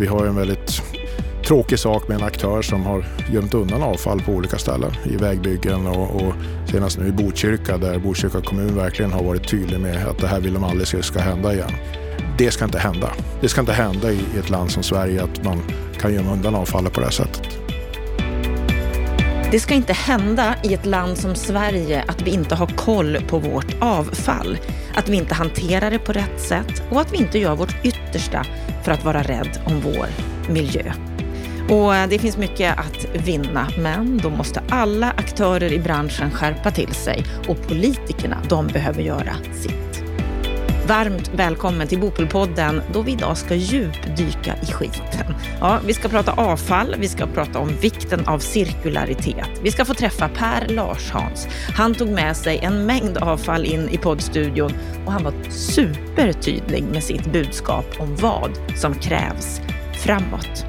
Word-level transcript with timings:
Vi 0.00 0.06
har 0.06 0.26
en 0.26 0.36
väldigt 0.36 0.82
tråkig 1.46 1.78
sak 1.78 2.08
med 2.08 2.16
en 2.16 2.22
aktör 2.22 2.62
som 2.62 2.86
har 2.86 3.04
gömt 3.32 3.54
undan 3.54 3.82
avfall 3.82 4.22
på 4.22 4.32
olika 4.32 4.58
ställen 4.58 4.92
i 5.04 5.16
vägbyggen 5.16 5.86
och, 5.86 6.22
och 6.22 6.34
senast 6.70 6.98
nu 6.98 7.08
i 7.08 7.12
Botkyrka 7.12 7.78
där 7.78 7.98
Botkyrka 7.98 8.40
kommun 8.40 8.76
verkligen 8.76 9.12
har 9.12 9.24
varit 9.24 9.48
tydlig 9.48 9.80
med 9.80 10.06
att 10.06 10.18
det 10.18 10.26
här 10.26 10.40
vill 10.40 10.54
de 10.54 10.64
aldrig 10.64 11.04
ska 11.04 11.20
hända 11.20 11.54
igen. 11.54 11.72
Det 12.38 12.50
ska 12.50 12.64
inte 12.64 12.78
hända. 12.78 13.12
Det 13.40 13.48
ska 13.48 13.60
inte 13.60 13.72
hända 13.72 14.12
i 14.12 14.20
ett 14.38 14.50
land 14.50 14.70
som 14.70 14.82
Sverige 14.82 15.22
att 15.22 15.44
man 15.44 15.62
kan 16.00 16.14
gömma 16.14 16.32
undan 16.32 16.54
avfallet 16.54 16.92
på 16.92 17.00
det 17.00 17.06
här 17.06 17.12
sättet. 17.12 17.58
Det 19.50 19.60
ska 19.60 19.74
inte 19.74 19.92
hända 19.92 20.54
i 20.64 20.74
ett 20.74 20.86
land 20.86 21.18
som 21.18 21.34
Sverige 21.34 22.04
att 22.08 22.22
vi 22.22 22.30
inte 22.30 22.54
har 22.54 22.66
koll 22.66 23.18
på 23.28 23.38
vårt 23.38 23.76
avfall, 23.80 24.58
att 24.98 25.08
vi 25.08 25.16
inte 25.16 25.34
hanterar 25.34 25.90
det 25.90 25.98
på 25.98 26.12
rätt 26.12 26.40
sätt 26.40 26.82
och 26.90 27.00
att 27.00 27.12
vi 27.12 27.16
inte 27.16 27.38
gör 27.38 27.56
vårt 27.56 27.84
yttersta 27.84 28.44
för 28.84 28.92
att 28.92 29.04
vara 29.04 29.22
rädd 29.22 29.60
om 29.66 29.80
vår 29.80 30.06
miljö. 30.52 30.92
Och 31.68 31.94
eh, 31.94 32.08
det 32.08 32.18
finns 32.18 32.36
mycket 32.36 32.78
att 32.78 33.26
vinna, 33.26 33.68
men 33.78 34.18
då 34.18 34.30
måste 34.30 34.62
alla 34.68 35.10
aktörer 35.10 35.72
i 35.72 35.78
branschen 35.78 36.30
skärpa 36.30 36.70
till 36.70 36.94
sig 36.94 37.24
och 37.48 37.68
politikerna, 37.68 38.42
de 38.48 38.66
behöver 38.66 39.02
göra 39.02 39.36
sitt. 39.54 39.87
Varmt 40.88 41.30
välkommen 41.34 41.88
till 41.88 41.98
Bopelpodden 41.98 42.82
då 42.92 43.02
vi 43.02 43.12
idag 43.12 43.36
ska 43.36 43.54
djupdyka 43.54 44.54
i 44.62 44.66
skiten. 44.66 45.34
Ja, 45.60 45.80
vi 45.86 45.94
ska 45.94 46.08
prata 46.08 46.32
avfall, 46.32 46.94
vi 46.98 47.08
ska 47.08 47.26
prata 47.26 47.58
om 47.58 47.68
vikten 47.68 48.26
av 48.26 48.38
cirkularitet. 48.38 49.48
Vi 49.62 49.70
ska 49.70 49.84
få 49.84 49.94
träffa 49.94 50.28
Per 50.28 50.68
Larshans. 50.68 51.48
Han 51.76 51.94
tog 51.94 52.08
med 52.08 52.36
sig 52.36 52.58
en 52.58 52.86
mängd 52.86 53.18
avfall 53.18 53.64
in 53.64 53.88
i 53.88 53.98
poddstudion 53.98 54.72
och 55.06 55.12
han 55.12 55.24
var 55.24 55.34
supertydlig 55.50 56.84
med 56.84 57.04
sitt 57.04 57.32
budskap 57.32 57.86
om 57.98 58.16
vad 58.16 58.50
som 58.76 58.94
krävs 58.94 59.60
framåt. 60.04 60.64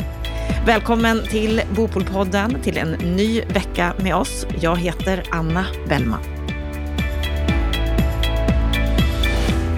Välkommen 0.65 1.23
till 1.23 1.61
Bopolpodden, 1.75 2.61
till 2.61 2.77
en 2.77 2.91
ny 2.91 3.41
vecka 3.41 3.93
med 4.03 4.15
oss. 4.15 4.45
Jag 4.61 4.77
heter 4.77 5.23
Anna 5.31 5.65
Bellman. 5.87 6.38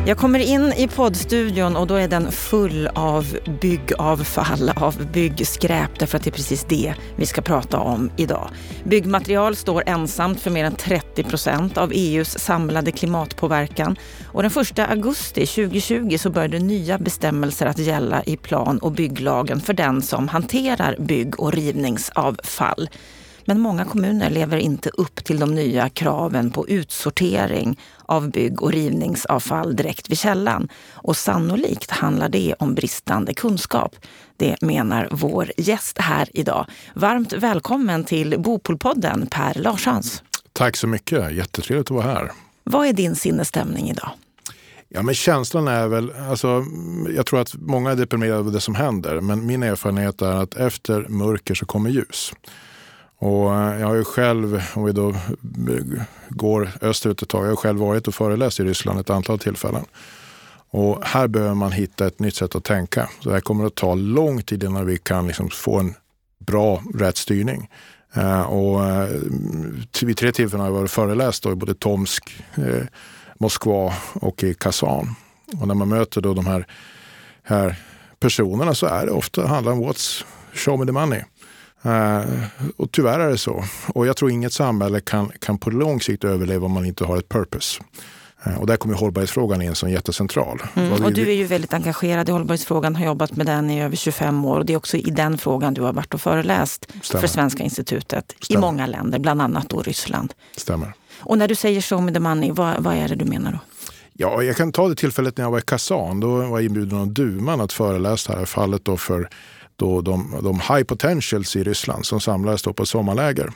Jag 0.06 0.18
kommer 0.18 0.40
in 0.40 0.74
i 0.74 0.88
poddstudion 0.88 1.76
och 1.76 1.88
då 1.88 1.96
är 1.96 2.08
den 2.08 2.32
full 2.32 2.88
av 2.88 3.38
byggavfall, 3.62 4.70
av 4.76 5.12
byggskräp, 5.14 6.00
därför 6.00 6.18
att 6.18 6.24
det 6.24 6.30
är 6.30 6.32
precis 6.32 6.64
det 6.64 6.94
vi 7.16 7.26
ska 7.26 7.42
prata 7.42 7.80
om 7.80 8.12
idag. 8.18 8.50
Byggmaterial 8.84 9.56
står 9.56 9.84
ensamt 9.86 10.40
för 10.40 10.52
mer 10.52 10.66
än 10.66 10.76
30 10.76 11.24
procent 11.24 11.78
av 11.78 11.92
EUs 11.94 12.40
samlade 12.40 12.92
klimatpåverkan. 12.92 13.96
Och 14.26 14.44
den 14.44 14.52
1 14.62 14.80
augusti 14.80 15.46
2020 15.46 16.18
så 16.18 16.30
började 16.30 16.60
nya 16.60 16.98
bestämmelser 16.98 17.66
att 17.66 17.80
gälla 17.80 18.24
i 18.24 18.38
plan 18.38 18.78
och 18.78 18.92
bygglagen 18.92 19.62
för 19.62 19.74
den 19.74 20.02
som 20.02 20.28
hanterar 20.28 20.96
bygg 21.00 21.40
och 21.40 21.54
rivningsavfall. 21.54 22.90
Men 23.46 23.60
många 23.60 23.86
kommuner 23.86 24.30
lever 24.30 24.58
inte 24.58 24.90
upp 24.90 25.24
till 25.24 25.40
de 25.40 25.56
nya 25.56 25.90
kraven 25.90 26.52
på 26.52 26.68
utsortering 26.68 27.80
av 28.06 28.32
bygg 28.32 28.62
och 28.62 28.72
rivningsavfall 28.72 29.76
direkt 29.76 30.10
vid 30.10 30.18
källan. 30.18 30.68
Och 30.92 31.18
sannolikt 31.18 31.92
handlar 31.92 32.30
det 32.30 32.56
om 32.60 32.76
bristande 32.76 33.34
kunskap. 33.34 33.96
Det 34.38 34.62
menar 34.62 35.08
vår 35.12 35.52
gäst 35.58 35.98
här 35.98 36.30
idag. 36.34 36.66
Varmt 36.94 37.34
välkommen 37.34 38.04
till 38.04 38.36
Bopolpodden, 38.40 39.28
Per 39.28 39.54
Larshans. 39.54 40.24
Tack 40.54 40.78
så 40.78 40.88
mycket. 40.88 41.34
Jättetrevligt 41.34 41.92
att 41.92 41.96
vara 41.96 42.06
här. 42.06 42.32
Vad 42.64 42.88
är 42.88 42.94
din 42.94 43.16
sinnesstämning 43.16 43.90
idag? 43.90 44.10
Ja, 44.90 45.02
men 45.02 45.16
känslan 45.16 45.68
är 45.68 45.88
väl, 45.88 46.12
alltså, 46.30 46.66
jag 47.16 47.26
tror 47.26 47.42
att 47.42 47.54
många 47.56 47.92
är 47.92 47.96
deprimerade 47.96 48.40
över 48.40 48.52
det 48.52 48.62
som 48.62 48.76
händer, 48.76 49.22
men 49.22 49.46
min 49.46 49.64
erfarenhet 49.64 50.22
är 50.22 50.36
att 50.36 50.56
efter 50.56 51.08
mörker 51.10 51.56
så 51.56 51.66
kommer 51.66 51.90
ljus. 51.90 52.34
Och 53.22 53.56
eh, 53.56 53.80
jag 53.80 53.88
har 53.88 53.96
ju 53.96 54.04
själv, 54.04 54.64
om 54.74 54.84
vi 54.84 54.92
då 54.92 55.16
går 56.30 56.72
österut 56.82 57.22
ett 57.22 57.30
tag, 57.30 57.46
jag 57.46 57.50
har 57.50 57.56
själv 57.56 57.80
varit 57.80 58.08
och 58.08 58.16
föreläst 58.16 58.60
i 58.60 58.64
Ryssland 58.64 59.00
ett 59.00 59.10
antal 59.10 59.40
tillfällen. 59.40 59.86
Och 60.70 61.06
här 61.06 61.28
behöver 61.28 61.56
man 61.56 61.72
hitta 61.72 62.08
ett 62.08 62.20
nytt 62.20 62.36
sätt 62.36 62.56
att 62.56 62.64
tänka. 62.64 63.10
Så 63.20 63.30
det 63.30 63.36
här 63.36 63.42
kommer 63.42 63.66
att 63.66 63.76
ta 63.76 63.96
lång 63.96 64.42
tid 64.42 64.64
innan 64.64 64.86
vi 64.86 64.98
kan 64.98 65.28
liksom 65.28 65.50
få 65.50 65.80
en 65.80 65.94
bra 66.40 66.84
rätt 66.94 67.18
styrning. 67.18 67.70
Eh, 68.14 68.42
och 68.42 68.86
eh, 68.86 69.10
vid 70.02 70.18
tre 70.18 70.32
tillfällen 70.32 70.66
har 70.66 70.72
jag 70.72 70.80
varit 70.80 70.92
föreläst 70.92 71.44
då, 71.44 71.52
i 71.52 71.56
både 71.56 71.74
Tomsk, 71.74 72.44
Moskva 73.40 73.94
och 74.14 74.44
i 74.44 74.54
Kazan. 74.54 75.16
Och 75.60 75.68
när 75.68 75.76
man 75.76 75.90
möter 75.90 76.22
då 76.22 76.34
de 76.34 76.46
här, 76.46 76.68
här 77.44 77.76
personerna 78.20 78.76
så 78.76 78.86
är 78.86 79.06
det 79.06 79.12
ofta 79.12 79.48
handlar 79.48 79.72
om 79.72 79.84
what's 79.84 80.24
show 80.54 80.80
me 80.80 80.86
the 80.86 80.92
money. 80.92 81.24
Uh, 81.86 82.44
och 82.78 82.92
tyvärr 82.92 83.20
är 83.20 83.30
det 83.30 83.38
så. 83.38 83.64
Och 83.88 84.08
jag 84.08 84.18
tror 84.18 84.32
inget 84.32 84.54
samhälle 84.54 85.00
kan, 85.00 85.32
kan 85.40 85.58
på 85.58 85.70
lång 85.70 86.02
sikt 86.02 86.24
överleva 86.24 86.66
om 86.66 86.72
man 86.72 86.86
inte 86.86 87.06
har 87.06 87.18
ett 87.18 87.30
purpose. 87.30 87.84
Uh, 88.48 88.60
och 88.60 88.68
där 88.68 88.78
kommer 88.78 88.96
hållbarhetsfrågan 88.96 89.62
in 89.62 89.76
som 89.76 89.90
jättecentral. 89.92 90.62
Mm, 90.76 91.04
och 91.04 91.14
du 91.14 91.30
är 91.30 91.36
ju 91.36 91.44
väldigt 91.44 91.74
engagerad 91.74 92.30
i 92.30 92.32
hållbarhetsfrågan, 92.32 92.96
har 92.96 93.06
jobbat 93.06 93.36
med 93.36 93.46
den 93.46 93.70
i 93.70 93.82
över 93.84 93.96
25 93.96 94.46
år. 94.46 94.58
Och 94.58 94.66
det 94.66 94.74
är 94.74 94.78
också 94.78 94.98
i 94.98 95.12
den 95.12 95.38
frågan 95.38 95.74
du 95.74 95.82
har 95.82 95.94
varit 95.94 96.14
och 96.14 96.22
föreläst 96.22 96.88
Stämmer. 97.02 97.22
för 97.22 97.28
Svenska 97.28 97.64
institutet 97.64 98.36
Stämmer. 98.40 98.60
i 98.60 98.62
många 98.62 98.88
länder, 98.88 99.20
bland 99.20 99.42
annat 99.42 99.70
då 99.70 99.82
Ryssland. 99.82 100.34
Stämmer. 100.58 100.94
Och 101.20 101.38
när 101.38 101.48
du 101.48 101.56
säger 101.56 101.82
show 101.82 102.04
me 102.04 102.14
the 102.14 102.20
money, 102.20 102.52
vad, 102.52 102.84
vad 102.84 102.96
är 102.96 103.08
det 103.08 103.16
du 103.16 103.26
menar 103.26 103.52
då? 103.52 103.60
Ja, 104.14 104.44
jag 104.44 104.58
kan 104.58 104.72
ta 104.72 104.90
det 104.90 104.96
tillfället 104.96 105.38
när 105.38 105.46
jag 105.46 105.52
var 105.52 105.60
i 105.60 105.62
Kazan. 105.62 106.20
Då 106.20 106.36
var 106.36 106.46
jag 106.46 106.64
inbjuden 106.64 106.98
av 106.98 107.08
Duman 107.08 107.62
att 107.62 107.74
föreläsa 107.74 108.32
det 108.32 108.40
här 108.40 108.46
fallet 108.46 108.86
då 108.86 108.98
för 108.98 109.30
då 109.82 110.02
de, 110.02 110.36
de 110.44 110.60
high 110.60 110.84
potentials 110.84 111.56
i 111.56 111.64
Ryssland 111.64 112.06
som 112.06 112.22
samlades 112.22 112.64
då 112.64 112.74
på 112.74 112.86
sommarläger. 112.86 113.52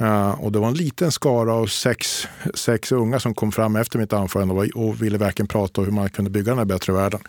Uh, 0.00 0.30
och 0.30 0.52
det 0.52 0.58
var 0.58 0.68
en 0.68 0.74
liten 0.74 1.12
skara 1.12 1.54
av 1.54 1.66
sex, 1.66 2.28
sex 2.54 2.92
unga 2.92 3.20
som 3.20 3.34
kom 3.34 3.52
fram 3.52 3.76
efter 3.76 3.98
mitt 3.98 4.12
anförande 4.12 4.54
och, 4.54 4.88
och 4.88 5.02
ville 5.02 5.18
verkligen 5.18 5.48
prata 5.48 5.80
om 5.80 5.84
hur 5.84 5.92
man 5.92 6.10
kunde 6.10 6.30
bygga 6.30 6.50
den 6.50 6.58
här 6.58 6.64
bättre 6.64 6.92
världen. 6.92 7.20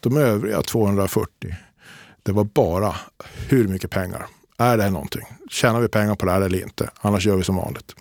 De 0.00 0.16
övriga 0.16 0.62
240, 0.62 1.54
det 2.22 2.32
var 2.32 2.44
bara 2.44 2.94
hur 3.48 3.68
mycket 3.68 3.90
pengar? 3.90 4.26
Är 4.58 4.76
det 4.76 4.82
här 4.82 4.90
någonting? 4.90 5.26
Tjänar 5.50 5.80
vi 5.80 5.88
pengar 5.88 6.14
på 6.14 6.26
det 6.26 6.32
här 6.32 6.40
eller 6.40 6.62
inte? 6.62 6.90
Annars 7.00 7.26
gör 7.26 7.36
vi 7.36 7.44
som 7.44 7.56
vanligt. 7.56 7.94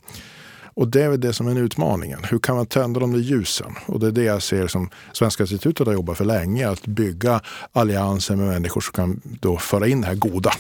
Och 0.81 0.88
det 0.88 1.03
är 1.03 1.09
väl 1.09 1.19
det 1.19 1.34
som 1.34 1.47
är 1.47 1.59
utmaningen. 1.59 2.19
Hur 2.24 2.40
kan 2.40 2.56
man 2.56 2.66
tända 2.66 3.00
de 3.00 3.12
där 3.12 3.19
ljusen? 3.19 3.75
Och 3.86 4.00
det 4.00 4.08
är 4.08 4.12
det 4.12 4.24
jag 4.24 4.42
ser 4.42 4.68
som 4.68 4.90
Svenska 5.14 5.44
institutet 5.44 5.88
har 5.88 5.94
jobbat 5.94 6.18
för 6.18 6.25
länge. 6.25 6.69
Att 6.69 6.88
bygga 6.88 7.42
allianser 7.72 8.36
med 8.36 8.47
människor 8.47 8.81
som 8.81 8.94
kan 8.94 9.22
då 9.24 9.58
föra 9.58 9.88
in 9.88 10.02
det 10.02 10.08
här 10.08 10.16
goda. 10.16 10.52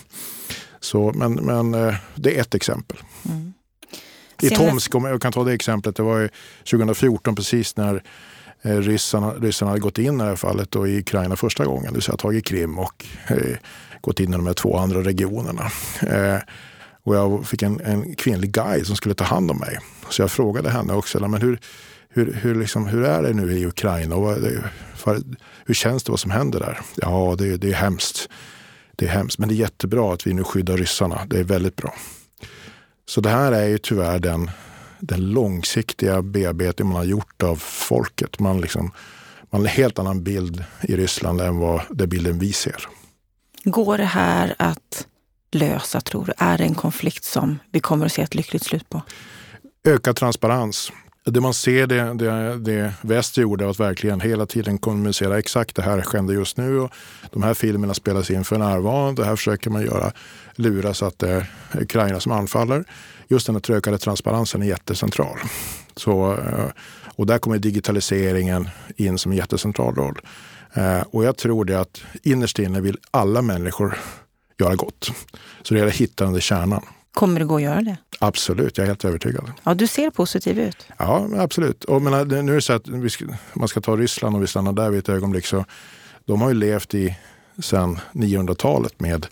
Så, 0.79 1.11
men, 1.15 1.33
men 1.33 1.73
eh, 1.73 1.95
det 2.15 2.37
är 2.37 2.41
ett 2.41 2.55
exempel. 2.55 2.97
Mm. 3.25 3.53
I 4.41 4.49
Tomsk, 4.49 4.95
om 4.95 5.05
jag 5.05 5.21
kan 5.21 5.31
ta 5.31 5.43
det 5.43 5.53
exemplet, 5.53 5.95
det 5.95 6.03
var 6.03 6.29
2014 6.71 7.35
precis 7.35 7.77
när 7.77 8.03
eh, 8.61 8.77
ryssarna, 8.77 9.33
ryssarna 9.33 9.71
hade 9.71 9.81
gått 9.81 9.97
in 9.97 10.15
i 10.15 10.17
det 10.17 10.23
här 10.23 10.35
fallet 10.35 10.71
då 10.71 10.87
i 10.87 10.99
Ukraina 10.99 11.35
första 11.35 11.65
gången. 11.65 11.85
Det 11.85 11.93
vill 11.93 12.01
säga 12.01 12.17
tagit 12.17 12.45
Krim 12.45 12.79
och 12.79 13.05
eh, 13.27 13.57
gått 14.01 14.19
in 14.19 14.29
i 14.29 14.37
de 14.37 14.47
här 14.47 14.53
två 14.53 14.77
andra 14.77 14.99
regionerna. 14.99 15.71
Eh, 16.07 16.39
och 17.03 17.15
jag 17.15 17.47
fick 17.47 17.61
en, 17.61 17.79
en 17.79 18.15
kvinnlig 18.15 18.51
guide 18.51 18.87
som 18.87 18.95
skulle 18.95 19.15
ta 19.15 19.23
hand 19.23 19.51
om 19.51 19.57
mig. 19.57 19.77
Så 20.11 20.21
jag 20.21 20.31
frågade 20.31 20.69
henne 20.69 20.93
också, 20.93 21.27
men 21.27 21.41
hur, 21.41 21.59
hur, 22.09 22.33
hur, 22.33 22.55
liksom, 22.55 22.87
hur 22.87 23.03
är 23.03 23.21
det 23.21 23.33
nu 23.33 23.51
i 23.51 23.65
Ukraina? 23.65 24.15
Och 24.15 24.37
för, 24.95 25.21
hur 25.65 25.73
känns 25.73 26.03
det 26.03 26.11
vad 26.11 26.19
som 26.19 26.31
händer 26.31 26.59
där? 26.59 26.79
Ja, 26.95 27.35
det, 27.37 27.57
det 27.57 27.69
är 27.69 27.73
hemskt. 27.73 28.29
Det 28.95 29.05
är 29.05 29.09
hemskt, 29.09 29.37
men 29.37 29.49
det 29.49 29.55
är 29.55 29.57
jättebra 29.57 30.13
att 30.13 30.27
vi 30.27 30.33
nu 30.33 30.43
skyddar 30.43 30.77
ryssarna. 30.77 31.25
Det 31.27 31.39
är 31.39 31.43
väldigt 31.43 31.75
bra. 31.75 31.93
Så 33.05 33.21
det 33.21 33.29
här 33.29 33.51
är 33.51 33.67
ju 33.67 33.77
tyvärr 33.77 34.19
den, 34.19 34.51
den 34.99 35.31
långsiktiga 35.31 36.21
bearbetning 36.21 36.87
man 36.87 36.97
har 36.97 37.03
gjort 37.03 37.43
av 37.43 37.55
folket. 37.55 38.39
Man, 38.39 38.61
liksom, 38.61 38.91
man 39.49 39.61
har 39.61 39.67
en 39.67 39.75
helt 39.75 39.99
annan 39.99 40.23
bild 40.23 40.63
i 40.81 40.95
Ryssland 40.95 41.41
än 41.41 41.57
vad 41.57 41.81
den 41.89 42.09
bilden 42.09 42.39
vi 42.39 42.53
ser. 42.53 42.87
Går 43.63 43.97
det 43.97 44.05
här 44.05 44.55
att 44.59 45.07
lösa, 45.51 46.01
tror 46.01 46.25
du? 46.25 46.33
Är 46.37 46.57
det 46.57 46.63
en 46.63 46.75
konflikt 46.75 47.23
som 47.23 47.59
vi 47.71 47.79
kommer 47.79 48.05
att 48.05 48.11
se 48.11 48.21
ett 48.21 48.35
lyckligt 48.35 48.63
slut 48.63 48.89
på? 48.89 49.01
Ökad 49.87 50.15
transparens. 50.15 50.91
Det 51.25 51.41
man 51.41 51.53
ser, 51.53 51.87
det, 51.87 52.13
det, 52.13 52.57
det 52.57 52.93
väst 53.01 53.37
gjorde, 53.37 53.69
att 53.69 53.79
verkligen 53.79 54.21
hela 54.21 54.45
tiden 54.45 54.77
kommunicera 54.77 55.39
exakt 55.39 55.75
det 55.75 55.81
här 55.81 56.01
skedde 56.01 56.33
just 56.33 56.57
nu 56.57 56.79
och 56.79 56.91
de 57.31 57.43
här 57.43 57.53
filmerna 57.53 57.93
spelas 57.93 58.31
in 58.31 58.43
för 58.43 58.57
närvarande. 58.57 59.21
Det 59.21 59.25
här 59.25 59.35
försöker 59.35 59.69
man 59.69 59.81
göra, 59.81 60.11
lura 60.55 60.93
så 60.93 61.05
att 61.05 61.19
det 61.19 61.29
är 61.29 61.51
Ukraina 61.81 62.19
som 62.19 62.31
anfaller. 62.31 62.83
Just 63.27 63.45
den 63.45 63.55
här 63.55 63.75
ökade 63.75 63.97
transparensen 63.97 64.61
är 64.61 64.65
jättecentral. 64.65 65.37
Så, 65.95 66.33
eh, 66.33 66.65
och 67.15 67.25
där 67.25 67.37
kommer 67.37 67.57
digitaliseringen 67.57 68.69
in 68.95 69.17
som 69.17 69.31
en 69.31 69.37
jättecentral 69.37 69.95
roll. 69.95 70.19
Eh, 70.73 71.01
och 71.01 71.23
jag 71.23 71.37
tror 71.37 71.65
det 71.65 71.79
att 71.79 72.01
innerst 72.23 72.59
inne 72.59 72.81
vill 72.81 72.97
alla 73.11 73.41
människor 73.41 73.97
göra 74.59 74.75
gott. 74.75 75.11
Så 75.61 75.73
det 75.73 75.77
gäller 75.77 75.91
att 75.91 75.97
hitta 75.97 76.23
den 76.23 76.33
där 76.33 76.39
kärnan. 76.39 76.83
Kommer 77.13 77.39
det 77.39 77.45
gå 77.45 77.55
att 77.55 77.61
göra 77.61 77.81
det? 77.81 77.97
Absolut, 78.19 78.77
jag 78.77 78.85
är 78.85 78.87
helt 78.87 79.05
övertygad. 79.05 79.51
Ja, 79.63 79.73
du 79.73 79.87
ser 79.87 80.09
positiv 80.09 80.59
ut. 80.59 80.87
Ja, 80.97 81.27
absolut. 81.37 81.83
Och 81.83 82.01
menar, 82.01 82.25
nu 82.25 82.51
är 82.51 82.55
det 82.55 82.61
så 82.61 82.73
att 82.73 83.11
ska, 83.11 83.25
man 83.53 83.67
ska 83.67 83.81
ta 83.81 83.97
Ryssland 83.97 84.35
och 84.35 84.43
vi 84.43 84.47
stannar 84.47 84.73
där 84.73 84.89
vid 84.89 84.99
ett 84.99 85.09
ögonblick. 85.09 85.45
Så 85.45 85.65
de 86.25 86.41
har 86.41 86.49
ju 86.49 86.55
levt 86.55 86.93
i 86.93 87.17
sedan 87.59 87.99
900-talet 88.11 88.99
med, 88.99 89.27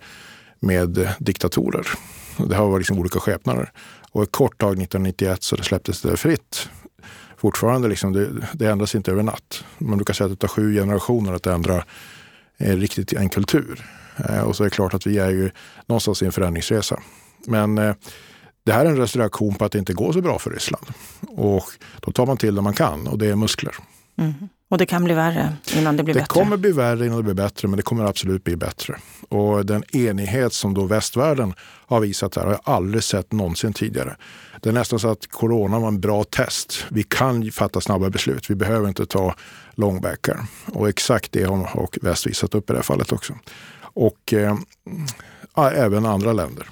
med 0.60 1.10
diktatorer. 1.20 1.88
Det 2.38 2.56
har 2.56 2.68
varit 2.68 2.80
liksom 2.80 3.00
olika 3.00 3.20
skepnader. 3.20 3.72
Och 4.12 4.24
ett 4.24 4.32
kort 4.32 4.58
tag 4.58 4.70
1991 4.70 5.44
så 5.44 5.56
det 5.56 5.64
släpptes 5.64 6.02
det 6.02 6.18
fritt. 6.18 6.70
Fortfarande, 7.38 7.88
liksom, 7.88 8.14
det, 8.14 8.30
det 8.54 8.68
ändras 8.68 8.96
inte 8.96 9.12
över 9.12 9.24
natt. 9.24 9.64
Man 9.78 9.98
brukar 9.98 10.14
säga 10.14 10.26
att 10.26 10.32
det 10.32 10.48
tar 10.48 10.48
sju 10.48 10.74
generationer 10.74 11.34
att 11.34 11.48
ändra 11.48 11.84
eh, 12.58 12.76
riktigt 12.76 13.14
en 13.14 13.30
kultur. 13.30 13.86
Eh, 14.30 14.42
och 14.42 14.56
så 14.56 14.64
är 14.64 14.66
det 14.66 14.76
klart 14.76 14.94
att 14.94 15.08
vi 15.08 15.18
är 15.18 15.30
ju 15.30 15.52
någonstans 15.86 16.22
i 16.22 16.26
en 16.26 16.32
förändringsresa. 16.32 17.00
Men 17.48 17.78
eh, 17.78 17.96
det 18.66 18.74
här 18.74 18.86
är 18.86 18.90
en 18.90 19.08
reaktion 19.08 19.56
på 19.56 19.66
att 19.66 19.72
det 19.72 19.80
inte 19.80 19.94
går 19.94 20.14
så 20.14 20.22
bra 20.22 20.40
för 20.40 20.50
Ryssland. 20.50 20.86
Och 21.28 21.64
då 22.00 22.12
tar 22.12 22.26
man 22.26 22.38
till 22.38 22.56
det 22.56 22.62
man 22.62 22.74
kan 22.74 23.08
och 23.08 23.18
det 23.18 23.28
är 23.28 23.36
muskler. 23.36 23.76
Mm. 24.18 24.34
Och 24.70 24.78
det 24.78 24.86
kan 24.86 25.04
bli 25.04 25.14
värre 25.14 25.54
innan 25.76 25.98
det 25.98 26.04
blir 26.04 26.14
det 26.14 26.20
bättre? 26.20 26.40
Det 26.40 26.44
kommer 26.44 26.58
bli 26.58 26.72
värre 26.72 27.06
innan 27.06 27.18
det 27.18 27.24
blir 27.24 27.34
bättre, 27.34 27.68
men 27.68 27.78
det 27.78 27.84
kommer 27.84 28.06
absolut 28.06 28.44
bli 28.44 28.56
bättre. 28.56 28.96
Och 29.30 29.66
den 29.66 29.84
enighet 29.96 30.54
som 30.54 30.74
då 30.74 30.86
västvärlden 30.86 31.54
har 31.62 32.00
visat 32.00 32.36
här 32.36 32.44
har 32.44 32.52
jag 32.52 32.62
aldrig 32.64 33.04
sett 33.04 33.32
någonsin 33.32 33.74
tidigare. 33.74 34.16
Det 34.62 34.70
är 34.70 34.74
nästan 34.74 35.00
så 35.00 35.10
att 35.10 35.28
corona 35.28 35.80
var 35.80 35.88
en 35.88 36.00
bra 36.00 36.24
test. 36.24 36.86
Vi 36.90 37.04
kan 37.04 37.52
fatta 37.52 37.82
snabba 37.82 38.10
beslut. 38.10 38.50
Vi 38.50 38.56
behöver 38.56 38.88
inte 38.88 39.06
ta 39.06 39.36
långbäckar. 39.76 40.40
Och 40.66 40.90
exakt 40.90 41.32
det 41.32 41.44
har 41.44 42.06
väst 42.06 42.28
visat 42.28 42.56
upp 42.56 42.70
i 42.70 42.74
det 42.74 42.80
här 42.80 42.84
fallet 42.84 43.12
också. 43.12 43.34
Och 43.82 44.34
eh, 44.34 44.58
även 45.56 46.06
andra 46.06 46.34
länder. 46.34 46.68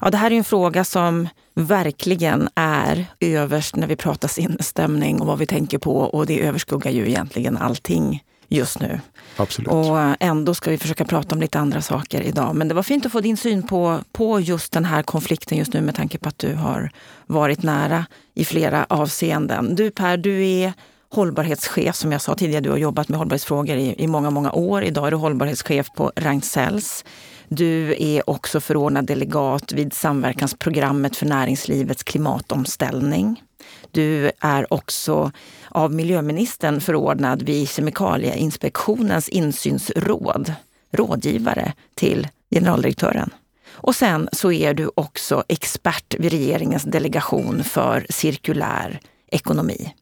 Ja, 0.00 0.10
det 0.10 0.16
här 0.16 0.30
är 0.30 0.36
en 0.36 0.44
fråga 0.44 0.84
som 0.84 1.28
verkligen 1.54 2.48
är 2.54 3.06
överst 3.20 3.76
när 3.76 3.86
vi 3.86 3.96
pratar 3.96 4.28
sinnesstämning 4.28 5.20
och 5.20 5.26
vad 5.26 5.38
vi 5.38 5.46
tänker 5.46 5.78
på. 5.78 5.96
Och 5.96 6.26
det 6.26 6.46
överskuggar 6.46 6.90
ju 6.90 7.08
egentligen 7.08 7.56
allting 7.56 8.22
just 8.48 8.80
nu. 8.80 9.00
Absolut. 9.36 9.68
Och 9.68 9.96
ändå 10.20 10.54
ska 10.54 10.70
vi 10.70 10.78
försöka 10.78 11.04
prata 11.04 11.34
om 11.34 11.40
lite 11.40 11.58
andra 11.58 11.82
saker 11.82 12.22
idag. 12.22 12.56
Men 12.56 12.68
det 12.68 12.74
var 12.74 12.82
fint 12.82 13.06
att 13.06 13.12
få 13.12 13.20
din 13.20 13.36
syn 13.36 13.62
på, 13.62 14.00
på 14.12 14.40
just 14.40 14.72
den 14.72 14.84
här 14.84 15.02
konflikten 15.02 15.58
just 15.58 15.72
nu 15.72 15.80
med 15.80 15.94
tanke 15.94 16.18
på 16.18 16.28
att 16.28 16.38
du 16.38 16.54
har 16.54 16.90
varit 17.26 17.62
nära 17.62 18.06
i 18.34 18.44
flera 18.44 18.86
avseenden. 18.88 19.74
Du 19.74 19.90
Per, 19.90 20.16
du 20.16 20.46
är 20.46 20.72
hållbarhetschef 21.10 21.96
som 21.96 22.12
jag 22.12 22.20
sa 22.20 22.34
tidigare. 22.34 22.60
Du 22.60 22.70
har 22.70 22.76
jobbat 22.76 23.08
med 23.08 23.18
hållbarhetsfrågor 23.18 23.76
i, 23.76 23.94
i 23.98 24.06
många, 24.06 24.30
många 24.30 24.52
år. 24.52 24.84
Idag 24.84 25.06
är 25.06 25.10
du 25.10 25.16
hållbarhetschef 25.16 25.86
på 25.96 26.12
Ragn-Sells. 26.16 27.04
Du 27.52 27.96
är 27.98 28.30
också 28.30 28.60
förordnad 28.60 29.06
delegat 29.06 29.72
vid 29.72 29.92
samverkansprogrammet 29.92 31.16
för 31.16 31.26
näringslivets 31.26 32.02
klimatomställning. 32.02 33.42
Du 33.90 34.30
är 34.40 34.72
också 34.72 35.32
av 35.68 35.94
miljöministern 35.94 36.80
förordnad 36.80 37.42
vid 37.42 37.68
Kemikalieinspektionens 37.68 39.28
insynsråd, 39.28 40.54
rådgivare 40.90 41.72
till 41.94 42.28
generaldirektören. 42.50 43.30
Och 43.70 43.94
sen 43.94 44.28
så 44.32 44.52
är 44.52 44.74
du 44.74 44.90
också 44.94 45.44
expert 45.48 46.14
vid 46.18 46.32
regeringens 46.32 46.82
delegation 46.82 47.64
för 47.64 48.06
cirkulär 48.10 49.00
ekonomi. 49.30 49.94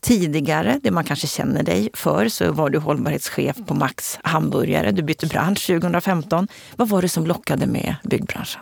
Tidigare, 0.00 0.80
det 0.82 0.90
man 0.90 1.04
kanske 1.04 1.26
känner 1.26 1.62
dig 1.62 1.90
för, 1.94 2.28
så 2.28 2.52
var 2.52 2.70
du 2.70 2.78
hållbarhetschef 2.78 3.56
på 3.66 3.74
Max 3.74 4.18
Hamburgare. 4.22 4.92
Du 4.92 5.02
bytte 5.02 5.26
bransch 5.26 5.66
2015. 5.66 6.48
Vad 6.76 6.88
var 6.88 7.02
det 7.02 7.08
som 7.08 7.26
lockade 7.26 7.66
med 7.66 7.96
byggbranschen? 8.02 8.60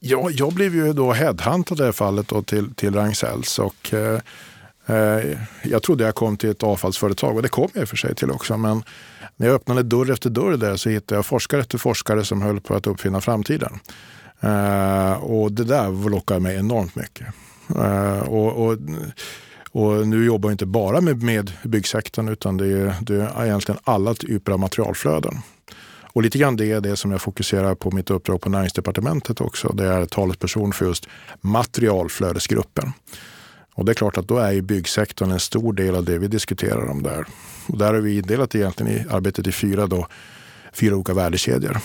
Ja, 0.00 0.30
jag 0.30 0.52
blev 0.52 0.74
ju 0.74 0.92
då 0.92 1.12
headhuntad 1.12 1.74
i 1.74 1.78
det 1.78 1.84
här 1.84 1.92
fallet 1.92 2.28
då 2.28 2.42
till, 2.42 2.74
till 2.74 2.94
Ragn-Sells 2.94 3.58
och 3.58 3.94
eh, 3.94 4.20
eh, 4.86 5.38
jag 5.62 5.82
trodde 5.82 6.04
jag 6.04 6.14
kom 6.14 6.36
till 6.36 6.50
ett 6.50 6.62
avfallsföretag 6.62 7.36
och 7.36 7.42
det 7.42 7.48
kom 7.48 7.68
jag 7.72 7.80
i 7.80 7.84
och 7.84 7.88
för 7.88 7.96
sig 7.96 8.14
till 8.14 8.30
också. 8.30 8.56
Men 8.56 8.82
när 9.36 9.46
jag 9.46 9.56
öppnade 9.56 9.82
dörr 9.82 10.10
efter 10.10 10.30
dörr 10.30 10.56
där 10.56 10.76
så 10.76 10.88
hittade 10.88 11.18
jag 11.18 11.26
forskare 11.26 11.60
efter 11.60 11.78
forskare 11.78 12.24
som 12.24 12.42
höll 12.42 12.60
på 12.60 12.74
att 12.74 12.86
uppfinna 12.86 13.20
framtiden. 13.20 13.78
Eh, 14.40 15.12
och 15.12 15.52
det 15.52 15.64
där 15.64 16.08
lockade 16.10 16.40
mig 16.40 16.56
enormt 16.56 16.96
mycket. 16.96 17.26
Eh, 17.76 18.18
och, 18.18 18.66
och 18.66 18.78
och 19.78 20.06
nu 20.06 20.24
jobbar 20.24 20.48
jag 20.48 20.54
inte 20.54 20.66
bara 20.66 21.00
med, 21.00 21.22
med 21.22 21.52
byggsektorn 21.62 22.28
utan 22.28 22.56
det 22.56 22.66
är, 22.66 22.94
det 23.00 23.14
är 23.14 23.44
egentligen 23.44 23.80
alla 23.84 24.14
typer 24.14 24.52
av 24.52 24.58
materialflöden. 24.58 25.38
Och 26.02 26.22
lite 26.22 26.38
grann 26.38 26.56
det 26.56 26.72
är 26.72 26.80
det 26.80 26.96
som 26.96 27.10
jag 27.10 27.22
fokuserar 27.22 27.74
på 27.74 27.90
mitt 27.90 28.10
uppdrag 28.10 28.40
på 28.40 28.50
näringsdepartementet 28.50 29.40
också. 29.40 29.72
Det 29.72 29.86
är 29.86 30.06
talesperson 30.06 30.72
för 30.72 30.86
just 30.86 31.06
materialflödesgruppen. 31.40 32.92
Och 33.74 33.84
det 33.84 33.92
är 33.92 33.94
klart 33.94 34.18
att 34.18 34.28
då 34.28 34.38
är 34.38 34.52
ju 34.52 34.62
byggsektorn 34.62 35.30
en 35.30 35.40
stor 35.40 35.72
del 35.72 35.94
av 35.94 36.04
det 36.04 36.18
vi 36.18 36.28
diskuterar 36.28 36.90
om 36.90 37.02
där. 37.02 37.26
Och 37.66 37.78
där 37.78 37.94
har 37.94 38.00
vi 38.00 38.16
indelat 38.16 38.54
egentligen 38.54 38.92
i 38.92 39.04
arbetet 39.10 39.46
i 39.46 39.52
fyra, 39.52 39.86
då, 39.86 40.06
fyra 40.72 40.94
olika 40.94 41.14
värdekedjor. 41.14 41.78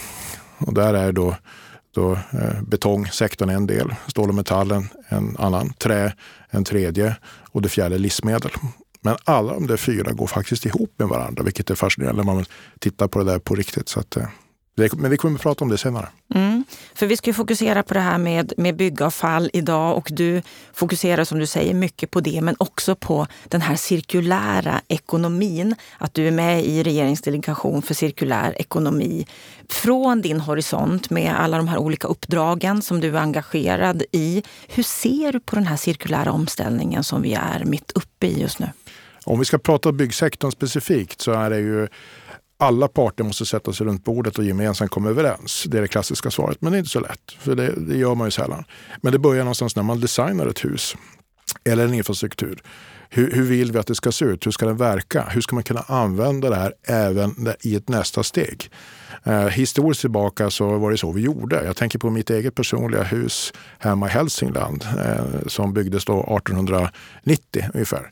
Och 0.57 0.73
där 0.73 0.93
är 0.93 1.11
då 1.11 1.35
då, 1.93 2.11
eh, 2.11 2.61
betongsektorn 2.67 3.49
en 3.49 3.67
del, 3.67 3.95
stål 4.07 4.29
och 4.29 4.35
metallen 4.35 4.89
en 5.09 5.37
annan, 5.39 5.73
trä 5.73 6.13
en 6.49 6.63
tredje 6.63 7.15
och 7.51 7.61
det 7.61 7.69
fjärde 7.69 7.97
livsmedel. 7.97 8.51
Men 9.01 9.15
alla 9.23 9.53
de 9.53 9.67
där 9.67 9.77
fyra 9.77 10.11
går 10.11 10.27
faktiskt 10.27 10.65
ihop 10.65 10.93
med 10.97 11.07
varandra, 11.07 11.43
vilket 11.43 11.69
är 11.69 11.75
fascinerande 11.75 12.23
när 12.23 12.33
man 12.33 12.45
tittar 12.79 13.07
på 13.07 13.19
det 13.19 13.25
där 13.25 13.39
på 13.39 13.55
riktigt. 13.55 13.89
Så 13.89 13.99
att, 13.99 14.17
eh, 14.17 14.27
men 14.75 15.11
vi 15.11 15.17
kommer 15.17 15.35
att 15.35 15.41
prata 15.41 15.63
om 15.63 15.69
det 15.69 15.77
senare. 15.77 16.07
Mm. 16.35 16.63
För 16.95 17.05
vi 17.05 17.17
ska 17.17 17.29
ju 17.29 17.33
fokusera 17.33 17.83
på 17.83 17.93
det 17.93 17.99
här 17.99 18.17
med, 18.17 18.53
med 18.57 18.75
byggavfall 18.75 19.49
idag 19.53 19.97
och 19.97 20.09
du 20.11 20.41
fokuserar 20.73 21.23
som 21.23 21.39
du 21.39 21.45
säger 21.45 21.73
mycket 21.73 22.11
på 22.11 22.19
det 22.19 22.41
men 22.41 22.55
också 22.59 22.95
på 22.95 23.27
den 23.47 23.61
här 23.61 23.75
cirkulära 23.75 24.81
ekonomin. 24.87 25.75
Att 25.97 26.13
du 26.13 26.27
är 26.27 26.31
med 26.31 26.65
i 26.65 26.83
regeringsdelegation 26.83 27.81
för 27.81 27.93
cirkulär 27.93 28.61
ekonomi. 28.61 29.27
Från 29.69 30.21
din 30.21 30.39
horisont 30.39 31.09
med 31.09 31.35
alla 31.39 31.57
de 31.57 31.67
här 31.67 31.77
olika 31.77 32.07
uppdragen 32.07 32.81
som 32.81 32.99
du 32.99 33.17
är 33.17 33.21
engagerad 33.21 34.03
i. 34.11 34.43
Hur 34.67 34.83
ser 34.83 35.31
du 35.31 35.39
på 35.39 35.55
den 35.55 35.67
här 35.67 35.77
cirkulära 35.77 36.31
omställningen 36.31 37.03
som 37.03 37.21
vi 37.21 37.33
är 37.33 37.63
mitt 37.65 37.91
uppe 37.91 38.27
i 38.27 38.41
just 38.41 38.59
nu? 38.59 38.69
Om 39.25 39.39
vi 39.39 39.45
ska 39.45 39.57
prata 39.57 39.91
byggsektorn 39.91 40.51
specifikt 40.51 41.21
så 41.21 41.31
är 41.31 41.49
det 41.49 41.59
ju 41.59 41.87
alla 42.63 42.88
parter 42.88 43.24
måste 43.24 43.45
sätta 43.45 43.74
sig 43.74 43.88
runt 43.88 44.04
bordet 44.04 44.38
och 44.38 44.44
gemensamt 44.44 44.92
komma 44.92 45.10
överens. 45.10 45.65
Det 45.68 45.77
är 45.77 45.81
det 45.81 45.88
klassiska 45.88 46.31
svaret, 46.31 46.62
men 46.62 46.71
det 46.71 46.77
är 46.77 46.80
inte 46.80 46.92
så 46.92 47.00
lätt. 47.00 47.31
För 47.39 47.56
det, 47.56 47.74
det 47.77 47.98
gör 47.98 48.15
man 48.15 48.27
ju 48.27 48.31
sällan. 48.31 48.63
Men 49.01 49.13
det 49.13 49.19
börjar 49.19 49.44
någonstans 49.44 49.75
när 49.75 49.83
man 49.83 50.00
designar 50.00 50.48
ett 50.48 50.65
hus 50.65 50.95
eller 51.63 51.86
en 51.86 51.94
infrastruktur. 51.94 52.62
Hur, 53.10 53.31
hur, 53.31 53.44
vill 53.44 53.71
vi 53.71 53.80
att 53.80 53.88
det 53.88 53.95
ska 53.95 54.12
se 54.12 54.25
ut? 54.25 54.45
Hur 54.45 54.51
ska 54.51 54.65
den 54.65 54.77
verka? 54.77 55.27
Hur 55.30 55.42
ska 55.42 55.56
man 55.56 55.63
kunna 55.63 55.81
använda 55.88 56.50
det 56.50 56.56
här 56.56 56.74
även 56.88 57.48
i 57.62 57.75
ett 57.75 57.89
nästa 57.89 58.24
steg? 58.24 58.71
Eh, 59.24 59.48
historiskt 59.48 60.01
tillbaka 60.01 60.50
så 60.50 60.77
var 60.77 60.91
det 60.91 60.98
så 60.98 61.12
vi 61.12 61.22
gjorde. 61.22 61.63
Jag 61.65 61.75
tänker 61.75 62.00
på 62.00 62.10
mitt 62.10 62.29
eget 62.29 62.55
personliga 62.55 63.03
hus 63.03 63.53
hemma 63.79 64.08
i 64.08 64.10
Hälsingland 64.10 64.86
eh, 65.05 65.48
som 65.48 65.74
byggdes 65.74 66.05
då 66.05 66.38
1890 66.38 67.65
ungefär. 67.74 68.12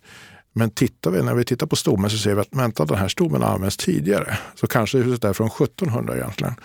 Men 0.54 0.70
tittar 0.70 1.12
vi, 1.12 1.24
när 1.24 1.36
vi 1.36 1.46
tittar 1.46 1.68
på 1.68 1.76
stommen 1.76 2.10
så 2.10 2.18
ser 2.18 2.36
vi 2.36 2.42
att 2.42 2.48
vänta, 2.52 2.86
den 2.86 2.98
här 2.98 3.08
stommen 3.08 3.44
används 3.44 3.78
tidigare. 3.78 4.38
Så 4.56 4.68
kanske 4.68 4.98
huset 4.98 5.24
är 5.24 5.34
från 5.34 5.48
1700 5.48 6.16
egentligen. 6.16 6.56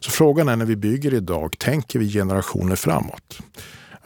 Så 0.00 0.10
frågan 0.10 0.48
är 0.48 0.56
när 0.56 0.64
vi 0.64 0.76
bygger 0.76 1.14
idag, 1.14 1.58
tänker 1.58 1.98
vi 1.98 2.12
generationer 2.12 2.76
framåt? 2.76 3.38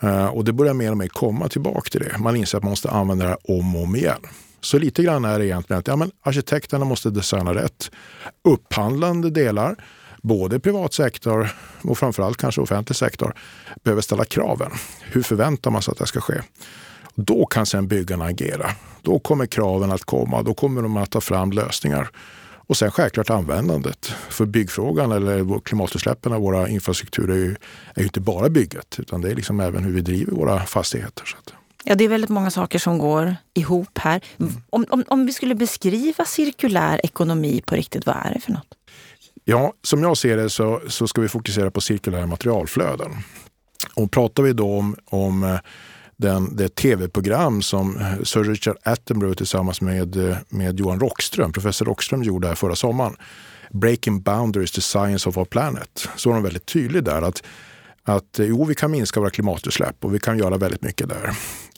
Eh, 0.01 0.27
och 0.27 0.45
det 0.45 0.53
börjar 0.53 0.75
mer 0.75 0.91
och 0.91 0.97
mer 0.97 1.09
komma 1.09 1.49
tillbaka 1.49 1.91
till 1.91 2.01
det. 2.01 2.19
Man 2.19 2.37
inser 2.37 2.59
att 2.59 2.65
man 2.65 2.71
måste 2.71 2.91
använda 2.91 3.25
det 3.25 3.31
här 3.31 3.59
om 3.59 3.77
och 3.77 3.83
om 3.83 3.97
igen. 3.97 4.21
Så 4.61 4.79
lite 4.79 5.03
grann 5.03 5.25
är 5.25 5.39
det 5.39 5.47
egentligen 5.47 5.81
att 5.81 5.87
ja, 5.87 5.97
men 5.97 6.11
arkitekterna 6.23 6.85
måste 6.85 7.11
designa 7.11 7.55
rätt. 7.55 7.91
Upphandlande 8.45 9.31
delar, 9.31 9.77
både 10.23 10.61
privat 10.61 10.95
sektor 10.95 11.49
och 11.83 11.99
framförallt 11.99 12.37
kanske 12.37 12.61
offentlig 12.61 12.97
sektor, 12.97 13.35
behöver 13.85 14.03
ställa 14.03 14.25
kraven. 14.25 14.71
Hur 15.01 15.23
förväntar 15.23 15.71
man 15.71 15.83
sig 15.83 15.93
att 15.93 15.99
det 15.99 16.07
ska 16.07 16.21
ske? 16.21 16.35
Då 17.15 17.47
kan 17.47 17.67
sen 17.67 17.89
byggarna 17.89 18.25
agera. 18.25 18.71
Då 19.07 19.19
kommer 19.19 19.47
kraven 19.47 19.93
att 19.93 20.05
komma. 20.05 20.43
Då 20.43 20.55
kommer 20.55 20.83
de 20.83 20.97
att 20.97 21.11
ta 21.11 21.21
fram 21.21 21.53
lösningar. 21.53 22.09
Och 22.69 22.77
sen 22.77 22.91
självklart 22.91 23.31
användandet. 23.31 24.07
För 24.07 24.47
byggfrågan 24.47 25.13
eller 25.13 25.61
klimatutsläppen 25.61 26.33
av 26.33 26.41
våra 26.41 26.69
infrastrukturer 26.69 27.35
är 27.35 27.39
ju, 27.39 27.57
är 27.95 28.01
ju 28.01 28.05
inte 28.05 28.21
bara 28.21 28.49
bygget 28.49 28.97
utan 28.99 29.21
det 29.21 29.31
är 29.31 29.35
liksom 29.35 29.61
även 29.61 29.85
hur 29.85 29.93
vi 29.93 30.01
driver 30.01 30.33
våra 30.33 30.61
fastigheter. 30.61 31.25
Så 31.25 31.37
att. 31.37 31.53
Ja, 31.85 31.95
det 31.95 32.05
är 32.05 32.09
väldigt 32.09 32.31
många 32.31 32.51
saker 32.51 32.79
som 32.79 32.99
går 32.99 33.37
ihop 33.55 33.99
här. 33.99 34.21
Mm. 34.41 34.53
Om, 34.71 34.87
om, 34.91 35.05
om 35.09 35.27
vi 35.27 35.33
skulle 35.33 35.55
beskriva 35.55 36.25
cirkulär 36.25 37.01
ekonomi 37.05 37.63
på 37.67 37.75
riktigt, 37.75 38.07
vad 38.07 38.17
är 38.17 38.35
det 38.35 38.41
för 38.41 38.53
något? 38.53 38.75
Ja, 39.45 39.73
som 39.83 40.03
jag 40.03 40.17
ser 40.17 40.37
det 40.37 40.51
så, 40.51 40.81
så 40.89 41.09
ska 41.09 41.21
vi 41.21 41.29
fokusera 41.29 41.71
på 41.71 41.81
cirkulära 41.81 42.27
materialflöden. 42.27 43.11
Och 43.95 44.11
pratar 44.11 44.43
vi 44.43 44.53
då 44.53 44.79
om, 44.79 44.97
om 45.05 45.59
den, 46.17 46.57
det 46.57 46.75
tv-program 46.75 47.63
som 47.63 47.97
eh, 47.97 48.23
Sir 48.23 48.45
Richard 48.45 48.77
Attenborough 48.83 49.37
tillsammans 49.37 49.81
med, 49.81 50.31
eh, 50.31 50.37
med 50.49 50.81
Johan 50.81 51.01
Rockström, 51.01 51.53
professor 51.53 51.87
Rockström 51.87 52.23
gjorde 52.23 52.49
här 52.49 52.55
förra 52.55 52.77
sommaren. 52.77 53.17
Breaking 53.73 54.23
Boundaries, 54.23 54.73
the 54.73 54.81
Science 54.81 55.29
of 55.29 55.39
our 55.39 55.45
Planet. 55.45 56.09
Så 56.17 56.29
var 56.29 56.37
de 56.37 56.43
väldigt 56.43 56.67
tydlig 56.67 57.05
där 57.05 57.23
att, 57.23 57.43
att 58.03 58.39
eh, 58.39 58.47
jo, 58.47 58.65
vi 58.65 58.75
kan 58.75 58.91
minska 58.91 59.21
våra 59.21 59.31
klimatutsläpp 59.31 60.05
och 60.05 60.15
vi 60.15 60.19
kan 60.19 60.39
göra 60.39 60.57
väldigt 60.57 60.83
mycket 60.83 61.09
där. 61.09 61.31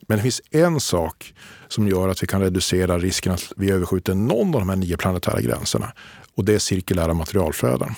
Men 0.09 0.17
det 0.17 0.23
finns 0.23 0.41
en 0.51 0.81
sak 0.81 1.35
som 1.69 1.89
gör 1.89 2.09
att 2.09 2.23
vi 2.23 2.27
kan 2.27 2.41
reducera 2.41 2.99
risken 2.99 3.33
att 3.33 3.53
vi 3.57 3.71
överskjuter 3.71 4.15
någon 4.15 4.55
av 4.55 4.61
de 4.61 4.69
här 4.69 4.77
nio 4.77 4.97
planetära 4.97 5.41
gränserna. 5.41 5.93
Och 6.35 6.45
det 6.45 6.55
är 6.55 6.59
cirkulära 6.59 7.15
materialflöden. 7.15 7.95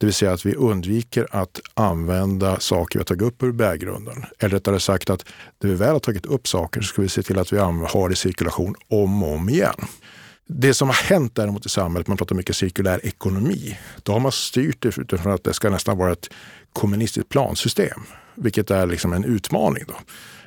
Det 0.00 0.06
vill 0.06 0.14
säga 0.14 0.32
att 0.32 0.46
vi 0.46 0.54
undviker 0.54 1.26
att 1.30 1.60
använda 1.74 2.60
saker 2.60 2.98
vi 2.98 3.00
har 3.00 3.04
tagit 3.04 3.22
upp 3.22 3.42
ur 3.42 3.52
berggrunden. 3.52 4.24
Eller 4.38 4.54
rättare 4.54 4.80
sagt 4.80 5.10
att 5.10 5.24
när 5.62 5.70
vi 5.70 5.76
väl 5.76 5.92
har 5.92 5.98
tagit 5.98 6.26
upp 6.26 6.48
saker 6.48 6.80
så 6.80 6.86
ska 6.86 7.02
vi 7.02 7.08
se 7.08 7.22
till 7.22 7.38
att 7.38 7.52
vi 7.52 7.58
har 7.58 8.08
det 8.08 8.12
i 8.12 8.16
cirkulation 8.16 8.74
om 8.88 9.22
och 9.22 9.34
om 9.34 9.48
igen. 9.48 9.74
Det 10.46 10.74
som 10.74 10.88
har 10.88 10.94
hänt 10.94 11.34
däremot 11.34 11.66
i 11.66 11.68
samhället, 11.68 12.08
man 12.08 12.16
pratar 12.16 12.36
mycket 12.36 12.56
cirkulär 12.56 13.06
ekonomi, 13.06 13.78
då 14.02 14.12
har 14.12 14.20
man 14.20 14.32
styrt 14.32 14.82
det 14.82 14.98
utifrån 14.98 15.32
att 15.32 15.44
det 15.44 15.54
ska 15.54 15.70
nästan 15.70 15.98
vara 15.98 16.12
ett 16.12 16.30
kommunistiskt 16.72 17.28
plansystem, 17.28 18.00
vilket 18.34 18.70
är 18.70 18.86
liksom 18.86 19.12
en 19.12 19.24
utmaning. 19.24 19.84
Då. 19.88 19.94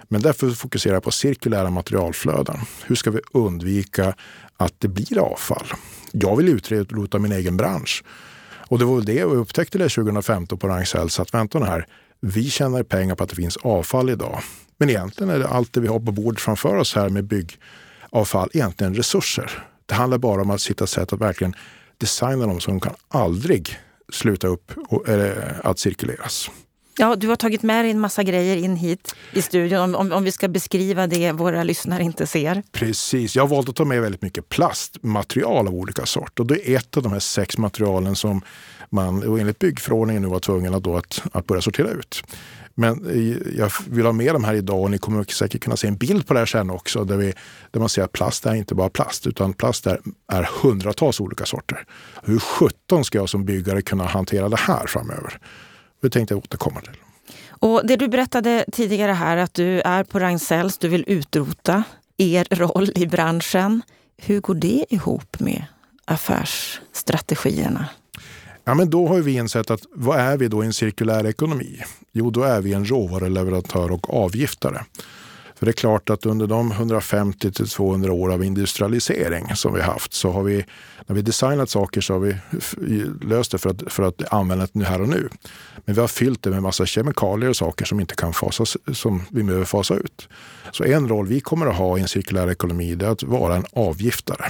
Men 0.08 0.22
därför 0.22 0.50
fokuserar 0.50 0.94
jag 0.94 1.04
på 1.04 1.12
cirkulära 1.12 1.70
materialflöden. 1.70 2.60
Hur 2.86 2.96
ska 2.96 3.12
vi 3.12 3.20
undvika 3.34 4.16
att 4.58 4.74
det 4.78 4.88
blir 4.88 5.20
avfall? 5.20 5.68
Jag 6.12 6.36
vill 6.36 6.50
utrota 6.50 7.20
min 7.20 7.32
egen 7.32 7.58
bransch. 7.58 8.04
Och 8.74 8.80
det 8.80 8.86
var 8.86 8.96
väl 8.96 9.06
det 9.06 9.14
jag 9.14 9.32
upptäckte 9.34 9.78
det 9.78 9.90
2015 9.90 10.58
på 10.58 10.68
Ragn-Sells 10.68 11.20
att 11.20 11.34
vänta 11.34 11.60
nu 11.60 11.66
här, 11.66 11.88
vi 12.20 12.50
tjänar 12.50 12.84
pengar 12.84 13.16
på 13.16 13.24
att 13.24 13.30
det 13.30 13.36
finns 13.36 13.58
avfall 13.58 14.10
idag. 14.10 14.40
Men 14.78 14.90
egentligen 14.90 15.34
är 15.34 15.40
det 15.40 15.48
allt 15.48 15.74
det 15.74 15.80
vi 15.82 15.88
har 15.88 16.00
på 16.00 16.12
bordet 16.12 16.42
framför 16.42 16.76
oss 16.76 16.96
här 16.96 17.10
med 17.10 17.24
byggavfall 17.24 18.50
egentligen 18.54 18.96
resurser. 18.96 19.52
Det 19.86 19.94
handlar 19.94 20.18
bara 20.18 20.42
om 20.42 20.50
att 20.50 20.66
hitta 20.66 20.88
sätt 20.88 21.14
att 21.14 21.22
verkligen 21.22 21.54
designa 21.98 22.48
dem 22.48 22.60
så 22.60 22.72
de 22.72 22.80
kan 22.80 22.94
aldrig 23.08 23.80
sluta 24.14 24.48
upp 24.48 24.72
och, 24.90 25.10
eller, 25.10 25.62
att 25.64 25.80
cirkuleras. 25.80 26.50
Ja, 26.98 27.16
du 27.16 27.28
har 27.28 27.36
tagit 27.36 27.64
med 27.64 27.86
dig 27.86 27.92
en 27.92 28.00
massa 28.00 28.24
grejer 28.24 28.58
in 28.58 28.76
hit 28.76 29.16
i 29.32 29.42
studion 29.42 29.80
om, 29.80 29.96
om, 29.96 30.12
om, 30.12 30.24
vi 30.24 30.32
ska 30.32 30.48
beskriva 30.48 31.08
det 31.08 31.32
våra 31.32 31.64
lyssnare 31.64 32.04
inte 32.04 32.28
ser. 32.28 32.64
Precis. 32.72 33.36
Jag 33.36 33.44
har 33.44 33.48
valt 33.48 33.70
att 33.70 33.76
ta 33.76 33.86
med 33.86 34.02
väldigt 34.02 34.22
mycket 34.22 34.50
plastmaterial 34.50 35.68
av 35.68 35.74
olika 35.74 36.06
sort. 36.06 36.40
Och 36.40 36.46
det 36.46 36.70
är 36.70 36.78
ett 36.78 36.98
av 36.98 37.04
de 37.04 37.12
här 37.12 37.20
sex 37.20 37.58
materialen 37.58 38.16
som 38.16 38.42
man 38.90 39.40
enligt 39.40 39.60
byggförordningen 39.60 40.22
nu 40.22 40.28
var 40.28 40.40
tvungen 40.40 40.74
att, 40.74 40.84
då 40.84 40.98
att, 40.98 41.24
att 41.32 41.48
börja 41.48 41.62
sortera 41.62 41.90
ut. 41.90 42.24
Men 42.76 43.10
eh, 43.10 43.58
jag 43.58 43.72
vill 43.90 44.06
ha 44.06 44.14
med 44.14 44.36
dem 44.36 44.44
här 44.44 44.54
idag 44.54 44.82
och 44.82 44.92
ni 44.92 44.98
kommer 44.98 45.24
säkert 45.24 45.64
kunna 45.64 45.78
se 45.78 45.88
en 45.88 45.96
bild 45.96 46.28
på 46.28 46.34
det 46.34 46.40
här 46.40 46.46
sen 46.46 46.70
också 46.70 47.04
där, 47.04 47.18
vi, 47.18 47.34
där 47.72 47.80
man 47.80 47.90
ser 47.90 48.04
att 48.04 48.12
plast 48.12 48.46
är 48.46 48.54
inte 48.54 48.76
bara 48.76 48.90
plast 48.90 49.28
utan 49.28 49.54
plast 49.54 49.88
är, 49.88 50.00
är 50.32 50.50
hundratals 50.62 51.20
olika 51.20 51.46
sorter. 51.46 51.86
Hur 52.24 52.40
sjutton 52.40 53.06
ska 53.06 53.18
jag 53.18 53.30
som 53.30 53.46
byggare 53.46 53.82
kunna 53.82 54.06
hantera 54.06 54.50
det 54.50 54.60
här 54.60 54.88
framöver? 54.88 55.40
Det 56.04 56.10
tänkte 56.10 56.34
jag 56.34 56.40
återkomma 56.40 56.82
till. 56.82 56.98
Och 57.50 57.82
det 57.88 57.96
du 57.96 58.08
berättade 58.08 58.66
tidigare 58.72 59.12
här 59.12 59.38
att 59.38 59.54
du 59.54 59.82
är 59.82 60.04
på 60.04 60.20
Ragn-Sells, 60.20 60.78
du 60.78 60.88
vill 60.88 61.04
utrota 61.08 61.84
er 62.18 62.48
roll 62.52 62.92
i 62.96 63.08
branschen. 63.08 63.82
Hur 64.18 64.42
går 64.42 64.56
det 64.56 64.86
ihop 64.90 65.40
med 65.40 65.66
affärsstrategierna? 66.06 67.86
Ja, 68.64 68.74
men 68.74 68.90
då 68.90 69.08
har 69.08 69.20
vi 69.20 69.34
insett 69.34 69.72
att 69.72 69.82
vad 69.96 70.20
är 70.20 70.38
vi 70.38 70.48
då 70.48 70.64
i 70.64 70.66
en 70.66 70.74
cirkulär 70.74 71.26
ekonomi? 71.26 71.80
Jo, 72.12 72.30
då 72.30 72.44
är 72.44 72.62
vi 72.62 72.74
en 72.74 72.86
råvaruleverantör 72.86 73.92
och 73.92 74.24
avgiftare. 74.24 74.86
För 75.64 75.66
det 75.66 75.72
är 75.72 75.74
klart 75.74 76.10
att 76.10 76.26
under 76.26 76.48
de 76.48 76.72
150 76.72 77.52
till 77.52 77.68
200 77.68 78.14
år 78.14 78.34
av 78.34 78.44
industrialisering 78.44 79.56
som 79.56 79.74
vi 79.74 79.82
haft 79.82 80.14
så 80.14 80.32
har 80.32 80.44
vi, 80.44 80.66
när 81.06 81.16
vi 81.16 81.22
designat 81.22 81.70
saker 81.70 82.02
så 82.02 82.14
har 82.14 82.20
vi 82.20 82.36
löst 83.22 83.52
det 83.52 83.58
för 83.58 83.70
att, 83.70 83.84
för 83.88 84.04
att 84.04 84.34
använda 84.34 84.68
det 84.74 84.86
här 84.86 85.02
och 85.02 85.10
nu. 85.10 85.30
Men 85.86 85.96
vi 85.96 86.02
har 86.02 86.08
fyllt 86.08 86.44
det 86.44 86.50
med 86.50 86.62
massa 86.64 86.86
kemikalier 86.86 87.50
och 87.50 87.56
saker 87.56 87.86
som 87.86 88.00
inte 88.00 88.16
kan 88.16 88.34
fasas, 88.34 88.78
som 88.94 89.24
vi 89.30 89.44
behöver 89.44 89.66
fasa 89.66 89.96
ut. 89.96 90.30
Så 90.72 90.84
en 90.84 91.08
roll 91.08 91.28
vi 91.28 91.40
kommer 91.40 91.68
att 91.68 91.78
ha 91.78 91.98
i 91.98 92.02
en 92.02 92.08
cirkulär 92.08 92.52
ekonomi 92.52 92.92
är 92.92 93.04
att 93.04 93.24
vara 93.24 93.56
en 93.56 93.66
avgiftare. 93.74 94.46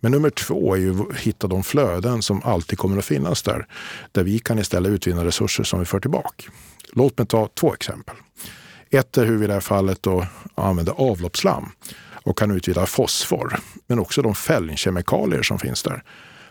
Men 0.00 0.12
nummer 0.12 0.30
två 0.30 0.74
är 0.74 0.78
ju 0.78 1.00
att 1.00 1.16
hitta 1.16 1.46
de 1.46 1.62
flöden 1.62 2.22
som 2.22 2.42
alltid 2.44 2.78
kommer 2.78 2.98
att 2.98 3.04
finnas 3.04 3.42
där. 3.42 3.66
Där 4.12 4.24
vi 4.24 4.38
kan 4.38 4.58
istället 4.58 4.92
utvinna 4.92 5.24
resurser 5.24 5.64
som 5.64 5.78
vi 5.78 5.84
för 5.84 6.00
tillbaka. 6.00 6.44
Låt 6.92 7.18
mig 7.18 7.26
ta 7.26 7.48
två 7.54 7.74
exempel. 7.74 8.16
Ett 8.90 9.18
är 9.18 9.24
hur 9.24 9.36
vi 9.36 9.44
i 9.44 9.46
det 9.46 9.52
här 9.52 9.60
fallet 9.60 10.02
då 10.02 10.26
använder 10.54 10.92
avloppsslam 10.92 11.70
och 12.26 12.38
kan 12.38 12.50
utvinna 12.50 12.86
fosfor, 12.86 13.58
men 13.86 13.98
också 13.98 14.22
de 14.22 14.34
fällningskemikalier 14.34 15.42
som 15.42 15.58
finns 15.58 15.82
där. 15.82 16.02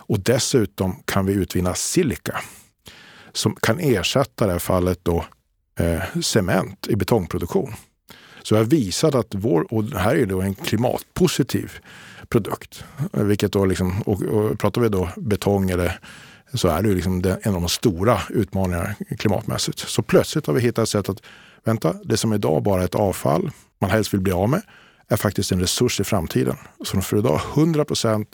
Och 0.07 0.19
dessutom 0.19 0.95
kan 1.05 1.25
vi 1.25 1.33
utvinna 1.33 1.73
silika 1.73 2.41
som 3.33 3.55
kan 3.55 3.79
ersätta 3.79 4.45
i 4.45 4.47
det 4.47 4.51
här 4.51 4.59
fallet 4.59 4.99
då 5.03 5.25
eh, 5.79 6.21
cement 6.21 6.87
i 6.87 6.95
betongproduktion. 6.95 7.73
Så 8.43 8.55
jag 8.55 8.59
har 8.59 8.65
visat 8.65 9.15
att 9.15 9.27
vår, 9.35 9.73
och 9.73 9.83
det 9.83 9.99
här 9.99 10.15
är 10.15 10.25
då 10.25 10.41
en 10.41 10.55
klimatpositiv 10.55 11.71
produkt. 12.29 12.83
Vilket 13.11 13.51
då 13.51 13.65
liksom, 13.65 14.01
och, 14.01 14.21
och 14.21 14.59
pratar 14.59 14.81
vi 14.81 14.89
då 14.89 15.09
betong 15.17 15.69
eller 15.69 15.99
så 16.53 16.67
är 16.67 16.81
det 16.81 16.89
ju 16.89 16.95
liksom 16.95 17.23
en 17.41 17.55
av 17.55 17.61
de 17.61 17.69
stora 17.69 18.21
utmaningarna 18.29 18.95
klimatmässigt. 19.17 19.79
Så 19.79 20.01
plötsligt 20.01 20.47
har 20.47 20.53
vi 20.53 20.61
hittat 20.61 20.83
ett 20.83 20.89
sätt 20.89 21.09
att 21.09 21.21
vänta, 21.65 21.93
det 22.03 22.17
som 22.17 22.33
idag 22.33 22.63
bara 22.63 22.81
är 22.81 22.85
ett 22.85 22.95
avfall 22.95 23.51
man 23.81 23.89
helst 23.89 24.13
vill 24.13 24.21
bli 24.21 24.31
av 24.31 24.49
med 24.49 24.61
är 25.07 25.17
faktiskt 25.17 25.51
en 25.51 25.59
resurs 25.59 25.99
i 25.99 26.03
framtiden. 26.03 26.57
Så 26.83 27.01
för 27.01 27.17
idag 27.17 27.39
100% 27.53 28.25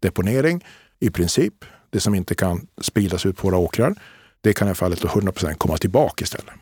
deponering 0.00 0.64
i 1.00 1.10
princip. 1.10 1.54
Det 1.90 2.00
som 2.00 2.14
inte 2.14 2.34
kan 2.34 2.66
spridas 2.80 3.26
ut 3.26 3.36
på 3.36 3.48
våra 3.48 3.58
åkrar, 3.58 3.94
det 4.40 4.52
kan 4.52 4.70
i 4.70 4.74
fallet 4.74 5.02
100% 5.02 5.54
komma 5.54 5.76
tillbaka 5.76 6.22
istället. 6.22 6.54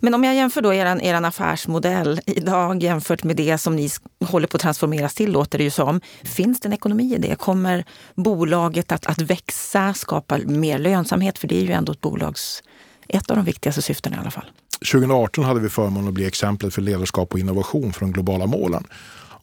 Men 0.00 0.14
om 0.14 0.24
jag 0.24 0.34
jämför 0.34 0.62
då 0.62 0.74
er, 0.74 1.02
er 1.02 1.14
affärsmodell 1.14 2.20
idag 2.26 2.82
jämfört 2.82 3.24
med 3.24 3.36
det 3.36 3.58
som 3.58 3.76
ni 3.76 3.90
håller 4.24 4.46
på 4.46 4.56
att 4.56 4.60
transformeras 4.60 5.14
till, 5.14 5.32
låter 5.32 5.58
det 5.58 5.64
ju 5.64 5.70
som. 5.70 6.00
Finns 6.24 6.60
det 6.60 6.68
en 6.68 6.72
ekonomi 6.72 7.14
i 7.14 7.18
det? 7.18 7.38
Kommer 7.38 7.84
bolaget 8.14 8.92
att, 8.92 9.06
att 9.06 9.22
växa, 9.22 9.94
skapa 9.94 10.38
mer 10.38 10.78
lönsamhet? 10.78 11.38
För 11.38 11.48
det 11.48 11.56
är 11.56 11.62
ju 11.62 11.72
ändå 11.72 11.92
ett 11.92 12.00
bolags, 12.00 12.62
ett 13.08 13.30
av 13.30 13.36
de 13.36 13.44
viktigaste 13.44 13.82
syftena 13.82 14.16
i 14.16 14.20
alla 14.20 14.30
fall. 14.30 14.50
2018 14.92 15.44
hade 15.44 15.60
vi 15.60 15.68
förmånen 15.68 16.08
att 16.08 16.14
bli 16.14 16.26
exemplet 16.26 16.74
för 16.74 16.82
ledarskap 16.82 17.32
och 17.32 17.38
innovation 17.38 17.92
för 17.92 18.00
de 18.00 18.12
globala 18.12 18.46
målen. 18.46 18.84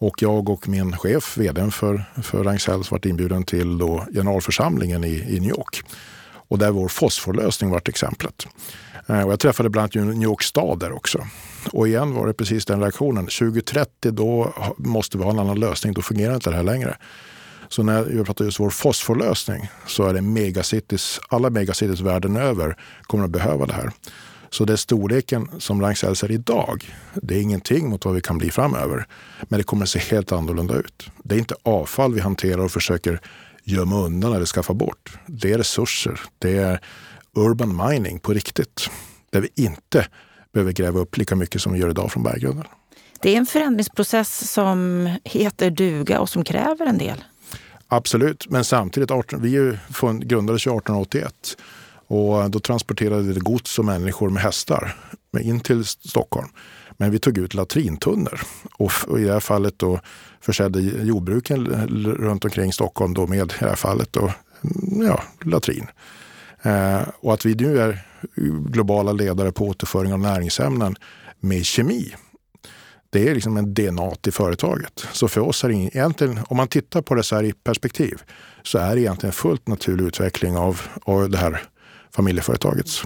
Och 0.03 0.22
jag 0.22 0.50
och 0.50 0.67
min 0.67 0.98
chef, 0.98 1.38
vd 1.38 1.72
för, 1.72 2.05
för 2.24 2.43
Ragn-Sells, 2.43 2.91
varit 2.91 3.05
inbjuden 3.05 3.43
till 3.43 3.77
då 3.77 4.05
generalförsamlingen 4.13 5.03
i, 5.03 5.25
i 5.29 5.39
New 5.39 5.50
York. 5.50 5.82
Och 6.48 6.58
där 6.58 6.72
vår 6.72 6.88
fosforlösning 6.88 7.70
varit 7.70 7.88
exemplet. 7.88 8.48
Eh, 9.08 9.22
och 9.22 9.32
jag 9.32 9.39
träffade 9.39 9.70
bland 9.70 9.98
annat 9.98 10.15
New 10.15 10.24
York 10.24 10.43
stad 10.43 10.79
där 10.79 10.91
också. 10.91 11.27
Och 11.72 11.88
igen 11.88 12.13
var 12.13 12.27
det 12.27 12.34
precis 12.34 12.65
den 12.65 12.82
reaktionen. 12.82 13.25
2030 13.25 14.12
då 14.12 14.53
måste 14.77 15.17
vi 15.17 15.24
ha 15.24 15.32
en 15.32 15.39
annan 15.39 15.60
lösning, 15.60 15.93
då 15.93 16.01
fungerar 16.01 16.36
inte 16.36 16.50
det 16.50 16.55
här 16.55 16.63
längre. 16.63 16.98
Så 17.74 17.84
när 17.84 18.15
jag 18.15 18.25
pratar 18.25 18.46
just 18.46 18.60
vår 18.60 18.70
fosforlösning 18.70 19.70
så 19.88 20.03
är 20.03 20.13
det 20.13 20.22
megacities, 20.22 21.20
alla 21.30 21.50
megacities 21.50 22.00
världen 22.00 22.36
över 22.38 22.77
kommer 23.01 23.24
att 23.24 23.32
behöva 23.32 23.65
det 23.65 23.74
här. 23.74 23.92
Så 24.50 24.65
det 24.65 24.74
är 24.74 24.77
storleken 24.77 25.50
som 25.60 25.82
Ragn-Sells 25.82 26.24
är 26.24 26.32
idag, 26.32 26.96
det 27.13 27.36
är 27.36 27.42
ingenting 27.42 27.89
mot 27.89 28.06
vad 28.06 28.15
vi 28.15 28.22
kan 28.22 28.38
bli 28.38 28.51
framöver. 28.51 29.08
Men 29.42 29.58
det 29.58 29.63
kommer 29.63 29.84
att 29.84 29.89
se 29.89 30.00
helt 30.00 30.32
annorlunda 30.32 30.75
ut. 30.75 31.10
Det 31.24 31.36
är 31.36 31.39
inte 31.39 31.56
avfall 31.63 32.13
vi 32.13 32.20
hanterar 32.20 32.63
och 32.63 32.72
försöker 32.72 33.20
gömma 33.63 34.00
undan 34.00 34.34
eller 34.34 34.46
skaffa 34.46 34.74
bort. 34.74 35.18
Det 35.25 35.53
är 35.53 35.58
resurser. 35.58 36.20
Det 36.39 36.58
är 36.58 36.80
urban 37.36 37.89
mining 37.89 38.20
på 38.20 38.34
riktigt. 38.34 38.89
Där 39.30 39.42
vi 39.42 39.50
inte 39.56 40.08
behöver 40.53 40.72
gräva 40.72 41.00
upp 41.00 41.18
lika 41.18 41.36
mycket 41.36 41.62
som 41.62 41.74
vi 41.74 41.80
gör 41.80 41.89
idag 41.89 42.12
från 42.12 42.24
berggrunden. 42.24 42.65
Det 43.22 43.34
är 43.34 43.38
en 43.38 43.46
förändringsprocess 43.46 44.51
som 44.51 45.10
heter 45.24 45.72
duga 45.72 46.20
och 46.20 46.30
som 46.30 46.44
kräver 46.44 46.86
en 46.86 46.98
del. 46.98 47.24
Absolut, 47.95 48.50
men 48.50 48.63
samtidigt, 48.63 49.12
18, 49.12 49.41
vi 49.41 49.77
grundades 50.21 50.62
1881 50.62 51.57
och 52.07 52.51
då 52.51 52.59
transporterade 52.59 53.21
vi 53.21 53.39
gods 53.39 53.79
och 53.79 53.85
människor 53.85 54.29
med 54.29 54.43
hästar 54.43 54.95
in 55.39 55.59
till 55.59 55.85
Stockholm. 55.85 56.47
Men 56.97 57.12
vi 57.12 57.19
tog 57.19 57.38
ut 57.38 57.53
latrintunnor 57.53 58.41
och 58.77 59.19
i 59.19 59.23
det 59.23 59.33
här 59.33 59.39
fallet 59.39 59.79
då 59.79 60.00
försedde 60.41 60.81
jordbruken 60.81 61.67
runt 62.05 62.45
omkring 62.45 62.73
Stockholm 62.73 63.13
då 63.13 63.27
med 63.27 63.51
i 63.51 63.55
det 63.59 63.65
här 63.65 63.75
fallet 63.75 64.13
då, 64.13 64.21
mm, 64.62 65.07
ja, 65.07 65.23
latrin. 65.41 65.88
Eh, 66.62 67.01
och 67.19 67.33
att 67.33 67.45
vi 67.45 67.55
nu 67.55 67.81
är 67.81 68.05
globala 68.69 69.12
ledare 69.12 69.51
på 69.51 69.67
återföring 69.67 70.13
av 70.13 70.19
näringsämnen 70.19 70.95
med 71.39 71.65
kemi. 71.65 72.15
Det 73.13 73.29
är 73.29 73.36
liksom 73.36 73.58
en 73.58 73.74
DNA 73.74 74.12
i 74.27 74.32
företaget. 74.32 75.08
Så 75.12 75.27
för 75.27 75.41
oss 75.41 75.63
är 75.63 75.70
det 75.70 75.75
egentligen, 75.75 76.39
om 76.48 76.58
man 76.58 76.67
tittar 76.67 77.01
på 77.01 77.15
det 77.15 77.24
så 77.24 77.36
här 77.36 77.43
i 77.43 77.53
perspektiv, 77.53 78.22
så 78.63 78.77
är 78.77 78.96
det 78.96 79.01
egentligen 79.01 79.34
fullt 79.34 79.67
naturlig 79.67 80.05
utveckling 80.05 80.58
av, 80.58 80.82
av 81.03 81.29
det 81.29 81.38
här 81.38 81.62
familjeföretagets. 82.15 83.03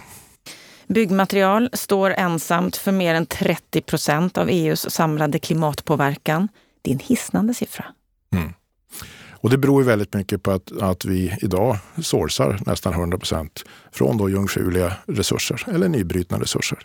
Byggmaterial 0.88 1.70
står 1.74 2.12
ensamt 2.12 2.78
för 2.78 2.92
mer 2.92 3.16
än 3.16 3.26
30 3.26 3.82
procent 3.82 4.38
av 4.38 4.50
EUs 4.50 4.90
samlade 4.90 5.40
klimatpåverkan. 5.40 6.48
Det 6.82 6.92
är 6.92 6.94
en 6.94 7.00
hisnande 7.00 7.54
siffra. 7.54 7.86
Mm. 8.34 8.54
Och 9.32 9.50
det 9.50 9.58
beror 9.58 9.84
väldigt 9.84 10.14
mycket 10.14 10.44
på 10.44 10.52
att, 10.52 10.82
att 10.82 11.06
vi 11.06 11.38
idag 11.42 11.78
sourcar 12.02 12.60
nästan 12.66 12.94
100 12.94 13.18
procent 13.18 13.64
från 13.92 14.18
då 14.18 14.30
jungfruliga 14.30 14.94
resurser 15.08 15.64
eller 15.68 15.88
nybrutna 15.88 16.40
resurser. 16.40 16.80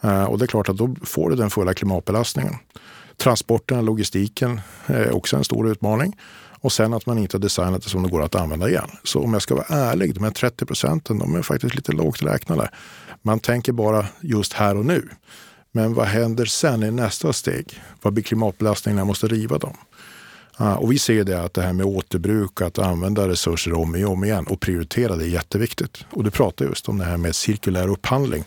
Eh, 0.00 0.24
och 0.24 0.38
det 0.38 0.44
är 0.44 0.46
klart 0.46 0.68
att 0.68 0.76
då 0.76 0.96
får 1.02 1.30
du 1.30 1.36
den 1.36 1.50
fulla 1.50 1.74
klimatbelastningen. 1.74 2.54
Transporterna, 3.16 3.80
logistiken 3.80 4.60
är 4.86 5.16
också 5.16 5.36
en 5.36 5.44
stor 5.44 5.70
utmaning. 5.70 6.16
Och 6.62 6.72
sen 6.72 6.94
att 6.94 7.06
man 7.06 7.18
inte 7.18 7.36
har 7.36 7.40
designat 7.40 7.82
det 7.82 7.88
som 7.88 8.02
det 8.02 8.08
går 8.08 8.22
att 8.22 8.34
använda 8.34 8.68
igen. 8.68 8.90
Så 9.04 9.22
om 9.22 9.32
jag 9.32 9.42
ska 9.42 9.54
vara 9.54 9.66
ärlig, 9.68 10.14
de 10.14 10.24
här 10.24 10.30
30 10.30 10.66
procenten, 10.66 11.18
de 11.18 11.34
är 11.34 11.42
faktiskt 11.42 11.74
lite 11.74 11.92
lågt 11.92 12.22
räknade. 12.22 12.70
Man 13.22 13.38
tänker 13.40 13.72
bara 13.72 14.06
just 14.20 14.52
här 14.52 14.76
och 14.76 14.86
nu. 14.86 15.08
Men 15.72 15.94
vad 15.94 16.06
händer 16.06 16.44
sen 16.44 16.82
i 16.82 16.90
nästa 16.90 17.32
steg? 17.32 17.82
Vad 18.02 18.12
blir 18.12 18.24
klimatbelastningen 18.24 18.96
när 18.96 19.00
jag 19.00 19.06
måste 19.06 19.26
riva 19.26 19.58
dem? 19.58 19.76
Och 20.78 20.92
vi 20.92 20.98
ser 20.98 21.24
det 21.24 21.42
att 21.42 21.54
det 21.54 21.62
här 21.62 21.72
med 21.72 21.86
återbruk, 21.86 22.60
att 22.60 22.78
använda 22.78 23.28
resurser 23.28 23.72
om 23.72 23.94
och 23.94 24.12
om 24.12 24.24
igen 24.24 24.46
och 24.46 24.60
prioritera 24.60 25.16
det 25.16 25.24
är 25.24 25.28
jätteviktigt. 25.28 26.04
Och 26.10 26.24
du 26.24 26.30
pratar 26.30 26.64
just 26.64 26.88
om 26.88 26.98
det 26.98 27.04
här 27.04 27.16
med 27.16 27.36
cirkulär 27.36 27.88
upphandling. 27.88 28.44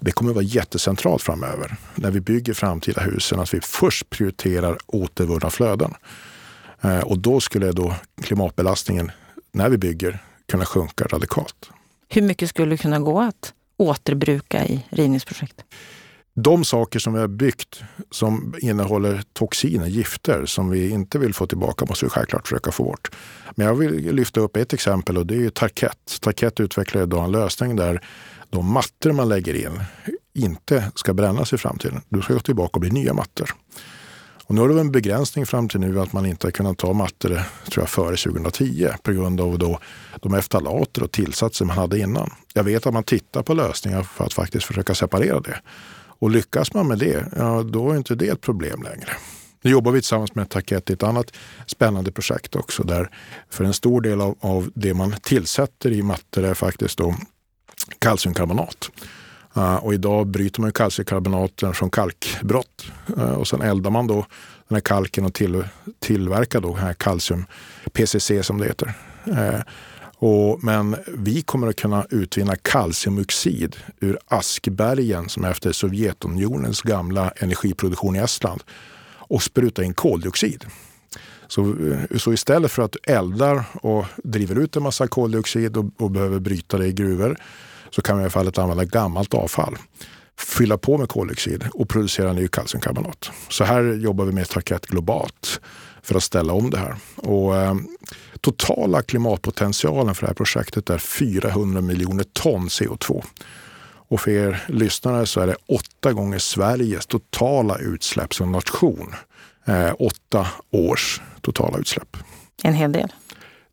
Det 0.00 0.12
kommer 0.12 0.30
att 0.30 0.34
vara 0.34 0.44
jättecentralt 0.44 1.22
framöver 1.22 1.76
när 1.94 2.10
vi 2.10 2.20
bygger 2.20 2.54
framtida 2.54 3.00
husen 3.00 3.40
att 3.40 3.54
vi 3.54 3.60
först 3.60 4.10
prioriterar 4.10 4.78
återvunna 4.86 5.50
flöden. 5.50 5.94
Eh, 6.80 7.00
och 7.00 7.18
då 7.18 7.40
skulle 7.40 7.72
då 7.72 7.94
klimatbelastningen 8.22 9.10
när 9.52 9.68
vi 9.68 9.78
bygger 9.78 10.18
kunna 10.46 10.64
sjunka 10.64 11.04
radikalt. 11.04 11.70
Hur 12.08 12.22
mycket 12.22 12.48
skulle 12.48 12.76
kunna 12.76 12.98
gå 12.98 13.20
att 13.20 13.52
återbruka 13.76 14.66
i 14.66 14.84
rivningsprojekt? 14.90 15.64
De 16.34 16.64
saker 16.64 16.98
som 16.98 17.12
vi 17.12 17.20
har 17.20 17.28
byggt 17.28 17.82
som 18.10 18.54
innehåller 18.58 19.22
toxiner, 19.32 19.86
gifter, 19.86 20.46
som 20.46 20.70
vi 20.70 20.90
inte 20.90 21.18
vill 21.18 21.34
få 21.34 21.46
tillbaka 21.46 21.84
måste 21.84 22.04
vi 22.04 22.10
självklart 22.10 22.48
försöka 22.48 22.72
få 22.72 22.84
bort. 22.84 23.10
Men 23.54 23.66
jag 23.66 23.74
vill 23.74 24.14
lyfta 24.14 24.40
upp 24.40 24.56
ett 24.56 24.72
exempel 24.72 25.18
och 25.18 25.26
det 25.26 25.44
är 25.44 25.50
Tarkett. 25.50 26.20
Tarkett 26.20 26.60
utvecklar 26.60 27.02
idag 27.02 27.24
en 27.24 27.32
lösning 27.32 27.76
där 27.76 28.00
de 28.50 28.72
mattor 28.72 29.12
man 29.12 29.28
lägger 29.28 29.54
in 29.54 29.80
inte 30.34 30.92
ska 30.94 31.14
brännas 31.14 31.52
i 31.52 31.58
framtiden. 31.58 32.00
Du 32.08 32.22
ska 32.22 32.34
gå 32.34 32.40
tillbaka 32.40 32.72
och 32.72 32.80
bli 32.80 32.90
nya 32.90 33.14
mattor. 33.14 33.50
Och 34.44 34.54
nu 34.54 34.60
har 34.60 34.68
det 34.68 34.80
en 34.80 34.92
begränsning 34.92 35.46
fram 35.46 35.68
till 35.68 35.80
nu 35.80 36.00
att 36.00 36.12
man 36.12 36.26
inte 36.26 36.46
har 36.46 36.52
kunnat 36.52 36.78
ta 36.78 36.92
mattor 36.92 37.28
tror 37.70 37.82
jag, 37.82 37.88
före 37.88 38.16
2010 38.16 38.88
på 39.02 39.12
grund 39.12 39.40
av 39.40 39.58
då 39.58 39.78
de 40.22 40.34
eftalater 40.34 41.02
och 41.02 41.12
tillsatser 41.12 41.64
man 41.64 41.78
hade 41.78 41.98
innan. 41.98 42.30
Jag 42.54 42.64
vet 42.64 42.86
att 42.86 42.94
man 42.94 43.04
tittar 43.04 43.42
på 43.42 43.54
lösningar 43.54 44.02
för 44.02 44.24
att 44.24 44.32
faktiskt 44.32 44.66
försöka 44.66 44.94
separera 44.94 45.40
det. 45.40 45.60
Och 46.20 46.30
lyckas 46.30 46.74
man 46.74 46.88
med 46.88 46.98
det, 46.98 47.26
ja, 47.36 47.62
då 47.62 47.90
är 47.90 47.96
inte 47.96 48.14
det 48.14 48.28
ett 48.28 48.40
problem 48.40 48.82
längre. 48.82 49.10
Nu 49.62 49.70
jobbar 49.70 49.92
vi 49.92 50.00
tillsammans 50.00 50.34
med 50.34 50.48
Taket 50.48 50.90
i 50.90 50.92
ett 50.92 51.02
annat 51.02 51.32
spännande 51.66 52.12
projekt 52.12 52.56
också 52.56 52.82
där 52.82 53.10
för 53.50 53.64
en 53.64 53.74
stor 53.74 54.00
del 54.00 54.20
av, 54.20 54.36
av 54.40 54.70
det 54.74 54.94
man 54.94 55.14
tillsätter 55.22 55.92
i 55.92 56.02
mattor 56.02 56.44
är 56.44 56.54
faktiskt 56.54 56.98
då 56.98 57.14
kalciumkarbonat. 57.98 58.90
Uh, 59.56 59.74
och 59.74 59.94
idag 59.94 60.26
bryter 60.26 60.60
man 60.60 60.72
kalciumkarbonaten 60.72 61.74
från 61.74 61.90
kalkbrott 61.90 62.86
uh, 63.16 63.32
och 63.32 63.48
sen 63.48 63.62
eldar 63.62 63.90
man 63.90 64.06
då 64.06 64.26
den 64.68 64.76
här 64.76 64.80
kalken 64.80 65.24
och 65.24 65.34
till, 65.34 65.64
tillverkar 65.98 66.60
då 66.60 66.74
här 66.74 66.92
kalcium, 66.92 67.44
PCC 67.92 68.32
som 68.42 68.58
det 68.58 68.66
heter. 68.66 68.92
Uh, 69.28 69.60
och, 70.20 70.64
men 70.64 70.96
vi 71.06 71.42
kommer 71.42 71.68
att 71.68 71.76
kunna 71.76 72.06
utvinna 72.10 72.56
kalciumoxid 72.56 73.76
ur 74.00 74.18
askbergen 74.28 75.28
som 75.28 75.44
är 75.44 75.50
efter 75.50 75.72
Sovjetunionens 75.72 76.82
gamla 76.82 77.32
energiproduktion 77.36 78.16
i 78.16 78.18
Estland 78.18 78.62
och 79.16 79.42
spruta 79.42 79.84
in 79.84 79.94
koldioxid. 79.94 80.64
Så, 81.48 81.76
så 82.16 82.32
istället 82.32 82.72
för 82.72 82.82
att 82.82 82.92
du 82.92 83.12
eldar 83.12 83.64
och 83.82 84.04
driver 84.16 84.58
ut 84.58 84.76
en 84.76 84.82
massa 84.82 85.08
koldioxid 85.08 85.76
och, 85.76 85.86
och 85.96 86.10
behöver 86.10 86.38
bryta 86.38 86.78
det 86.78 86.86
i 86.86 86.92
gruvor 86.92 87.38
så 87.90 88.02
kan 88.02 88.16
man 88.16 88.22
i 88.22 88.24
alla 88.24 88.30
fall 88.30 88.64
använda 88.64 88.84
gammalt 88.84 89.34
avfall 89.34 89.76
fylla 90.38 90.78
på 90.78 90.98
med 90.98 91.08
koldioxid 91.08 91.64
och 91.74 91.88
producera 91.88 92.32
ny 92.32 92.48
kalciumkarbonat. 92.48 93.30
Så 93.48 93.64
här 93.64 93.82
jobbar 93.82 94.24
vi 94.24 94.32
med 94.32 94.48
Tarkett 94.48 94.86
globalt 94.86 95.60
för 96.02 96.14
att 96.14 96.22
ställa 96.22 96.52
om 96.52 96.70
det 96.70 96.78
här. 96.78 96.96
Och, 97.16 97.56
eh, 97.56 97.74
totala 98.40 99.02
klimatpotentialen 99.02 100.14
för 100.14 100.22
det 100.22 100.26
här 100.26 100.34
projektet 100.34 100.90
är 100.90 100.98
400 100.98 101.80
miljoner 101.80 102.24
ton 102.32 102.68
CO2. 102.68 103.24
Och 104.10 104.20
för 104.20 104.30
er 104.30 104.64
lyssnare 104.68 105.26
så 105.26 105.40
är 105.40 105.46
det 105.46 105.56
åtta 105.68 106.12
gånger 106.12 106.38
Sveriges 106.38 107.06
totala 107.06 107.78
utsläpp 107.78 108.34
som 108.34 108.52
nation. 108.52 109.14
Eh, 109.64 109.92
åtta 109.98 110.46
års 110.70 111.20
totala 111.40 111.78
utsläpp. 111.78 112.16
En 112.62 112.74
hel 112.74 112.92
del. 112.92 113.12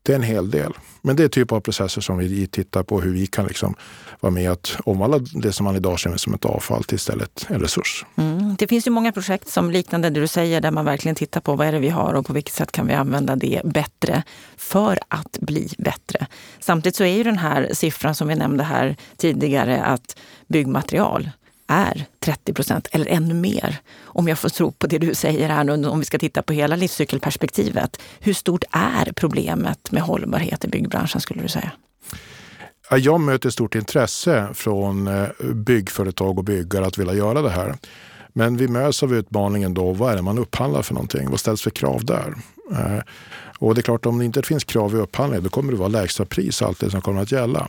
Det 0.06 0.12
är 0.12 0.16
en 0.16 0.24
hel 0.24 0.52
del. 0.52 0.74
Men 1.02 1.16
det 1.16 1.24
är 1.24 1.28
typ 1.28 1.52
av 1.52 1.60
processer 1.60 2.02
som 2.02 2.18
vi 2.18 2.48
tittar 2.48 2.84
på 2.84 3.02
hur 3.02 3.14
vi 3.14 3.28
kan 3.28 3.46
liksom 3.48 3.76
vara 4.20 4.32
med 4.32 4.52
att 4.52 4.78
omvandla 4.86 5.20
det 5.20 5.52
som 5.52 5.64
man 5.64 5.76
idag 5.76 6.00
ser 6.00 6.18
som 6.18 6.34
ett 6.34 6.46
avfall 6.46 6.84
till 6.84 6.96
istället 6.96 7.46
en 7.50 7.62
resurs. 7.62 8.06
Mm. 8.16 8.56
Det 8.56 8.68
finns 8.68 8.88
ju 8.88 8.92
många 8.92 9.12
projekt 9.12 9.48
som 9.48 9.72
liknande 9.72 10.10
det 10.10 10.20
du 10.20 10.28
säger 10.28 10.62
där 10.62 10.72
man 10.72 10.86
verkligen 10.86 11.16
tittar 11.16 11.42
på 11.42 11.56
vad 11.56 11.68
är 11.68 11.72
det 11.72 11.80
vi 11.80 11.90
har 11.90 12.14
och 12.14 12.26
på 12.26 12.34
vilket 12.34 12.54
sätt 12.54 12.72
kan 12.72 12.88
vi 12.88 12.94
använda 12.94 13.36
det 13.36 13.62
bättre 13.64 14.24
för 14.58 15.00
att 15.08 15.38
bli 15.40 15.70
bättre. 15.78 16.28
Samtidigt 16.60 16.96
så 16.96 17.04
är 17.04 17.18
ju 17.18 17.24
den 17.24 17.38
här 17.38 17.70
siffran 17.74 18.16
som 18.16 18.28
vi 18.28 18.36
nämnde 18.36 18.64
här 18.64 18.96
tidigare 19.18 19.84
att 19.84 20.18
byggmaterial 20.48 21.30
är 21.68 22.06
30 22.20 22.54
procent 22.54 22.88
eller 22.92 23.06
ännu 23.06 23.34
mer. 23.34 23.78
Om 24.04 24.28
jag 24.28 24.40
får 24.40 24.50
tro 24.50 24.72
på 24.72 24.88
det 24.88 24.98
du 24.98 25.16
säger 25.16 25.50
här 25.50 25.64
nu, 25.64 25.88
om 25.88 26.00
vi 26.00 26.06
ska 26.06 26.18
titta 26.18 26.42
på 26.42 26.54
hela 26.54 26.76
livscykelperspektivet. 26.76 28.02
Hur 28.20 28.34
stort 28.34 28.64
är 28.72 29.12
problemet 29.16 29.92
med 29.92 30.02
hållbarhet 30.02 30.66
i 30.66 30.68
byggbranschen 30.68 31.22
skulle 31.22 31.42
du 31.42 31.48
säga? 31.48 31.72
Jag 32.92 33.20
möter 33.20 33.50
stort 33.50 33.76
intresse 33.76 34.50
från 34.54 35.08
eh, 35.08 35.28
byggföretag 35.54 36.38
och 36.38 36.44
byggare 36.44 36.86
att 36.86 36.98
vilja 36.98 37.14
göra 37.14 37.42
det 37.42 37.50
här. 37.50 37.76
Men 38.34 38.58
vi 38.58 38.68
möts 38.68 39.04
av 39.04 39.14
utmaningen 39.14 39.74
då, 39.74 39.94
vad 39.94 40.12
är 40.12 40.16
det 40.16 40.22
man 40.22 40.38
upphandlar 40.38 40.82
för 40.82 40.94
någonting? 40.94 41.30
Vad 41.30 41.40
ställs 41.40 41.62
för 41.62 41.70
krav 41.70 42.06
där? 42.06 42.36
Eh, 42.72 43.00
och 43.60 43.76
det 43.76 43.82
är 43.82 43.84
klart, 43.84 44.06
om 44.06 44.20
det 44.20 44.26
inte 44.26 44.42
finns 44.42 44.64
krav 44.64 44.96
i 44.96 44.98
upphandlingen, 44.98 45.44
då 45.44 45.50
kommer 45.50 45.72
det 45.72 45.78
vara 45.78 45.90
lägsta 45.90 46.26
pris 46.26 46.62
alltid 46.62 46.92
som 46.92 47.02
kommer 47.02 47.22
att 47.22 47.32
gälla. 47.32 47.68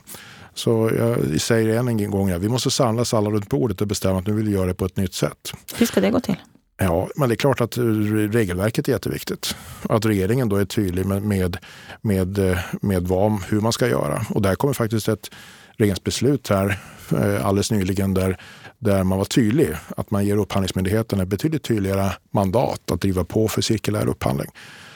Så 0.57 0.91
jag 0.97 1.41
säger 1.41 1.79
än 1.79 1.87
en 1.87 2.11
gång, 2.11 2.29
ja, 2.29 2.37
vi 2.37 2.49
måste 2.49 2.71
samlas 2.71 3.13
alla 3.13 3.29
runt 3.29 3.49
bordet 3.49 3.81
och 3.81 3.87
bestämma 3.87 4.19
att 4.19 4.27
nu 4.27 4.33
vill 4.33 4.45
vi 4.45 4.51
göra 4.51 4.65
det 4.65 4.73
på 4.73 4.85
ett 4.85 4.97
nytt 4.97 5.13
sätt. 5.13 5.53
Hur 5.75 5.85
ska 5.85 6.01
det 6.01 6.11
gå 6.11 6.19
till? 6.19 6.35
Ja, 6.77 7.09
men 7.15 7.29
det 7.29 7.35
är 7.35 7.37
klart 7.37 7.61
att 7.61 7.77
regelverket 7.77 8.87
är 8.87 8.91
jätteviktigt. 8.91 9.55
Att 9.89 10.05
regeringen 10.05 10.49
då 10.49 10.55
är 10.55 10.65
tydlig 10.65 11.05
med, 11.05 11.21
med, 11.21 11.57
med, 12.01 12.57
med 12.81 13.07
vad, 13.07 13.43
hur 13.49 13.61
man 13.61 13.73
ska 13.73 13.87
göra. 13.87 14.25
Och 14.29 14.41
där 14.41 14.55
kommer 14.55 14.73
faktiskt 14.73 15.07
ett 15.07 15.29
regeringsbeslut 15.77 16.47
här 16.49 16.79
eh, 17.11 17.45
alldeles 17.45 17.71
nyligen 17.71 18.13
där, 18.13 18.37
där 18.79 19.03
man 19.03 19.17
var 19.17 19.25
tydlig. 19.25 19.69
Att 19.97 20.11
man 20.11 20.25
ger 20.25 20.37
Upphandlingsmyndigheten 20.37 21.19
ett 21.19 21.27
betydligt 21.27 21.63
tydligare 21.63 22.11
mandat 22.31 22.91
att 22.91 23.01
driva 23.01 23.23
på 23.23 23.47
för 23.47 23.61
cirkulär 23.61 24.07
upphandling. 24.07 24.51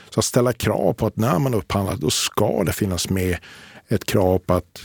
Så 0.10 0.20
att 0.20 0.26
ställa 0.26 0.54
krav 0.54 0.94
på 0.94 1.08
att 1.08 1.18
när 1.18 1.40
man 1.40 1.54
upphandlar, 1.54 1.96
då 1.96 2.10
ska 2.10 2.64
det 2.64 2.74
finnas 2.74 3.10
med 3.10 3.38
ett 3.88 4.06
krav 4.06 4.40
på 4.40 4.54
att 4.54 4.82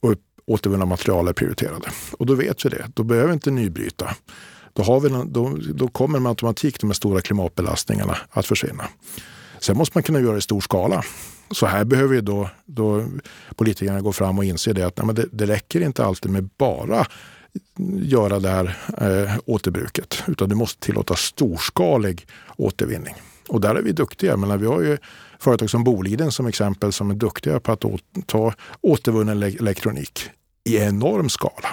och 0.00 0.14
återvunna 0.46 0.84
material 0.84 1.28
är 1.28 1.32
prioriterade. 1.32 1.88
Och 2.18 2.26
då 2.26 2.34
vet 2.34 2.64
vi 2.64 2.68
det. 2.68 2.90
Då 2.94 3.02
behöver 3.02 3.28
vi 3.28 3.34
inte 3.34 3.50
nybryta. 3.50 4.16
Då, 4.72 4.82
har 4.82 5.00
vi, 5.00 5.08
då, 5.26 5.58
då 5.74 5.88
kommer 5.88 6.18
med 6.18 6.30
automatik 6.30 6.80
de 6.80 6.86
här 6.86 6.94
stora 6.94 7.20
klimatbelastningarna 7.20 8.16
att 8.30 8.46
försvinna. 8.46 8.84
Sen 9.60 9.76
måste 9.76 9.96
man 9.96 10.02
kunna 10.02 10.20
göra 10.20 10.32
det 10.32 10.38
i 10.38 10.42
stor 10.42 10.60
skala. 10.60 11.04
Så 11.50 11.66
här 11.66 11.84
behöver 11.84 12.14
ju 12.14 12.20
då, 12.20 12.50
då 12.64 13.04
politikerna 13.56 14.00
gå 14.00 14.12
fram 14.12 14.38
och 14.38 14.44
inse 14.44 14.72
det 14.72 14.82
att 14.82 15.02
nej, 15.02 15.14
det, 15.14 15.26
det 15.32 15.46
räcker 15.46 15.80
inte 15.80 16.04
alltid 16.04 16.32
med 16.32 16.48
bara 16.58 17.06
göra 18.02 18.38
det 18.38 18.48
här 18.48 18.76
eh, 19.00 19.38
återbruket, 19.46 20.22
utan 20.26 20.48
du 20.48 20.54
måste 20.54 20.80
tillåta 20.80 21.16
storskalig 21.16 22.26
återvinning. 22.56 23.14
Och 23.48 23.60
där 23.60 23.74
är 23.74 23.82
vi 23.82 23.92
duktiga. 23.92 24.36
Men 24.36 24.60
vi 24.60 24.66
har 24.66 24.80
ju 24.80 24.98
företag 25.38 25.70
som 25.70 25.84
Boliden 25.84 26.32
som 26.32 26.46
exempel 26.46 26.92
som 26.92 27.10
är 27.10 27.14
duktiga 27.14 27.60
på 27.60 27.72
att 27.72 27.84
ta 28.26 28.52
återvunnen 28.80 29.42
elektronik 29.42 30.30
i 30.64 30.76
enorm 30.76 31.28
skala. 31.28 31.68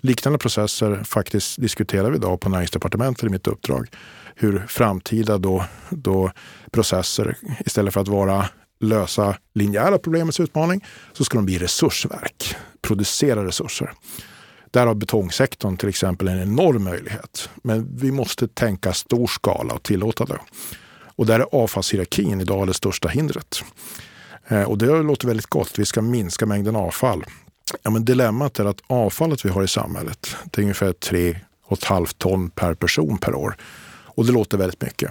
Liknande 0.00 0.38
processer 0.38 1.02
faktiskt 1.04 1.60
diskuterar 1.60 2.10
vi 2.10 2.16
idag 2.16 2.40
på 2.40 2.48
näringsdepartementet 2.48 3.24
i 3.24 3.28
mitt 3.28 3.46
uppdrag. 3.46 3.88
Hur 4.34 4.66
framtida 4.68 5.38
då, 5.38 5.64
då 5.90 6.30
processer 6.70 7.36
istället 7.66 7.94
för 7.94 8.00
att 8.00 8.08
vara 8.08 8.48
lösa 8.80 9.36
linjära 9.54 9.98
problemets 9.98 10.40
utmaning 10.40 10.84
så 11.12 11.24
ska 11.24 11.38
de 11.38 11.44
bli 11.46 11.58
resursverk, 11.58 12.56
producera 12.82 13.44
resurser. 13.46 13.92
Där 14.70 14.86
har 14.86 14.94
betongsektorn 14.94 15.76
till 15.76 15.88
exempel 15.88 16.28
en 16.28 16.42
enorm 16.42 16.84
möjlighet. 16.84 17.50
Men 17.62 17.96
vi 17.96 18.12
måste 18.12 18.48
tänka 18.48 18.92
stor 18.92 19.26
skala 19.26 19.74
och 19.74 19.82
tillåta 19.82 20.24
det. 20.24 20.38
Och 21.20 21.26
där 21.26 21.40
är 21.40 21.46
avfallshierarkin 21.52 22.40
idag 22.40 22.66
det 22.66 22.74
största 22.74 23.08
hindret. 23.08 23.62
Eh, 24.48 24.62
och 24.62 24.78
det 24.78 25.02
låter 25.02 25.26
väldigt 25.26 25.46
gott. 25.46 25.78
Vi 25.78 25.84
ska 25.84 26.02
minska 26.02 26.46
mängden 26.46 26.76
avfall. 26.76 27.24
Ja, 27.82 27.90
men 27.90 28.04
dilemmat 28.04 28.58
är 28.58 28.64
att 28.64 28.80
avfallet 28.86 29.44
vi 29.44 29.48
har 29.48 29.62
i 29.62 29.68
samhället, 29.68 30.36
det 30.44 30.60
är 30.60 30.62
ungefär 30.62 30.92
3,5 30.92 32.14
ton 32.18 32.50
per 32.50 32.74
person 32.74 33.18
per 33.18 33.34
år. 33.34 33.56
Och 34.04 34.26
det 34.26 34.32
låter 34.32 34.58
väldigt 34.58 34.82
mycket. 34.82 35.10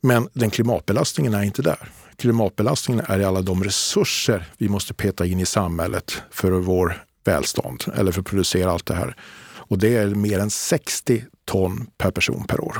Men 0.00 0.28
den 0.32 0.50
klimatbelastningen 0.50 1.34
är 1.34 1.42
inte 1.42 1.62
där. 1.62 1.90
Klimatbelastningen 2.16 3.04
är 3.08 3.20
i 3.20 3.24
alla 3.24 3.40
de 3.40 3.64
resurser 3.64 4.44
vi 4.58 4.68
måste 4.68 4.94
peta 4.94 5.26
in 5.26 5.40
i 5.40 5.46
samhället 5.46 6.22
för 6.30 6.50
vår 6.50 7.04
välstånd 7.24 7.84
eller 7.94 8.12
för 8.12 8.20
att 8.20 8.26
producera 8.26 8.70
allt 8.70 8.86
det 8.86 8.94
här. 8.94 9.16
Och 9.54 9.78
det 9.78 9.96
är 9.96 10.06
mer 10.06 10.38
än 10.38 10.50
60 10.50 11.24
ton 11.44 11.86
per 11.98 12.10
person 12.10 12.44
per 12.48 12.60
år. 12.60 12.78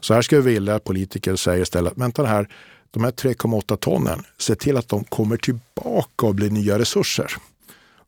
Så 0.00 0.14
här 0.14 0.22
skulle 0.22 0.38
jag 0.38 0.44
vilja 0.44 0.74
att 0.74 0.84
politiker 0.84 1.36
säger 1.36 1.62
istället, 1.62 1.92
vänta 1.96 2.24
här, 2.24 2.48
de 2.90 3.04
här 3.04 3.10
3,8 3.10 3.76
tonnen, 3.76 4.24
se 4.38 4.54
till 4.54 4.76
att 4.76 4.88
de 4.88 5.04
kommer 5.04 5.36
tillbaka 5.36 6.26
och 6.26 6.34
blir 6.34 6.50
nya 6.50 6.78
resurser. 6.78 7.32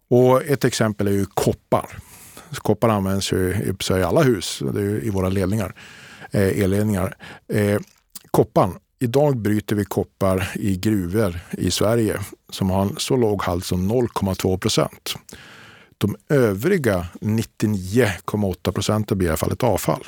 Och 0.09 0.42
ett 0.42 0.64
exempel 0.64 1.07
är 1.07 1.12
ju 1.12 1.26
koppar. 1.26 1.98
Koppar 2.55 2.88
används 2.88 3.33
ju 3.33 3.74
i 3.90 3.92
alla 4.02 4.22
hus, 4.22 4.62
det 4.74 4.81
är 4.81 5.05
i 5.05 5.11
våra 5.11 5.28
ledningar, 5.28 5.74
eh, 6.31 6.62
elledningar. 6.62 7.16
Eh, 7.48 7.81
koppan, 8.31 8.78
idag 8.98 9.37
bryter 9.37 9.76
vi 9.76 9.85
koppar 9.85 10.50
i 10.55 10.76
gruvor 10.76 11.40
i 11.50 11.70
Sverige 11.70 12.20
som 12.50 12.70
har 12.70 12.83
en 12.83 12.96
så 12.98 13.16
låg 13.16 13.42
halt 13.42 13.64
som 13.64 13.88
0,2 13.88 14.59
procent. 14.59 15.14
De 15.98 16.16
övriga 16.28 17.07
99,8 17.20 18.72
procenten 18.72 19.18
blir 19.18 19.28
i 19.28 19.31
alla 19.31 19.37
fall 19.37 19.52
ett 19.52 19.62
avfall. 19.62 20.05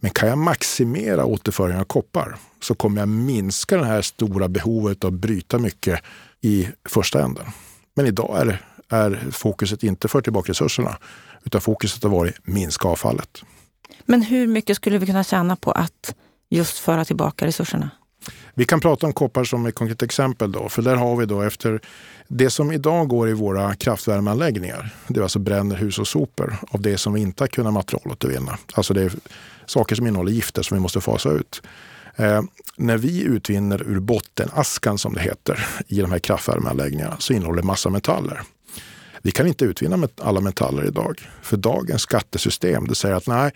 Men 0.00 0.10
kan 0.10 0.28
jag 0.28 0.38
maximera 0.38 1.24
återföringen 1.24 1.80
av 1.80 1.84
koppar 1.84 2.36
så 2.60 2.74
kommer 2.74 3.00
jag 3.00 3.08
minska 3.08 3.76
det 3.76 3.84
här 3.84 4.02
stora 4.02 4.48
behovet 4.48 5.04
av 5.04 5.14
att 5.14 5.20
bryta 5.20 5.58
mycket 5.58 6.00
i 6.40 6.68
första 6.88 7.22
änden. 7.22 7.46
Men 7.96 8.06
idag 8.06 8.40
är, 8.40 8.62
är 8.88 9.28
fokuset 9.32 9.82
inte 9.82 10.08
för 10.08 10.20
tillbaka 10.20 10.50
resurserna 10.50 10.98
utan 11.44 11.60
fokuset 11.60 12.02
har 12.02 12.10
varit 12.10 12.34
minska 12.42 12.88
avfallet. 12.88 13.42
Men 14.04 14.22
hur 14.22 14.46
mycket 14.46 14.76
skulle 14.76 14.98
vi 14.98 15.06
kunna 15.06 15.24
tjäna 15.24 15.56
på 15.56 15.72
att 15.72 16.14
just 16.50 16.78
föra 16.78 17.04
tillbaka 17.04 17.46
resurserna? 17.46 17.90
Vi 18.54 18.64
kan 18.64 18.80
prata 18.80 19.06
om 19.06 19.12
koppar 19.12 19.44
som 19.44 19.66
ett 19.66 19.74
konkret 19.74 20.02
exempel. 20.02 20.52
Då, 20.52 20.68
för 20.68 20.82
där 20.82 20.96
har 20.96 21.16
vi 21.16 21.26
då 21.26 21.42
efter 21.42 21.80
det 22.28 22.50
som 22.50 22.72
idag 22.72 23.08
går 23.08 23.28
i 23.28 23.32
våra 23.32 23.74
kraftvärmeanläggningar. 23.74 24.94
Det 25.08 25.20
är 25.20 25.22
alltså 25.22 25.38
bränner 25.38 25.76
hushållssopor 25.76 26.56
av 26.70 26.80
det 26.80 26.98
som 26.98 27.12
vi 27.12 27.20
inte 27.20 27.42
har 27.42 27.48
kunnat 27.48 27.72
materialåtervinna. 27.72 28.58
Alltså 28.74 28.94
det 28.94 29.02
är 29.02 29.12
saker 29.68 29.96
som 29.96 30.06
innehåller 30.06 30.32
gifter 30.32 30.62
som 30.62 30.76
vi 30.76 30.80
måste 30.80 31.00
fasa 31.00 31.30
ut. 31.30 31.62
Eh, 32.16 32.42
när 32.76 32.96
vi 32.96 33.22
utvinner 33.22 33.82
ur 33.82 34.00
bottenaskan 34.00 34.98
som 34.98 35.14
det 35.14 35.20
heter 35.20 35.66
i 35.86 36.00
de 36.00 36.10
här 36.10 36.18
kraftvärmeanläggningarna 36.18 37.16
så 37.18 37.32
innehåller 37.32 37.62
det 37.62 37.66
massa 37.66 37.90
metaller. 37.90 38.42
Vi 39.22 39.30
kan 39.30 39.46
inte 39.46 39.64
utvinna 39.64 40.08
alla 40.20 40.40
metaller 40.40 40.86
idag. 40.86 41.28
För 41.42 41.56
dagens 41.56 42.02
skattesystem 42.02 42.86
det 42.88 42.94
säger 42.94 43.14
att 43.14 43.26
nej, 43.26 43.52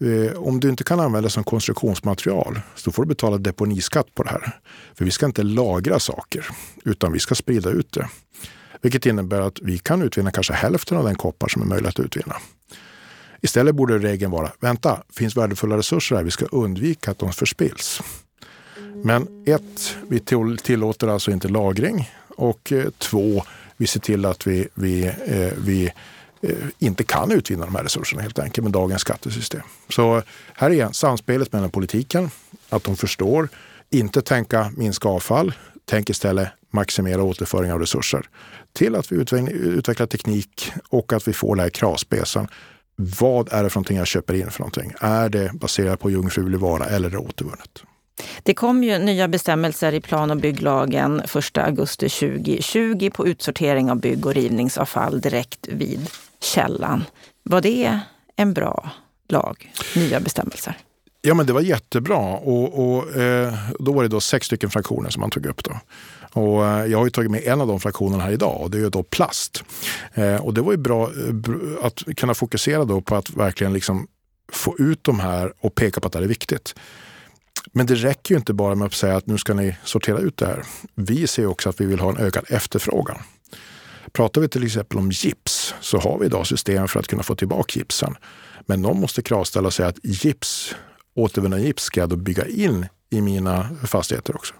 eh, 0.00 0.32
om 0.36 0.60
du 0.60 0.68
inte 0.68 0.84
kan 0.84 1.00
använda 1.00 1.26
det 1.26 1.30
som 1.30 1.44
konstruktionsmaterial 1.44 2.60
så 2.76 2.92
får 2.92 3.02
du 3.02 3.08
betala 3.08 3.38
deponiskatt 3.38 4.14
på 4.14 4.22
det 4.22 4.30
här. 4.30 4.60
För 4.94 5.04
vi 5.04 5.10
ska 5.10 5.26
inte 5.26 5.42
lagra 5.42 5.98
saker 5.98 6.46
utan 6.84 7.12
vi 7.12 7.18
ska 7.18 7.34
sprida 7.34 7.70
ut 7.70 7.92
det. 7.92 8.08
Vilket 8.82 9.06
innebär 9.06 9.40
att 9.40 9.58
vi 9.62 9.78
kan 9.78 10.02
utvinna 10.02 10.30
kanske 10.30 10.52
hälften 10.52 10.98
av 10.98 11.04
den 11.04 11.14
koppar 11.14 11.48
som 11.48 11.62
är 11.62 11.66
möjligt 11.66 11.88
att 11.88 12.00
utvinna. 12.00 12.36
Istället 13.40 13.74
borde 13.74 13.98
regeln 13.98 14.30
vara, 14.30 14.52
vänta, 14.60 15.02
finns 15.12 15.36
värdefulla 15.36 15.76
resurser 15.76 16.16
här, 16.16 16.22
vi 16.22 16.30
ska 16.30 16.44
undvika 16.44 17.10
att 17.10 17.18
de 17.18 17.32
förspills. 17.32 18.00
Men 19.04 19.44
ett, 19.46 19.96
vi 20.08 20.20
tillåter 20.62 21.08
alltså 21.08 21.30
inte 21.30 21.48
lagring 21.48 22.10
och 22.36 22.72
eh, 22.72 22.90
två, 22.98 23.42
vi 23.76 23.86
ser 23.86 24.00
till 24.00 24.24
att 24.24 24.46
vi, 24.46 24.68
vi, 24.74 25.06
eh, 25.26 25.52
vi 25.58 25.92
eh, 26.42 26.56
inte 26.78 27.04
kan 27.04 27.30
utvinna 27.30 27.64
de 27.64 27.74
här 27.74 27.82
resurserna 27.82 28.22
helt 28.22 28.38
enkelt 28.38 28.62
med 28.62 28.72
dagens 28.72 29.00
skattesystem. 29.00 29.62
Så 29.88 30.22
här 30.54 30.70
igen, 30.70 30.94
samspelet 30.94 31.52
mellan 31.52 31.70
politiken, 31.70 32.30
att 32.68 32.84
de 32.84 32.96
förstår, 32.96 33.48
inte 33.90 34.22
tänka 34.22 34.72
minska 34.76 35.08
avfall, 35.08 35.52
tänk 35.84 36.10
istället 36.10 36.48
maximera 36.70 37.22
återföring 37.22 37.72
av 37.72 37.80
resurser 37.80 38.22
till 38.72 38.94
att 38.94 39.12
vi 39.12 39.16
utvecklar 39.50 40.06
teknik 40.06 40.72
och 40.88 41.12
att 41.12 41.28
vi 41.28 41.32
får 41.32 41.56
den 41.56 41.62
här 41.62 41.70
kravspecen 41.70 42.48
vad 43.00 43.52
är 43.52 43.62
det 43.62 43.70
för 43.70 43.76
någonting 43.76 43.96
jag 43.96 44.06
köper 44.06 44.34
in 44.34 44.50
för 44.50 44.60
någonting? 44.60 44.92
Är 45.00 45.28
det 45.28 45.50
baserat 45.54 46.00
på 46.00 46.10
jungfrulig 46.10 46.58
vara 46.58 46.84
eller 46.86 47.08
är 47.08 47.12
det 47.12 47.18
återvunnet? 47.18 47.82
Det 48.42 48.54
kom 48.54 48.84
ju 48.84 48.98
nya 48.98 49.28
bestämmelser 49.28 49.92
i 49.92 50.00
plan 50.00 50.30
och 50.30 50.36
bygglagen 50.36 51.20
1 51.20 51.58
augusti 51.58 52.08
2020 52.08 53.10
på 53.14 53.26
utsortering 53.26 53.90
av 53.90 54.00
bygg 54.00 54.26
och 54.26 54.34
rivningsavfall 54.34 55.20
direkt 55.20 55.68
vid 55.68 56.10
källan. 56.40 57.04
Var 57.42 57.60
det 57.60 58.00
en 58.36 58.52
bra 58.52 58.90
lag, 59.28 59.72
nya 59.96 60.20
bestämmelser? 60.20 60.76
Ja, 61.22 61.34
men 61.34 61.46
det 61.46 61.52
var 61.52 61.60
jättebra 61.60 62.18
och, 62.18 62.94
och 62.94 63.16
eh, 63.16 63.54
då 63.78 63.92
var 63.92 64.02
det 64.02 64.08
då 64.08 64.20
sex 64.20 64.46
stycken 64.46 64.70
fraktioner 64.70 65.10
som 65.10 65.20
man 65.20 65.30
tog 65.30 65.46
upp. 65.46 65.64
Då. 65.64 65.80
Och 66.32 66.66
eh, 66.66 66.86
jag 66.86 66.98
har 66.98 67.04
ju 67.04 67.10
tagit 67.10 67.30
med 67.30 67.42
en 67.44 67.60
av 67.60 67.66
de 67.66 67.80
fraktionerna 67.80 68.24
här 68.24 68.32
idag 68.32 68.60
och 68.60 68.70
det 68.70 68.78
är 68.78 68.82
ju 68.82 68.90
då 68.90 69.02
plast. 69.02 69.64
Eh, 70.14 70.36
och 70.36 70.54
det 70.54 70.60
var 70.60 70.72
ju 70.72 70.78
bra 70.78 71.02
eh, 71.02 71.86
att 71.86 72.02
kunna 72.16 72.34
fokusera 72.34 72.84
då 72.84 73.00
på 73.00 73.16
att 73.16 73.30
verkligen 73.30 73.72
liksom 73.72 74.06
få 74.52 74.76
ut 74.78 75.04
de 75.04 75.20
här 75.20 75.52
och 75.60 75.74
peka 75.74 76.00
på 76.00 76.06
att 76.06 76.12
det 76.12 76.18
är 76.18 76.22
viktigt. 76.22 76.74
Men 77.72 77.86
det 77.86 77.94
räcker 77.94 78.34
ju 78.34 78.38
inte 78.38 78.52
bara 78.52 78.74
med 78.74 78.86
att 78.86 78.94
säga 78.94 79.16
att 79.16 79.26
nu 79.26 79.38
ska 79.38 79.54
ni 79.54 79.76
sortera 79.84 80.18
ut 80.18 80.36
det 80.36 80.46
här. 80.46 80.62
Vi 80.94 81.26
ser 81.26 81.46
också 81.46 81.68
att 81.68 81.80
vi 81.80 81.84
vill 81.84 82.00
ha 82.00 82.10
en 82.10 82.16
ökad 82.16 82.44
efterfrågan. 82.48 83.18
Pratar 84.12 84.40
vi 84.40 84.48
till 84.48 84.64
exempel 84.64 84.98
om 84.98 85.10
gips 85.10 85.74
så 85.80 85.98
har 85.98 86.18
vi 86.18 86.26
idag 86.26 86.46
system 86.46 86.88
för 86.88 87.00
att 87.00 87.06
kunna 87.06 87.22
få 87.22 87.34
tillbaka 87.34 87.78
gipsen. 87.78 88.16
Men 88.66 88.82
någon 88.82 89.00
måste 89.00 89.22
kravställa 89.22 89.66
och 89.66 89.74
säga 89.74 89.88
att 89.88 89.98
gips, 90.02 90.74
återvunna 91.20 91.58
gips 91.58 91.82
ska 91.82 92.00
jag 92.00 92.08
då 92.08 92.16
bygga 92.16 92.46
in 92.46 92.86
i 93.10 93.20
mina 93.20 93.68
fastigheter 93.84 94.36
också. 94.36 94.54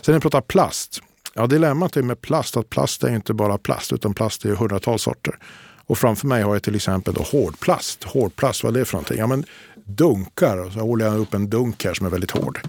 Sen 0.00 0.12
när 0.12 0.18
vi 0.18 0.22
pratar 0.22 0.40
plast 0.40 1.00
Ja, 1.36 1.46
dilemmat 1.46 1.96
är 1.96 2.02
med 2.02 2.20
plast 2.20 2.56
att 2.56 2.70
plast 2.70 3.04
är 3.04 3.14
inte 3.14 3.34
bara 3.34 3.58
plast 3.58 3.92
utan 3.92 4.14
plast 4.14 4.44
är 4.44 4.54
hundratals 4.54 5.02
sorter. 5.02 5.38
Och 5.86 5.98
framför 5.98 6.26
mig 6.26 6.42
har 6.42 6.54
jag 6.54 6.62
till 6.62 6.74
exempel 6.74 7.14
då 7.14 7.22
hårdplast. 7.22 8.04
Hårdplast, 8.04 8.64
vad 8.64 8.76
är 8.76 8.80
det 8.80 8.84
för 8.84 8.94
någonting? 8.94 9.18
Ja, 9.18 9.26
men 9.26 9.44
dunkar. 9.84 10.70
Så 10.70 10.80
håller 10.80 11.04
jag 11.04 11.18
upp 11.18 11.34
en 11.34 11.50
dunk 11.50 11.84
här 11.84 11.94
som 11.94 12.06
är 12.06 12.10
väldigt 12.10 12.30
hård. 12.30 12.60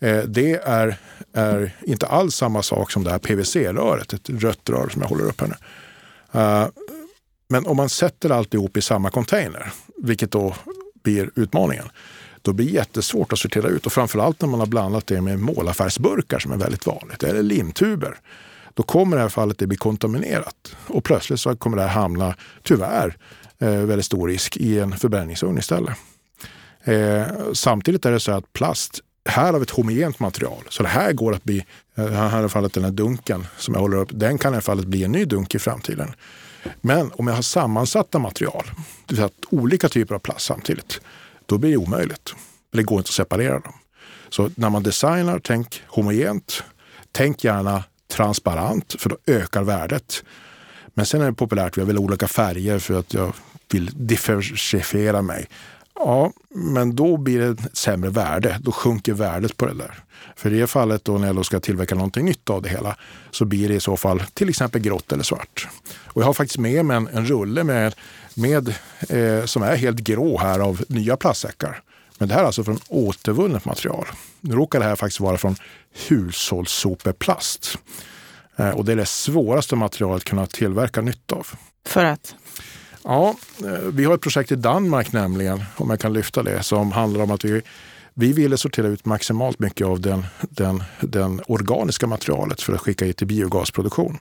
Eh, 0.00 0.22
det 0.22 0.54
är, 0.54 0.96
är 1.32 1.76
inte 1.82 2.06
alls 2.06 2.34
samma 2.34 2.62
sak 2.62 2.90
som 2.90 3.04
det 3.04 3.10
här 3.10 3.18
PVC-röret, 3.18 4.12
ett 4.12 4.30
rött 4.30 4.70
rör 4.70 4.88
som 4.88 5.02
jag 5.02 5.08
håller 5.08 5.24
upp 5.24 5.40
här 5.40 5.48
nu. 5.48 5.54
Uh, 6.40 6.68
men 7.48 7.66
om 7.66 7.76
man 7.76 7.88
sätter 7.88 8.30
alltihop 8.30 8.76
i 8.76 8.82
samma 8.82 9.10
container, 9.10 9.72
vilket 9.96 10.30
då 10.30 10.54
blir 11.02 11.30
utmaningen, 11.34 11.84
då 12.42 12.52
blir 12.52 12.66
det 12.66 12.72
jättesvårt 12.72 13.32
att 13.32 13.38
sortera 13.38 13.68
ut. 13.68 13.86
Och 13.86 13.92
framförallt 13.92 14.40
när 14.40 14.48
man 14.48 14.60
har 14.60 14.66
blandat 14.66 15.06
det 15.06 15.20
med 15.20 15.38
målarfärgsburkar 15.38 16.38
som 16.38 16.52
är 16.52 16.56
väldigt 16.56 16.86
vanligt, 16.86 17.22
eller 17.22 17.42
limtuber. 17.42 18.16
Då 18.74 18.82
kommer 18.82 19.16
i 19.16 19.18
det 19.18 19.22
här 19.22 19.28
fallet 19.28 19.58
det 19.58 19.66
bli 19.66 19.76
kontaminerat. 19.76 20.76
Och 20.86 21.04
plötsligt 21.04 21.40
så 21.40 21.56
kommer 21.56 21.76
det 21.76 21.82
här 21.82 22.00
hamna, 22.00 22.34
tyvärr, 22.62 23.16
eh, 23.58 23.68
väldigt 23.68 24.06
stor 24.06 24.28
risk 24.28 24.56
i 24.56 24.78
en 24.78 24.92
förbränningsugn 24.98 25.58
istället. 25.58 25.96
Eh, 26.84 27.26
samtidigt 27.52 28.06
är 28.06 28.12
det 28.12 28.20
så 28.20 28.32
att 28.32 28.52
plast, 28.52 29.00
här 29.28 29.52
har 29.52 29.58
vi 29.58 29.62
ett 29.62 29.70
homogent 29.70 30.20
material. 30.20 30.64
Så 30.68 30.82
det 30.82 30.88
här 30.88 31.12
går 31.12 31.34
att 31.34 31.44
bli, 31.44 31.64
eh, 31.94 32.08
här 32.08 32.36
i 32.36 32.38
alla 32.38 32.48
fallet 32.48 32.72
den 32.72 32.84
här 32.84 32.90
dunken 32.90 33.46
som 33.58 33.74
jag 33.74 33.80
håller 33.80 33.96
upp, 33.96 34.08
den 34.12 34.38
kan 34.38 34.52
i 34.52 34.54
alla 34.54 34.62
fallet 34.62 34.84
bli 34.84 35.04
en 35.04 35.12
ny 35.12 35.24
dunk 35.24 35.54
i 35.54 35.58
framtiden. 35.58 36.12
Men 36.80 37.10
om 37.14 37.26
jag 37.26 37.34
har 37.34 37.42
sammansatta 37.42 38.18
material, 38.18 38.64
det 39.06 39.14
vill 39.14 39.16
säga 39.16 39.30
olika 39.50 39.88
typer 39.88 40.14
av 40.14 40.18
plast 40.18 40.46
samtidigt, 40.46 41.00
då 41.52 41.58
blir 41.58 41.70
det 41.70 41.76
omöjligt. 41.76 42.34
Det 42.72 42.82
går 42.82 42.98
inte 42.98 43.08
att 43.08 43.14
separera 43.14 43.58
dem. 43.60 43.72
Så 44.28 44.50
när 44.54 44.70
man 44.70 44.82
designar, 44.82 45.40
tänk 45.44 45.82
homogent. 45.86 46.64
Tänk 47.12 47.44
gärna 47.44 47.84
transparent, 48.12 48.94
för 48.98 49.10
då 49.10 49.16
ökar 49.26 49.62
värdet. 49.62 50.24
Men 50.94 51.06
sen 51.06 51.20
är 51.20 51.26
det 51.26 51.32
populärt, 51.32 51.76
jag 51.76 51.84
vill 51.84 51.96
ha 51.96 52.04
olika 52.04 52.28
färger 52.28 52.78
för 52.78 52.98
att 52.98 53.14
jag 53.14 53.34
vill 53.70 53.90
differentiera 54.06 55.22
mig. 55.22 55.48
Ja, 55.94 56.32
men 56.54 56.96
då 56.96 57.16
blir 57.16 57.38
det 57.38 57.46
ett 57.46 57.76
sämre 57.78 58.10
värde. 58.10 58.58
Då 58.60 58.72
sjunker 58.72 59.12
värdet 59.12 59.56
på 59.56 59.66
det 59.66 59.74
där. 59.74 60.04
För 60.36 60.52
i 60.52 60.58
det 60.58 60.66
fallet 60.66 61.04
då 61.04 61.18
när 61.18 61.26
jag 61.26 61.36
då 61.36 61.44
ska 61.44 61.60
tillverka 61.60 61.94
någonting 61.94 62.24
nytt 62.24 62.50
av 62.50 62.62
det 62.62 62.68
hela 62.68 62.96
så 63.30 63.44
blir 63.44 63.68
det 63.68 63.74
i 63.74 63.80
så 63.80 63.96
fall 63.96 64.22
till 64.34 64.48
exempel 64.48 64.80
grått 64.80 65.12
eller 65.12 65.22
svart. 65.22 65.68
Och 66.04 66.22
jag 66.22 66.26
har 66.26 66.34
faktiskt 66.34 66.58
med 66.58 66.84
mig 66.84 66.96
en, 66.96 67.08
en 67.12 67.26
rulle 67.26 67.64
med, 67.64 67.94
med, 68.36 68.68
eh, 69.08 69.44
som 69.44 69.62
är 69.62 69.76
helt 69.76 69.98
grå 69.98 70.38
här 70.38 70.60
av 70.60 70.84
nya 70.88 71.16
plastsäckar. 71.16 71.82
Men 72.18 72.28
det 72.28 72.34
här 72.34 72.42
är 72.42 72.46
alltså 72.46 72.64
från 72.64 72.78
återvunnet 72.88 73.64
material. 73.64 74.06
Nu 74.40 74.54
råkar 74.54 74.78
det 74.80 74.84
här 74.84 74.96
faktiskt 74.96 75.20
vara 75.20 75.38
från 75.38 75.56
hushållssopeplast. 76.08 77.78
Eh, 78.56 78.70
och 78.70 78.84
det 78.84 78.92
är 78.92 78.96
det 78.96 79.06
svåraste 79.06 79.76
materialet 79.76 80.16
att 80.16 80.24
kunna 80.24 80.46
tillverka 80.46 81.00
nytt 81.00 81.32
av. 81.32 81.46
För 81.86 82.04
att? 82.04 82.34
Ja, 83.04 83.36
eh, 83.64 83.70
vi 83.92 84.04
har 84.04 84.14
ett 84.14 84.20
projekt 84.20 84.52
i 84.52 84.56
Danmark 84.56 85.12
nämligen, 85.12 85.64
om 85.76 85.90
jag 85.90 86.00
kan 86.00 86.12
lyfta 86.12 86.42
det, 86.42 86.62
som 86.62 86.92
handlar 86.92 87.22
om 87.22 87.30
att 87.30 87.44
vi 87.44 87.62
vi 88.14 88.32
ville 88.32 88.56
sortera 88.56 88.86
ut 88.86 89.04
maximalt 89.04 89.58
mycket 89.58 89.86
av 89.86 90.00
den, 90.00 90.26
den, 90.40 90.82
den 91.00 91.40
organiska 91.46 92.06
materialet 92.06 92.60
för 92.60 92.72
att 92.72 92.80
skicka 92.80 93.04
hit 93.04 93.16
till 93.16 93.26
biogasproduktion. 93.26 94.18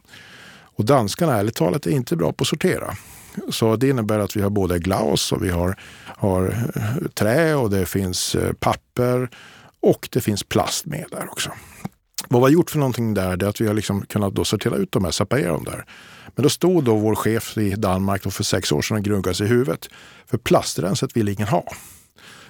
Och 0.75 0.85
danskarna, 0.85 1.37
ärligt 1.37 1.55
talat, 1.55 1.85
är 1.85 1.91
inte 1.91 2.15
bra 2.15 2.31
på 2.31 2.41
att 2.41 2.47
sortera. 2.47 2.97
Så 3.49 3.75
det 3.75 3.89
innebär 3.89 4.19
att 4.19 4.35
vi 4.35 4.41
har 4.41 4.49
både 4.49 4.79
glas 4.79 5.31
och 5.31 5.43
vi 5.43 5.49
har, 5.49 5.79
har 6.05 6.69
eh, 6.75 7.07
trä 7.07 7.55
och 7.55 7.69
det 7.69 7.85
finns 7.85 8.35
eh, 8.35 8.53
papper 8.53 9.29
och 9.81 10.09
det 10.11 10.21
finns 10.21 10.43
plast 10.43 10.85
med 10.85 11.05
där 11.11 11.27
också. 11.31 11.51
Vad 12.29 12.41
vi 12.41 12.43
har 12.43 12.49
gjort 12.49 12.69
för 12.69 12.79
någonting 12.79 13.13
där 13.13 13.43
är 13.43 13.47
att 13.47 13.61
vi 13.61 13.67
har 13.67 13.73
liksom 13.73 14.05
kunnat 14.05 14.33
då 14.33 14.45
sortera 14.45 14.75
ut 14.75 14.91
de 14.91 15.03
här, 15.03 15.11
separera 15.11 15.51
dem 15.51 15.63
där. 15.63 15.85
Men 16.35 16.43
då 16.43 16.49
stod 16.49 16.83
då 16.83 16.95
vår 16.95 17.15
chef 17.15 17.57
i 17.57 17.75
Danmark 17.75 18.23
då 18.23 18.31
för 18.31 18.43
sex 18.43 18.71
år 18.71 18.81
sedan 18.81 18.97
och 18.97 19.03
grunkade 19.03 19.35
sig 19.35 19.45
i 19.45 19.49
huvudet. 19.49 19.89
För 20.25 20.37
plastrenset 20.37 21.17
ville 21.17 21.31
ingen 21.31 21.47
ha. 21.47 21.63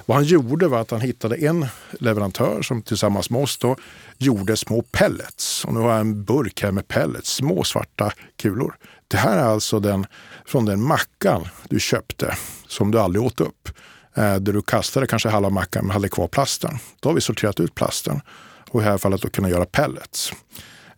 Vad 0.05 0.17
han 0.17 0.25
gjorde 0.25 0.67
var 0.67 0.79
att 0.79 0.91
han 0.91 1.01
hittade 1.01 1.35
en 1.35 1.67
leverantör 1.99 2.61
som 2.61 2.81
tillsammans 2.81 3.29
med 3.29 3.41
oss 3.41 3.57
då 3.57 3.75
gjorde 4.17 4.57
små 4.57 4.81
pellets. 4.81 5.65
Och 5.65 5.73
nu 5.73 5.79
har 5.79 5.91
jag 5.91 5.99
en 5.99 6.23
burk 6.23 6.61
här 6.61 6.71
med 6.71 6.87
pellets, 6.87 7.33
små 7.33 7.63
svarta 7.63 8.11
kulor. 8.37 8.75
Det 9.07 9.17
här 9.17 9.37
är 9.37 9.43
alltså 9.43 9.79
den, 9.79 10.05
från 10.45 10.65
den 10.65 10.81
mackan 10.81 11.47
du 11.69 11.79
köpte 11.79 12.37
som 12.67 12.91
du 12.91 12.99
aldrig 12.99 13.25
åt 13.25 13.41
upp. 13.41 13.69
Eh, 14.15 14.35
där 14.35 14.53
du 14.53 14.61
kastade 14.61 15.07
kanske 15.07 15.29
halva 15.29 15.49
mackan 15.49 15.85
men 15.85 15.93
hade 15.93 16.09
kvar 16.09 16.27
plasten. 16.27 16.77
Då 16.99 17.09
har 17.09 17.13
vi 17.13 17.21
sorterat 17.21 17.59
ut 17.59 17.75
plasten 17.75 18.21
och 18.69 18.81
i 18.81 18.83
det 18.83 18.89
här 18.89 18.97
fallet 18.97 19.25
att 19.25 19.31
kunna 19.31 19.49
göra 19.49 19.65
pellets. 19.65 20.33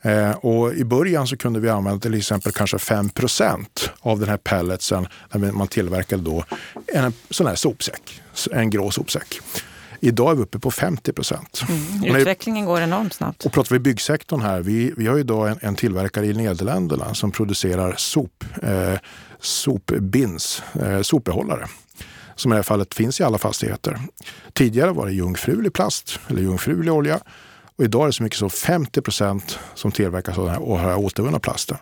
Eh, 0.01 0.31
och 0.31 0.73
I 0.73 0.83
början 0.83 1.27
så 1.27 1.37
kunde 1.37 1.59
vi 1.59 1.69
använda 1.69 1.99
till 1.99 2.13
exempel 2.13 2.51
kanske 2.51 2.77
5% 2.77 3.89
av 3.99 4.19
den 4.19 4.29
här 4.29 4.37
pelletsen 4.37 5.07
när 5.31 5.51
man 5.51 5.67
tillverkade 5.67 6.23
då 6.23 6.45
en 6.87 7.13
sån 7.29 7.47
här 7.47 7.55
sopsäck, 7.55 8.21
en 8.51 8.69
grå 8.69 8.91
sopsäck. 8.91 9.41
Idag 10.05 10.31
är 10.31 10.35
vi 10.35 10.41
uppe 10.41 10.59
på 10.59 10.71
50 10.71 11.13
procent. 11.13 11.61
Mm, 11.69 12.15
utvecklingen 12.15 12.65
går 12.65 12.81
enormt 12.81 13.13
snabbt. 13.13 13.45
Och 13.45 13.51
pratar 13.51 13.75
vi 13.75 13.79
byggsektorn 13.79 14.41
här, 14.41 14.61
vi, 14.61 14.93
vi 14.97 15.07
har 15.07 15.17
idag 15.17 15.49
en, 15.49 15.57
en 15.61 15.75
tillverkare 15.75 16.25
i 16.25 16.33
Nederländerna 16.33 17.13
som 17.13 17.31
producerar 17.31 17.95
sop, 17.97 18.43
eh, 18.63 18.99
sopbins, 19.39 20.63
eh, 20.73 21.01
sopbehållare 21.01 21.67
som 22.35 22.51
i 22.51 22.53
det 22.53 22.57
här 22.57 22.63
fallet 22.63 22.93
finns 22.93 23.19
i 23.19 23.23
alla 23.23 23.37
fastigheter. 23.37 23.99
Tidigare 24.53 24.91
var 24.91 25.05
det 25.05 25.13
jungfrulig 25.13 25.73
plast 25.73 26.19
eller 26.27 26.41
jungfrulig 26.41 26.93
olja 26.93 27.19
och 27.77 27.83
idag 27.83 28.01
är 28.01 28.07
det 28.07 28.13
så 28.13 28.23
mycket 28.23 28.39
som 28.39 28.49
50 28.49 29.01
procent 29.01 29.59
som 29.73 29.91
tillverkas 29.91 30.37
av 30.37 30.45
den 30.45 30.53
här, 30.53 30.61
och 30.61 30.79
här 30.79 30.97
återvunna 30.97 31.39
plasten. 31.39 31.77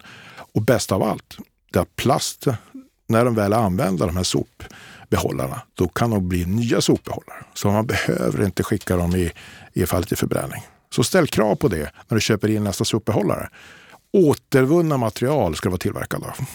Och 0.54 0.62
bäst 0.62 0.92
av 0.92 1.04
allt, 1.04 1.38
det 1.72 1.80
är 1.80 1.84
att 1.84 1.96
plast, 1.96 2.46
när 3.08 3.26
de 3.26 3.36
väl 3.36 3.54
använder 3.54 4.08
de 4.08 4.18
här 4.18 4.24
behållarna. 5.12 5.62
då 5.74 5.88
kan 5.88 6.10
de 6.10 6.30
bli 6.30 6.45
nya 6.45 6.82
sopbehållare. 6.82 7.43
Så 7.54 7.71
man 7.71 7.86
behöver 7.86 8.45
inte 8.45 8.63
skicka 8.63 8.97
dem 8.97 9.15
i, 9.15 9.32
i 9.74 9.86
fallet 9.86 10.08
till 10.08 10.17
förbränning. 10.17 10.62
Så 10.89 11.04
ställ 11.04 11.28
krav 11.28 11.56
på 11.56 11.67
det 11.67 11.91
när 12.08 12.15
du 12.15 12.21
köper 12.21 12.50
in 12.50 12.63
nästa 12.63 12.86
sopbehållare. 12.86 13.50
Återvunna 14.13 14.97
material 14.97 15.56
ska 15.56 15.69
vara 15.69 15.78
tillverkade 15.78 16.26
av. 16.26 16.45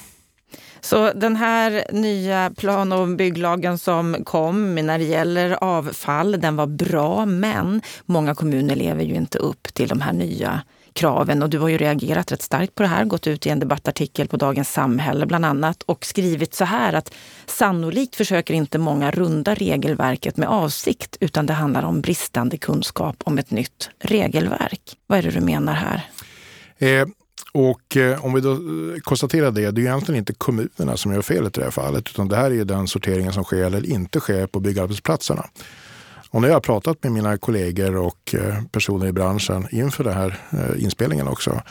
Så 0.80 1.12
den 1.12 1.36
här 1.36 1.84
nya 1.92 2.52
plan 2.56 2.92
och 2.92 3.08
bygglagen 3.08 3.78
som 3.78 4.16
kom 4.24 4.74
när 4.74 4.98
det 4.98 5.04
gäller 5.04 5.64
avfall, 5.64 6.40
den 6.40 6.56
var 6.56 6.66
bra, 6.66 7.26
men 7.26 7.82
många 8.04 8.34
kommuner 8.34 8.76
lever 8.76 9.02
ju 9.02 9.14
inte 9.14 9.38
upp 9.38 9.74
till 9.74 9.88
de 9.88 10.00
här 10.00 10.12
nya 10.12 10.62
kraven 10.96 11.42
och 11.42 11.50
du 11.50 11.58
har 11.58 11.68
ju 11.68 11.78
reagerat 11.78 12.32
rätt 12.32 12.42
starkt 12.42 12.74
på 12.74 12.82
det 12.82 12.88
här, 12.88 13.04
gått 13.04 13.26
ut 13.26 13.46
i 13.46 13.50
en 13.50 13.60
debattartikel 13.60 14.28
på 14.28 14.36
Dagens 14.36 14.72
Samhälle 14.72 15.26
bland 15.26 15.46
annat 15.46 15.82
och 15.82 16.04
skrivit 16.04 16.54
så 16.54 16.64
här 16.64 16.92
att 16.92 17.14
sannolikt 17.46 18.16
försöker 18.16 18.54
inte 18.54 18.78
många 18.78 19.10
runda 19.10 19.54
regelverket 19.54 20.36
med 20.36 20.48
avsikt 20.48 21.16
utan 21.20 21.46
det 21.46 21.52
handlar 21.52 21.82
om 21.82 22.00
bristande 22.00 22.56
kunskap 22.56 23.16
om 23.24 23.38
ett 23.38 23.50
nytt 23.50 23.90
regelverk. 23.98 24.96
Vad 25.06 25.18
är 25.18 25.22
det 25.22 25.30
du 25.30 25.40
menar 25.40 25.74
här? 25.74 26.10
Eh, 26.78 27.08
och 27.52 27.96
eh, 27.96 28.24
om 28.24 28.34
vi 28.34 28.40
då 28.40 28.52
eh, 28.52 28.58
konstaterar 29.00 29.50
det, 29.50 29.70
det 29.70 29.80
är 29.80 29.84
egentligen 29.84 30.18
inte 30.18 30.34
kommunerna 30.34 30.96
som 30.96 31.12
gör 31.12 31.22
felet 31.22 31.56
i 31.56 31.60
det 31.60 31.64
här 31.64 31.70
fallet, 31.70 32.08
utan 32.08 32.28
det 32.28 32.36
här 32.36 32.52
är 32.52 32.64
den 32.64 32.88
sorteringen 32.88 33.32
som 33.32 33.44
sker 33.44 33.64
eller 33.64 33.86
inte 33.86 34.20
sker 34.20 34.46
på 34.46 34.60
byggarbetsplatserna. 34.60 35.46
Och 36.30 36.42
har 36.42 36.48
jag 36.48 36.62
pratat 36.62 37.02
med 37.02 37.12
mina 37.12 37.38
kollegor 37.38 37.96
och 37.96 38.34
eh, 38.34 38.62
personer 38.72 39.06
i 39.06 39.12
branschen 39.12 39.66
inför 39.70 40.04
den 40.04 40.14
här 40.14 40.40
eh, 40.50 40.84
inspelningen 40.84 41.28
också, 41.28 41.62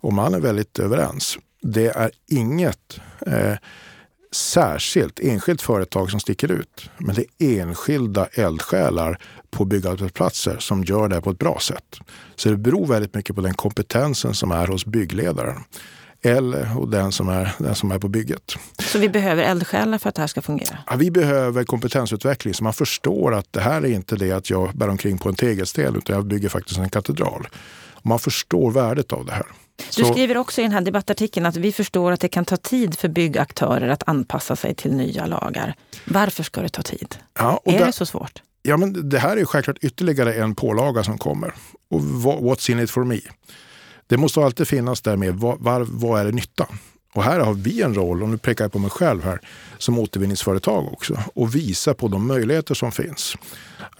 och 0.00 0.12
man 0.12 0.34
är 0.34 0.40
väldigt 0.40 0.78
överens. 0.78 1.38
Det 1.62 1.86
är 1.86 2.10
inget 2.28 3.00
eh, 3.26 3.56
särskilt 4.34 5.20
enskilt 5.20 5.62
företag 5.62 6.10
som 6.10 6.20
sticker 6.20 6.52
ut. 6.52 6.90
Men 6.98 7.14
det 7.14 7.24
är 7.38 7.62
enskilda 7.62 8.26
eldsjälar 8.32 9.18
på 9.50 9.64
byggarbetsplatser 9.64 10.56
som 10.58 10.84
gör 10.84 11.08
det 11.08 11.20
på 11.20 11.30
ett 11.30 11.38
bra 11.38 11.58
sätt. 11.60 11.98
Så 12.36 12.48
det 12.48 12.56
beror 12.56 12.86
väldigt 12.86 13.14
mycket 13.14 13.36
på 13.36 13.42
den 13.42 13.54
kompetensen 13.54 14.34
som 14.34 14.50
är 14.50 14.66
hos 14.66 14.86
byggledaren 14.86 15.64
eller 16.24 16.78
och 16.78 16.88
den 16.88 17.12
som, 17.12 17.28
är, 17.28 17.54
den 17.58 17.74
som 17.74 17.90
är 17.90 17.98
på 17.98 18.08
bygget. 18.08 18.56
Så 18.78 18.98
vi 18.98 19.08
behöver 19.08 19.42
eldsjälar 19.42 19.98
för 19.98 20.08
att 20.08 20.14
det 20.14 20.22
här 20.22 20.26
ska 20.26 20.42
fungera? 20.42 20.78
Ja, 20.86 20.96
vi 20.96 21.10
behöver 21.10 21.64
kompetensutveckling 21.64 22.54
så 22.54 22.64
man 22.64 22.72
förstår 22.72 23.34
att 23.34 23.52
det 23.52 23.60
här 23.60 23.82
är 23.82 23.90
inte 23.90 24.16
det 24.16 24.32
att 24.32 24.50
jag 24.50 24.70
bär 24.74 24.88
omkring 24.88 25.18
på 25.18 25.28
en 25.28 25.34
tegelsten 25.34 25.96
utan 25.96 26.16
jag 26.16 26.26
bygger 26.26 26.48
faktiskt 26.48 26.78
en 26.78 26.90
katedral. 26.90 27.48
Man 28.02 28.18
förstår 28.18 28.70
värdet 28.70 29.12
av 29.12 29.26
det 29.26 29.32
här. 29.32 29.46
Du 29.96 30.04
skriver 30.04 30.36
också 30.36 30.60
i 30.60 30.64
den 30.64 30.72
här 30.72 30.80
debattartikeln 30.80 31.46
att 31.46 31.56
vi 31.56 31.72
förstår 31.72 32.12
att 32.12 32.20
det 32.20 32.28
kan 32.28 32.44
ta 32.44 32.56
tid 32.56 32.98
för 32.98 33.08
byggaktörer 33.08 33.88
att 33.88 34.08
anpassa 34.08 34.56
sig 34.56 34.74
till 34.74 34.92
nya 34.92 35.26
lagar. 35.26 35.74
Varför 36.04 36.42
ska 36.42 36.62
det 36.62 36.68
ta 36.68 36.82
tid? 36.82 37.16
Ja, 37.38 37.60
är 37.64 37.78
där, 37.78 37.86
det 37.86 37.92
så 37.92 38.06
svårt? 38.06 38.42
Ja, 38.62 38.76
men 38.76 39.08
det 39.08 39.18
här 39.18 39.36
är 39.36 39.44
självklart 39.44 39.78
ytterligare 39.80 40.34
en 40.34 40.54
pålaga 40.54 41.04
som 41.04 41.18
kommer. 41.18 41.54
Och 41.90 42.00
what's 42.00 42.70
in 42.70 42.80
it 42.80 42.90
for 42.90 43.04
me? 43.04 43.20
Det 44.06 44.16
måste 44.16 44.40
alltid 44.40 44.68
finnas 44.68 45.00
där 45.00 45.16
med 45.16 45.34
vad, 45.34 45.88
vad 45.88 46.20
är 46.20 46.24
det 46.24 46.32
nyttan? 46.32 46.78
Och 47.14 47.24
här 47.24 47.40
har 47.40 47.54
vi 47.54 47.82
en 47.82 47.94
roll, 47.94 48.22
och 48.22 48.28
nu 48.28 48.38
pekar 48.38 48.64
jag 48.64 48.72
på 48.72 48.78
mig 48.78 48.90
själv 48.90 49.24
här, 49.24 49.40
som 49.78 49.98
återvinningsföretag 49.98 50.92
också 50.92 51.18
och 51.34 51.54
visa 51.54 51.94
på 51.94 52.08
de 52.08 52.26
möjligheter 52.26 52.74
som 52.74 52.92
finns. 52.92 53.36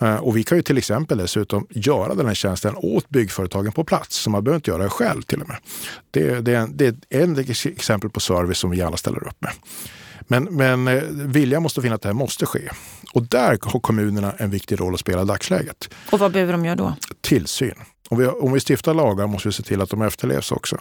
Eh, 0.01 0.17
och 0.17 0.37
vi 0.37 0.43
kan 0.45 0.59
ju 0.59 0.63
till 0.63 0.79
exempel 0.79 1.19
dessutom 1.19 1.67
göra 1.71 2.15
den 2.15 2.27
här 2.27 2.35
tjänsten 2.35 2.75
åt 2.77 3.09
byggföretagen 3.09 3.73
på 3.73 3.85
plats, 3.85 4.17
så 4.17 4.31
man 4.31 4.45
behöver 4.45 4.57
inte 4.57 4.71
göra 4.71 4.83
det 4.83 4.89
själv 4.89 5.23
till 5.23 5.43
och 5.43 5.49
med. 5.49 5.57
Det, 6.11 6.41
det, 6.41 6.55
är, 6.55 6.67
det 6.67 6.87
är 6.87 7.23
en 7.23 7.39
exempel 7.65 8.11
på 8.11 8.21
service 8.21 8.59
som 8.59 8.71
vi 8.71 8.79
gärna 8.79 8.97
ställer 8.97 9.29
upp 9.29 9.41
med. 9.41 9.53
Men, 10.21 10.45
men 10.45 10.89
eh, 10.89 11.03
viljan 11.09 11.63
måste 11.63 11.83
finnas 11.83 11.97
att 11.97 12.03
det 12.03 12.09
här 12.09 12.15
måste 12.15 12.47
ske. 12.47 12.71
Och 13.13 13.23
där 13.23 13.59
har 13.63 13.81
kommunerna 13.81 14.33
en 14.39 14.51
viktig 14.51 14.81
roll 14.81 14.95
att 14.95 15.01
spela 15.01 15.23
i 15.23 15.25
dagsläget. 15.25 15.95
Och 16.11 16.19
vad 16.19 16.33
behöver 16.33 16.53
de 16.53 16.65
göra 16.65 16.77
då? 16.77 16.95
Tillsyn. 17.21 17.75
Om 18.11 18.19
vi, 18.19 18.27
om 18.27 18.53
vi 18.53 18.61
stiftar 18.61 18.95
lagar 18.95 19.27
måste 19.27 19.49
vi 19.49 19.53
se 19.53 19.63
till 19.63 19.81
att 19.81 19.91
de 19.91 20.03
efterlevs 20.03 20.53
också. 20.53 20.77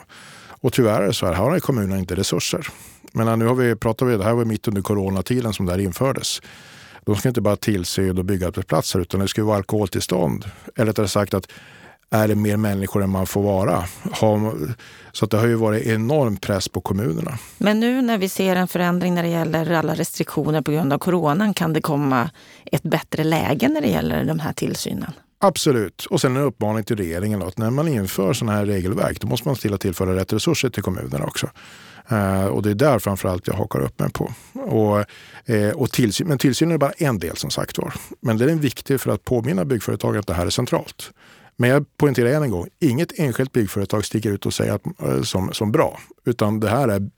Och 0.62 0.74
tyvärr 0.74 1.02
är 1.02 1.08
det 1.08 1.14
så 1.14 1.26
här, 1.26 1.34
här 1.34 1.44
har 1.44 1.60
kommunerna 1.60 2.00
inte 2.00 2.16
resurser. 2.16 2.68
Men 3.12 3.40
nu 3.40 3.46
har 3.46 3.56
vi 3.56 3.76
pratat 3.76 4.02
om 4.02 4.18
det 4.18 4.24
här 4.24 4.34
var 4.34 4.46
mitt 4.46 4.68
under 4.68 4.82
coronatiden 4.82 5.54
som 5.54 5.66
det 5.66 5.72
här 5.72 5.80
infördes. 5.80 6.42
De 7.06 7.16
ska 7.16 7.30
inte 7.30 7.42
bara 7.42 7.56
tillse 7.56 8.10
och 8.10 8.26
bygga 8.26 8.48
arbetsplatser 8.48 9.00
utan 9.00 9.20
det 9.20 9.28
ska 9.28 9.44
vara 9.44 9.58
alkoholtillstånd. 9.58 10.46
Eller 10.76 10.86
rättare 10.86 11.08
sagt 11.08 11.34
att 11.34 11.48
är 12.10 12.28
det 12.28 12.36
mer 12.36 12.58
människor 12.58 13.04
än 13.04 13.10
man 13.10 13.28
får 13.28 13.42
vara. 13.42 13.84
Så 15.12 15.26
att 15.26 15.32
det 15.32 15.38
har 15.38 15.48
ju 15.48 15.56
varit 15.56 15.86
enorm 15.86 16.38
press 16.38 16.70
på 16.70 16.82
kommunerna. 16.82 17.38
Men 17.58 17.80
nu 17.80 18.02
när 18.02 18.18
vi 18.18 18.30
ser 18.30 18.56
en 18.56 18.68
förändring 18.68 19.14
när 19.16 19.24
det 19.24 19.30
gäller 19.30 19.72
alla 19.72 19.96
restriktioner 19.96 20.62
på 20.62 20.72
grund 20.72 20.94
av 20.94 20.98
coronan, 20.98 21.54
kan 21.54 21.74
det 21.74 21.82
komma 21.82 22.30
ett 22.66 22.84
bättre 22.84 23.24
läge 23.24 23.70
när 23.70 23.82
det 23.82 23.88
gäller 23.88 24.24
den 24.24 24.40
här 24.40 24.54
tillsynen? 24.54 25.12
Absolut. 25.44 26.06
Och 26.06 26.22
sen 26.22 26.36
en 26.36 26.44
uppmaning 26.44 26.84
till 26.84 26.98
regeringen 26.98 27.42
att 27.42 27.58
när 27.58 27.70
man 27.70 27.88
inför 27.88 28.34
sådana 28.34 28.58
här 28.58 28.66
regelverk 28.66 29.22
då 29.22 29.28
måste 29.28 29.48
man 29.48 29.56
se 29.56 29.62
till 29.62 29.74
att 29.74 29.82
tillföra 29.82 30.16
rätt 30.16 30.34
resurser 30.34 30.70
till 30.70 30.84
kommunerna 30.84 31.26
också. 31.26 31.50
Uh, 32.12 32.46
och 32.46 32.62
det 32.62 32.70
är 32.70 32.76
där 32.76 33.00
framförallt 33.00 33.48
jag 33.48 33.54
hakar 33.54 33.80
upp 33.80 34.00
mig 34.00 34.12
på. 34.12 34.34
Och, 34.54 35.06
uh, 35.50 35.70
och 35.70 35.92
tillsyn, 35.92 36.28
men 36.28 36.38
tillsynen 36.38 36.74
är 36.74 36.78
bara 36.78 36.92
en 36.92 37.20
del 37.20 37.38
som 37.38 37.50
sagt 37.50 37.78
var. 37.78 37.94
Men 38.20 38.38
den 38.38 38.50
är 38.50 38.56
viktig 38.56 39.02
för 39.02 39.12
att 39.12 39.24
påminna 39.24 39.66
byggföretag 39.66 40.18
att 40.18 40.28
det 40.28 40.34
här 40.34 40.46
är 40.46 40.50
centralt. 40.50 41.12
Men 41.58 41.70
jag 41.70 41.86
poängterar 41.98 42.30
än 42.30 42.44
en 42.44 42.52
gång, 42.52 42.68
inget 42.80 43.20
enskilt 43.20 43.52
byggföretag 43.52 44.06
sticker 44.06 44.32
ut 44.32 44.46
och 44.46 44.54
säger 44.54 44.74
att, 44.74 44.84
uh, 45.04 45.22
som, 45.22 45.54
som 45.54 45.72
bra. 45.72 46.00
Utan 46.26 46.60
det 46.60 46.70
här 46.70 46.88
är 46.88 47.10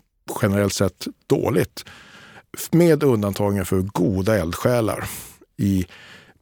generellt 0.41 0.73
sett 0.73 1.07
dåligt. 1.27 1.85
Med 2.71 3.03
undantagen 3.03 3.65
för 3.65 3.81
goda 3.81 4.37
eldsjälar 4.37 5.09
i 5.57 5.85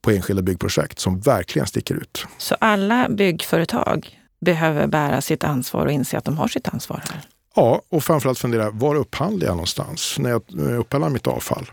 på 0.03 0.11
enskilda 0.11 0.41
byggprojekt 0.41 0.99
som 0.99 1.19
verkligen 1.19 1.67
sticker 1.67 1.95
ut. 1.95 2.25
Så 2.37 2.55
alla 2.59 3.09
byggföretag 3.09 4.19
behöver 4.41 4.87
bära 4.87 5.21
sitt 5.21 5.43
ansvar 5.43 5.85
och 5.85 5.91
inse 5.91 6.17
att 6.17 6.25
de 6.25 6.37
har 6.37 6.47
sitt 6.47 6.67
ansvar 6.67 7.03
här? 7.09 7.21
Ja, 7.55 7.81
och 7.89 8.03
framförallt 8.03 8.39
fundera, 8.39 8.69
var 8.69 8.95
upphandlar 8.95 9.47
jag 9.47 9.55
någonstans 9.55 10.15
när 10.19 10.29
jag 10.29 10.41
upphandlar 10.79 11.09
mitt 11.09 11.27
avfall? 11.27 11.71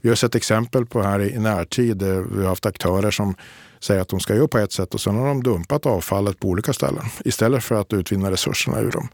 Vi 0.00 0.08
har 0.08 0.16
sett 0.16 0.34
exempel 0.34 0.86
på 0.86 1.02
här 1.02 1.20
i 1.20 1.38
närtid. 1.38 2.02
Vi 2.02 2.42
har 2.42 2.48
haft 2.48 2.66
aktörer 2.66 3.10
som 3.10 3.34
säger 3.80 4.00
att 4.00 4.08
de 4.08 4.20
ska 4.20 4.34
göra 4.34 4.48
på 4.48 4.58
ett 4.58 4.72
sätt 4.72 4.94
och 4.94 5.00
sen 5.00 5.16
har 5.16 5.26
de 5.26 5.42
dumpat 5.42 5.86
avfallet 5.86 6.40
på 6.40 6.48
olika 6.48 6.72
ställen 6.72 7.04
istället 7.24 7.64
för 7.64 7.74
att 7.74 7.92
utvinna 7.92 8.30
resurserna 8.30 8.80
ur 8.80 8.90
dem. 8.90 9.08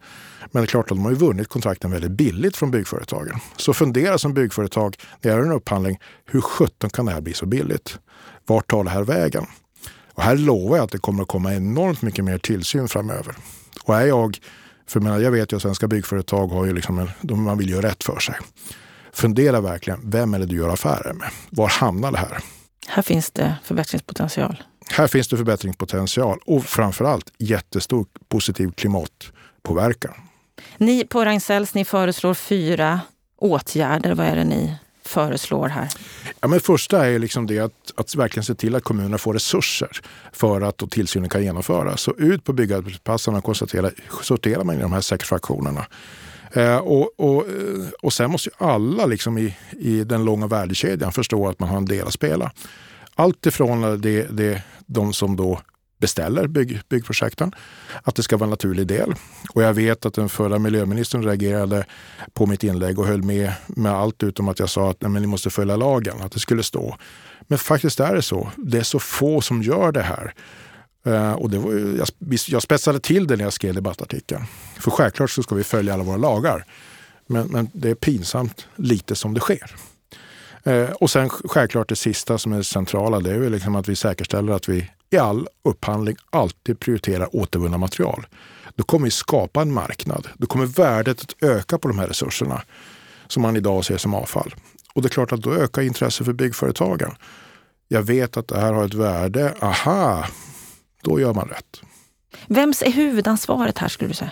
Men 0.53 0.63
det 0.63 0.65
är 0.65 0.67
klart 0.67 0.85
att 0.85 0.97
de 0.97 1.05
har 1.05 1.11
ju 1.11 1.17
vunnit 1.17 1.49
kontrakten 1.49 1.91
väldigt 1.91 2.11
billigt 2.11 2.57
från 2.57 2.71
byggföretagen. 2.71 3.37
Så 3.57 3.75
fundera 3.75 4.19
som 4.19 4.35
byggföretag 4.35 4.97
när 5.21 5.31
jag 5.31 5.39
gör 5.39 5.47
en 5.47 5.53
upphandling, 5.53 5.99
hur 6.25 6.41
sjutton 6.41 6.91
kan 6.91 7.07
det 7.07 7.13
här 7.13 7.21
bli 7.21 7.33
så 7.33 7.47
billigt? 7.47 7.99
Vart 8.47 8.71
tar 8.71 8.85
det 8.85 8.91
här 8.91 9.03
vägen? 9.03 9.47
Och 10.15 10.23
här 10.23 10.37
lovar 10.37 10.77
jag 10.77 10.85
att 10.85 10.93
det 10.93 10.99
kommer 10.99 11.23
att 11.23 11.29
komma 11.29 11.55
enormt 11.55 12.03
mycket 12.03 12.25
mer 12.25 12.39
tillsyn 12.39 12.89
framöver. 12.89 13.35
Och 13.85 13.97
är 13.97 14.07
jag, 14.07 14.39
för 14.87 15.01
jag, 15.01 15.23
jag 15.23 15.31
vet 15.31 15.53
ju 15.53 15.57
att 15.57 15.63
svenska 15.63 15.89
byggföretag 15.89 16.49
har 16.49 16.67
ju 16.67 16.75
liksom 16.75 16.99
en, 16.99 17.43
man 17.43 17.59
vill 17.59 17.71
göra 17.71 17.89
rätt 17.89 18.05
för 18.05 18.19
sig. 18.19 18.35
Fundera 19.13 19.61
verkligen, 19.61 20.11
vem 20.11 20.35
är 20.35 20.39
det 20.39 20.47
du 20.47 20.57
gör 20.57 20.69
affärer 20.69 21.13
med? 21.13 21.31
Var 21.51 21.69
hamnar 21.69 22.13
det 22.13 22.19
här? 22.19 22.39
Här 22.87 23.03
finns 23.03 23.31
det 23.31 23.55
förbättringspotential. 23.65 24.63
Här 24.91 25.07
finns 25.07 25.29
det 25.29 25.37
förbättringspotential 25.37 26.39
och 26.47 26.65
framförallt 26.65 27.33
jättestor 27.39 28.07
positiv 28.29 28.73
klimatpåverkan. 28.73 30.15
Ni 30.77 31.05
på 31.05 31.25
Ragn-Sells, 31.25 31.75
ni 31.75 31.85
föreslår 31.85 32.35
fyra 32.35 33.01
åtgärder. 33.37 34.15
Vad 34.15 34.27
är 34.27 34.37
det 34.37 34.45
ni 34.45 34.77
föreslår 35.11 35.69
här? 35.69 35.89
Ja, 36.41 36.49
men 36.49 36.61
första 36.61 37.07
är 37.07 37.19
liksom 37.19 37.47
det 37.47 37.59
att, 37.59 37.93
att 37.97 38.15
verkligen 38.15 38.45
se 38.45 38.55
till 38.55 38.75
att 38.75 38.83
kommunerna 38.83 39.19
får 39.19 39.35
resurser 39.35 40.01
för 40.33 40.61
att 40.61 40.91
tillsynen 40.91 41.29
kan 41.29 41.43
genomföras. 41.43 42.01
Så 42.01 42.15
ut 42.19 42.45
på 42.45 42.53
byggarbetsplatserna 42.53 43.39
och 43.39 43.45
konstatera, 43.45 43.91
sorterar 44.23 44.65
man 44.65 44.77
i 44.77 44.81
de 44.81 44.93
här 44.93 45.01
sex 45.01 45.29
fraktionerna. 45.29 45.87
Eh, 46.53 46.77
och, 46.77 47.11
och, 47.17 47.49
eh, 47.49 47.89
och 48.03 48.13
sen 48.13 48.31
måste 48.31 48.49
ju 48.49 48.67
alla 48.67 49.07
liksom 49.07 49.39
i, 49.39 49.57
i 49.71 50.05
den 50.05 50.25
långa 50.25 50.47
värdekedjan 50.47 51.13
förstå 51.13 51.49
att 51.49 51.61
man 51.61 51.69
har 51.69 51.77
en 51.77 51.85
del 51.85 52.07
att 52.07 52.13
spela. 52.13 52.53
Allt 53.15 53.47
ifrån 53.47 54.01
det, 54.01 54.27
det, 54.31 54.63
de 54.87 55.13
som 55.13 55.37
då 55.37 55.61
beställer 56.01 56.47
bygg, 56.47 56.81
byggprojekten. 56.89 57.53
Att 58.03 58.15
det 58.15 58.23
ska 58.23 58.37
vara 58.37 58.47
en 58.47 58.51
naturlig 58.51 58.87
del. 58.87 59.15
Och 59.55 59.63
jag 59.63 59.75
vet 59.75 60.07
att 60.07 60.15
den 60.15 60.29
förra 60.29 60.59
miljöministern 60.59 61.25
reagerade 61.25 61.85
på 62.33 62.47
mitt 62.47 62.65
inlägg 62.65 62.99
och 62.99 63.07
höll 63.07 63.23
med 63.23 63.53
med 63.67 63.93
allt 63.93 64.23
utom 64.23 64.49
att 64.49 64.59
jag 64.59 64.71
sa 64.71 64.91
att 64.91 65.03
nej, 65.03 65.11
men 65.11 65.23
ni 65.23 65.29
måste 65.29 65.51
följa 65.51 65.77
lagen, 65.77 66.21
att 66.21 66.33
det 66.33 66.41
skulle 66.41 66.63
stå. 66.63 66.97
Men 67.41 67.59
faktiskt 67.59 68.01
är 68.01 68.15
det 68.15 68.23
så. 68.23 68.51
Det 68.57 68.79
är 68.79 68.83
så 68.83 68.99
få 68.99 69.41
som 69.41 69.63
gör 69.63 69.93
det 69.93 70.03
här. 70.03 70.35
Uh, 71.07 71.33
och 71.33 71.51
det 71.51 71.59
var, 71.59 71.73
jag, 71.73 72.09
jag 72.49 72.63
spetsade 72.63 73.01
till 73.01 73.27
det 73.27 73.37
när 73.37 73.45
jag 73.45 73.53
skrev 73.53 73.75
debattartikeln. 73.75 74.45
För 74.79 74.91
självklart 74.91 75.31
så 75.31 75.43
ska 75.43 75.55
vi 75.55 75.65
följa 75.65 75.95
alla 75.95 76.03
våra 76.03 76.17
lagar. 76.17 76.65
Men, 77.27 77.47
men 77.49 77.69
det 77.73 77.91
är 77.91 77.95
pinsamt 77.95 78.67
lite 78.77 79.15
som 79.15 79.35
det 79.35 79.41
sker. 79.41 79.75
Uh, 80.67 80.91
och 80.91 81.11
sen 81.11 81.29
självklart 81.29 81.89
det 81.89 81.97
sista 81.97 82.39
som 82.39 82.53
är 82.53 82.63
centrala, 82.63 83.21
det 83.21 83.35
är 83.35 83.51
liksom 83.51 83.77
att 83.77 83.89
vi 83.89 83.97
säkerställer 83.97 84.53
att 84.53 84.69
vi 84.69 84.91
i 85.11 85.19
all 85.19 85.49
upphandling 85.63 86.17
alltid 86.31 86.81
prioritera 86.81 87.37
återvunna 87.37 87.79
material. 87.79 88.27
Då 88.75 88.85
kommer 88.85 89.05
vi 89.05 89.11
skapa 89.11 89.63
en 89.63 89.73
marknad. 89.73 90.29
Då 90.35 90.47
kommer 90.47 90.67
värdet 90.67 91.21
att 91.21 91.43
öka 91.43 91.79
på 91.79 91.89
de 91.89 91.99
här 91.99 92.07
resurserna 92.07 92.63
som 93.27 93.43
man 93.43 93.57
idag 93.57 93.85
ser 93.85 93.97
som 93.97 94.15
avfall. 94.15 94.55
Och 94.95 95.03
det 95.03 95.09
är 95.09 95.11
klart 95.11 95.33
att 95.33 95.43
då 95.43 95.55
ökar 95.55 95.83
intresset 95.83 96.27
för 96.27 96.33
byggföretagen. 96.33 97.11
Jag 97.89 98.03
vet 98.03 98.37
att 98.37 98.49
det 98.49 98.61
här 98.61 98.73
har 98.73 98.85
ett 98.85 98.95
värde. 98.95 99.55
Aha, 99.61 100.27
då 101.03 101.21
gör 101.21 101.35
man 101.35 101.49
rätt. 101.49 101.81
Vems 102.47 102.83
är 102.83 102.91
huvudansvaret 102.91 103.79
här 103.79 103.89
skulle 103.89 104.09
du 104.09 104.15
säga? 104.15 104.31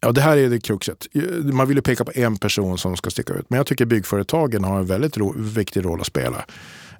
Ja, 0.00 0.12
det 0.12 0.20
här 0.20 0.36
är 0.36 0.50
det 0.50 0.60
kruxet. 0.60 1.06
Man 1.42 1.68
vill 1.68 1.76
ju 1.76 1.82
peka 1.82 2.04
på 2.04 2.12
en 2.14 2.36
person 2.36 2.78
som 2.78 2.96
ska 2.96 3.10
sticka 3.10 3.32
ut. 3.32 3.50
Men 3.50 3.56
jag 3.56 3.66
tycker 3.66 3.84
byggföretagen 3.84 4.64
har 4.64 4.78
en 4.78 4.86
väldigt 4.86 5.16
viktig 5.36 5.84
roll 5.84 6.00
att 6.00 6.06
spela. 6.06 6.44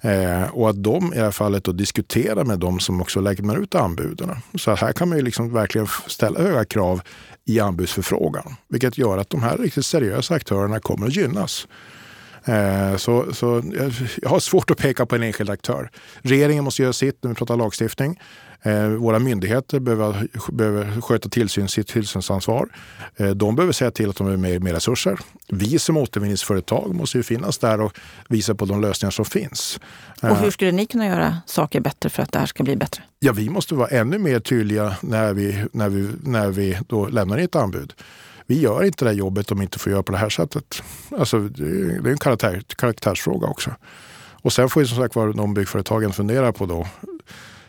Eh, 0.04 0.42
och 0.42 0.70
att 0.70 0.82
de 0.82 1.12
i 1.12 1.16
det 1.16 1.22
här 1.22 1.30
fallet 1.30 1.64
då 1.64 1.72
diskuterar 1.72 2.44
med 2.44 2.58
de 2.58 2.80
som 2.80 3.00
också 3.00 3.20
lägger 3.20 3.62
ut 3.62 3.74
anbuden. 3.74 4.30
Så 4.54 4.74
här 4.74 4.92
kan 4.92 5.08
man 5.08 5.18
ju 5.18 5.24
liksom 5.24 5.52
verkligen 5.52 5.86
ställa 6.06 6.40
höga 6.40 6.64
krav 6.64 7.00
i 7.44 7.60
anbudsförfrågan. 7.60 8.54
Vilket 8.68 8.98
gör 8.98 9.18
att 9.18 9.30
de 9.30 9.42
här 9.42 9.58
riktigt 9.58 9.86
seriösa 9.86 10.34
aktörerna 10.34 10.80
kommer 10.80 11.06
att 11.06 11.16
gynnas. 11.16 11.68
Eh, 12.44 12.96
så, 12.96 13.34
så 13.34 13.62
jag 14.22 14.30
har 14.30 14.40
svårt 14.40 14.70
att 14.70 14.78
peka 14.78 15.06
på 15.06 15.16
en 15.16 15.22
enskild 15.22 15.50
aktör. 15.50 15.90
Regeringen 16.22 16.64
måste 16.64 16.82
göra 16.82 16.92
sitt 16.92 17.22
när 17.22 17.28
vi 17.28 17.34
pratar 17.34 17.56
lagstiftning. 17.56 18.20
Eh, 18.62 18.88
våra 18.88 19.18
myndigheter 19.18 19.80
behöver, 19.80 20.28
behöver 20.52 21.00
sköta 21.00 21.28
tillsyn, 21.28 21.68
sitt 21.68 21.88
tillsynsansvar. 21.88 22.68
Eh, 23.16 23.30
de 23.30 23.56
behöver 23.56 23.72
säga 23.72 23.90
till 23.90 24.10
att 24.10 24.16
de 24.16 24.24
behöver 24.24 24.58
mer, 24.58 24.72
resurser. 24.72 25.18
Vi 25.48 25.78
som 25.78 25.96
återvinningsföretag 25.96 26.94
måste 26.94 27.18
ju 27.18 27.22
finnas 27.22 27.58
där 27.58 27.80
och 27.80 27.98
visa 28.28 28.54
på 28.54 28.64
de 28.64 28.80
lösningar 28.80 29.10
som 29.10 29.24
finns. 29.24 29.80
Och 30.20 30.36
hur 30.36 30.50
skulle 30.50 30.72
ni 30.72 30.86
kunna 30.86 31.06
göra 31.06 31.38
saker 31.46 31.80
bättre 31.80 32.08
för 32.08 32.22
att 32.22 32.32
det 32.32 32.38
här 32.38 32.46
ska 32.46 32.62
bli 32.62 32.76
bättre? 32.76 33.02
Ja, 33.18 33.32
vi 33.32 33.50
måste 33.50 33.74
vara 33.74 33.88
ännu 33.88 34.18
mer 34.18 34.40
tydliga 34.40 34.96
när 35.00 35.32
vi, 35.32 35.64
när 35.72 35.88
vi, 35.88 36.08
när 36.22 36.48
vi 36.48 36.78
då 36.88 37.06
lämnar 37.06 37.38
ett 37.38 37.56
anbud 37.56 37.92
vi 38.46 38.60
gör 38.60 38.84
inte 38.84 39.04
det 39.04 39.10
här 39.10 39.16
jobbet 39.16 39.50
om 39.50 39.58
vi 39.58 39.64
inte 39.64 39.78
får 39.78 39.92
göra 39.92 40.02
på 40.02 40.12
det 40.12 40.18
här 40.18 40.28
sättet. 40.28 40.82
Alltså, 41.18 41.38
det 41.38 42.08
är 42.08 42.12
en 42.12 42.18
karaktär, 42.18 42.62
karaktärsfråga 42.76 43.46
också. 43.46 43.70
Och 44.42 44.52
sen 44.52 44.68
får 44.68 44.82
ju 44.82 44.88
som 44.88 44.98
sagt 44.98 45.16
var 45.16 45.32
de 45.32 45.54
byggföretagen 45.54 46.12
fundera 46.12 46.52
på 46.52 46.66
då. 46.66 46.86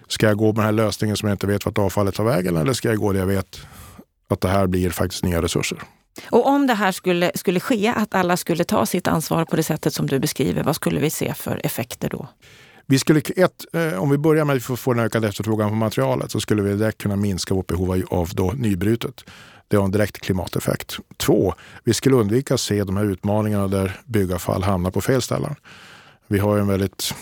Ska 0.08 0.28
jag 0.28 0.38
gå 0.38 0.46
med 0.46 0.56
den 0.56 0.66
här 0.66 0.72
lösningen 0.72 1.18
som 1.18 1.30
jag 1.30 1.36
inte 1.36 1.48
vet 1.48 1.66
vart 1.66 1.78
avfallet 1.78 2.16
tar 2.16 2.24
vägen 2.24 2.58
eller 2.58 2.74
ska 2.74 2.90
jag 2.90 2.98
gå 2.98 3.14
där 3.14 3.20
jag 3.20 3.28
vet 3.28 3.60
att 4.28 4.42
det 4.42 4.48
här 4.48 4.68
blir 4.68 4.90
faktiskt 4.90 5.24
nya 5.24 5.42
resurser? 5.42 5.80
Och 6.30 6.48
om 6.48 6.68
det 6.68 6.74
här 6.74 6.92
skulle, 6.92 7.32
skulle 7.36 7.60
ske, 7.60 7.94
att 7.96 8.16
alla 8.16 8.38
skulle 8.38 8.64
ta 8.64 8.86
sitt 8.86 9.08
ansvar 9.08 9.46
på 9.46 9.56
det 9.56 9.64
sättet 9.64 9.94
som 9.94 10.08
du 10.08 10.20
beskriver, 10.20 10.64
vad 10.64 10.76
skulle 10.76 11.00
vi 11.00 11.10
se 11.10 11.34
för 11.34 11.62
effekter 11.64 12.10
då? 12.10 12.28
Vi 12.88 13.00
skulle, 13.00 13.22
ett, 13.36 13.66
eh, 13.74 14.02
om 14.02 14.10
vi 14.10 14.18
börjar 14.18 14.46
med 14.46 14.56
att 14.56 14.80
får 14.80 14.94
en 14.94 15.00
ökad 15.00 15.26
efterfrågan 15.26 15.70
på 15.70 15.76
materialet 15.76 16.32
så 16.32 16.40
skulle 16.40 16.62
vi 16.62 16.74
direkt 16.74 16.98
kunna 16.98 17.16
minska 17.16 17.54
vårt 17.54 17.68
behov 17.68 18.04
av 18.10 18.30
då 18.34 18.54
nybrutet. 18.58 19.24
Det 19.68 19.78
har 19.78 19.86
en 19.86 19.92
direkt 19.92 20.20
klimateffekt. 20.20 20.98
Två, 21.18 21.54
vi 21.84 21.94
skulle 21.94 22.16
undvika 22.16 22.54
att 22.54 22.60
se 22.60 22.84
de 22.84 22.98
här 22.98 23.06
utmaningarna 23.06 23.68
där 23.68 24.00
byggavfall 24.06 24.64
hamnar 24.64 24.92
på 24.92 25.02
fel 25.02 25.22
ställen. 25.22 25.56
Vi 26.28 26.40
har 26.40 26.58
en 26.58 26.68
väldigt 26.68 27.14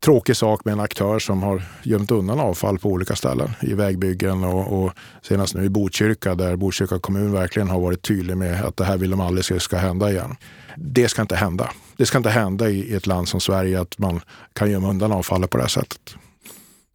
tråkig 0.00 0.36
sak 0.36 0.64
med 0.64 0.72
en 0.72 0.80
aktör 0.80 1.18
som 1.18 1.42
har 1.42 1.62
gömt 1.82 2.10
undan 2.10 2.40
avfall 2.40 2.78
på 2.78 2.88
olika 2.88 3.16
ställen 3.16 3.50
i 3.60 3.74
vägbyggen 3.74 4.44
och, 4.44 4.82
och 4.82 4.92
senast 5.22 5.54
nu 5.54 5.64
i 5.64 5.68
Botkyrka 5.68 6.34
där 6.34 6.56
Botkyrka 6.56 6.98
kommun 6.98 7.32
verkligen 7.32 7.70
har 7.70 7.80
varit 7.80 8.02
tydlig 8.02 8.36
med 8.36 8.64
att 8.64 8.76
det 8.76 8.84
här 8.84 8.96
vill 8.96 9.10
de 9.10 9.20
aldrig 9.20 9.44
ska, 9.44 9.60
ska 9.60 9.76
hända 9.76 10.10
igen. 10.10 10.36
Det 10.76 11.08
ska 11.08 11.22
inte 11.22 11.36
hända. 11.36 11.70
Det 11.96 12.06
ska 12.06 12.18
inte 12.18 12.30
hända 12.30 12.70
i, 12.70 12.90
i 12.90 12.94
ett 12.94 13.06
land 13.06 13.28
som 13.28 13.40
Sverige 13.40 13.80
att 13.80 13.98
man 13.98 14.20
kan 14.52 14.70
gömma 14.70 14.90
undan 14.90 15.12
avfallet 15.12 15.50
på 15.50 15.56
det 15.56 15.62
här 15.62 15.68
sättet. 15.68 16.14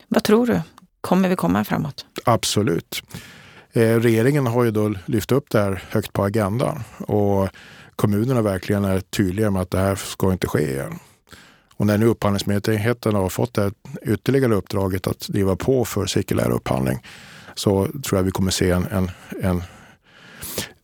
Vad 0.07 0.23
tror 0.23 0.47
du? 0.47 0.61
Kommer 1.01 1.29
vi 1.29 1.35
komma 1.35 1.63
framåt? 1.63 2.05
Absolut. 2.25 3.03
Eh, 3.75 3.99
regeringen 3.99 4.47
har 4.47 4.63
ju 4.63 4.71
då 4.71 4.93
lyft 5.05 5.31
upp 5.31 5.49
det 5.49 5.59
här 5.59 5.83
högt 5.89 6.13
på 6.13 6.23
agendan 6.23 6.83
och 6.97 7.49
kommunerna 7.95 8.41
verkligen 8.41 8.85
är 8.85 8.99
tydliga 8.99 9.51
med 9.51 9.61
att 9.61 9.71
det 9.71 9.77
här 9.77 9.95
ska 9.95 10.31
inte 10.31 10.47
ske 10.47 10.71
igen. 10.71 10.99
Och 11.75 11.85
när 11.85 11.97
nu 11.97 12.05
Upphandlingsmyndigheten 12.05 13.15
har 13.15 13.29
fått 13.29 13.53
det 13.53 13.71
ytterligare 14.01 14.55
uppdraget 14.55 15.07
att 15.07 15.19
driva 15.19 15.55
på 15.55 15.85
för 15.85 16.05
cirkulär 16.05 16.51
upphandling 16.51 16.99
så 17.55 17.85
tror 17.85 18.19
jag 18.19 18.23
vi 18.23 18.31
kommer 18.31 18.51
se 18.51 18.71
en, 18.71 18.87
en, 18.91 19.11
en 19.41 19.63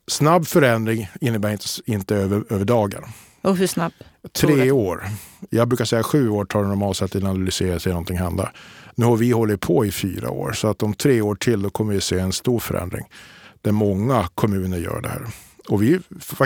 snabb 0.08 0.48
förändring 0.48 1.10
innebär 1.22 1.52
inte, 1.52 1.66
inte 1.86 2.16
över, 2.16 2.44
över 2.50 2.66
dagen. 2.66 3.04
Och 3.42 3.58
hur 3.58 3.68
snabb? 3.68 3.92
Tre 4.32 4.72
år. 4.72 5.04
Jag 5.50 5.68
brukar 5.68 5.86
säga 5.86 6.04
sju 6.04 6.30
år 6.30 6.46
tar 6.46 6.62
det 6.62 6.68
normalt 6.68 6.98
sett 6.98 7.16
att 7.16 7.24
analysera 7.24 7.80
sig 7.80 7.92
någonting 7.92 8.18
hända. 8.18 8.52
Nu 8.96 9.06
har 9.06 9.18
vi 9.18 9.32
hållit 9.32 9.62
på 9.62 9.86
i 9.86 9.92
fyra 9.92 10.30
år 10.30 10.52
så 10.52 10.68
att 10.68 10.84
om 10.84 10.94
tre 10.94 11.22
år 11.22 11.36
till 11.36 11.62
då 11.62 11.70
kommer 11.70 11.94
vi 11.94 12.02
se 12.02 12.20
en 12.20 12.34
stor 12.34 12.60
förändring. 12.60 13.06
Där 13.62 13.72
många 13.72 14.28
kommuner 14.36 14.78
gör 14.78 15.02
det 15.02 15.10
här. 15.10 15.28
Och 15.70 15.84
vi, 15.84 16.00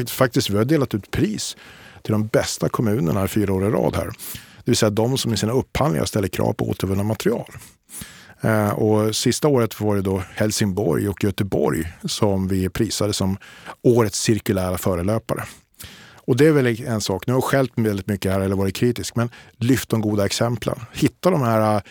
faktiskt, 0.07 0.49
vi 0.49 0.57
har 0.57 0.65
delat 0.65 0.93
ut 0.93 1.11
pris 1.11 1.57
till 2.01 2.11
de 2.11 2.27
bästa 2.27 2.69
kommunerna 2.69 3.27
fyra 3.27 3.53
år 3.53 3.67
i 3.67 3.69
rad 3.69 3.95
här. 3.95 4.05
Det 4.65 4.71
vill 4.71 4.77
säga 4.77 4.89
de 4.89 5.17
som 5.17 5.33
i 5.33 5.37
sina 5.37 5.53
upphandlingar 5.53 6.05
ställer 6.05 6.27
krav 6.27 6.53
på 6.53 6.69
återvunna 6.69 7.03
material. 7.03 7.51
Eh, 8.41 8.69
och 8.69 9.15
sista 9.15 9.47
året 9.47 9.81
var 9.81 9.95
det 9.95 10.01
då 10.01 10.23
Helsingborg 10.35 11.09
och 11.09 11.23
Göteborg 11.23 11.93
som 12.03 12.47
vi 12.47 12.69
prisade 12.69 13.13
som 13.13 13.37
årets 13.81 14.21
cirkulära 14.21 14.77
förelöpare. 14.77 15.43
Och 16.27 16.37
det 16.37 16.47
är 16.47 16.51
väl 16.51 16.81
en 16.85 17.01
sak. 17.01 17.27
Nu 17.27 17.33
har 17.33 17.37
jag 17.37 17.43
skällt 17.43 17.71
väldigt 17.75 18.07
mycket 18.07 18.31
här 18.31 18.39
eller 18.39 18.55
varit 18.55 18.75
kritisk, 18.75 19.15
men 19.15 19.29
lyft 19.57 19.89
de 19.89 20.01
goda 20.01 20.25
exemplen. 20.25 20.79
Hitta 20.93 21.29
de 21.29 21.41
här, 21.41 21.81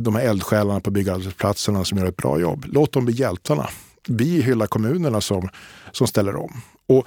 de 0.00 0.14
här 0.14 0.22
eldsjälarna 0.22 0.80
på 0.80 0.90
byggarbetsplatserna 0.90 1.84
som 1.84 1.98
gör 1.98 2.06
ett 2.06 2.16
bra 2.16 2.40
jobb. 2.40 2.64
Låt 2.68 2.92
dem 2.92 3.04
bli 3.04 3.14
hjältarna. 3.14 3.68
Vi 4.08 4.42
hyllar 4.42 4.66
kommunerna 4.66 5.20
som, 5.20 5.48
som 5.92 6.06
ställer 6.06 6.36
om. 6.36 6.60
Och 6.88 7.06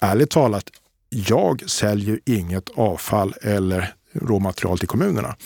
ärligt 0.00 0.30
talat, 0.30 0.64
jag 1.08 1.70
säljer 1.70 2.20
inget 2.26 2.70
avfall 2.76 3.34
eller 3.42 3.94
råmaterial 4.12 4.78
till 4.78 4.88
kommunerna. 4.88 5.36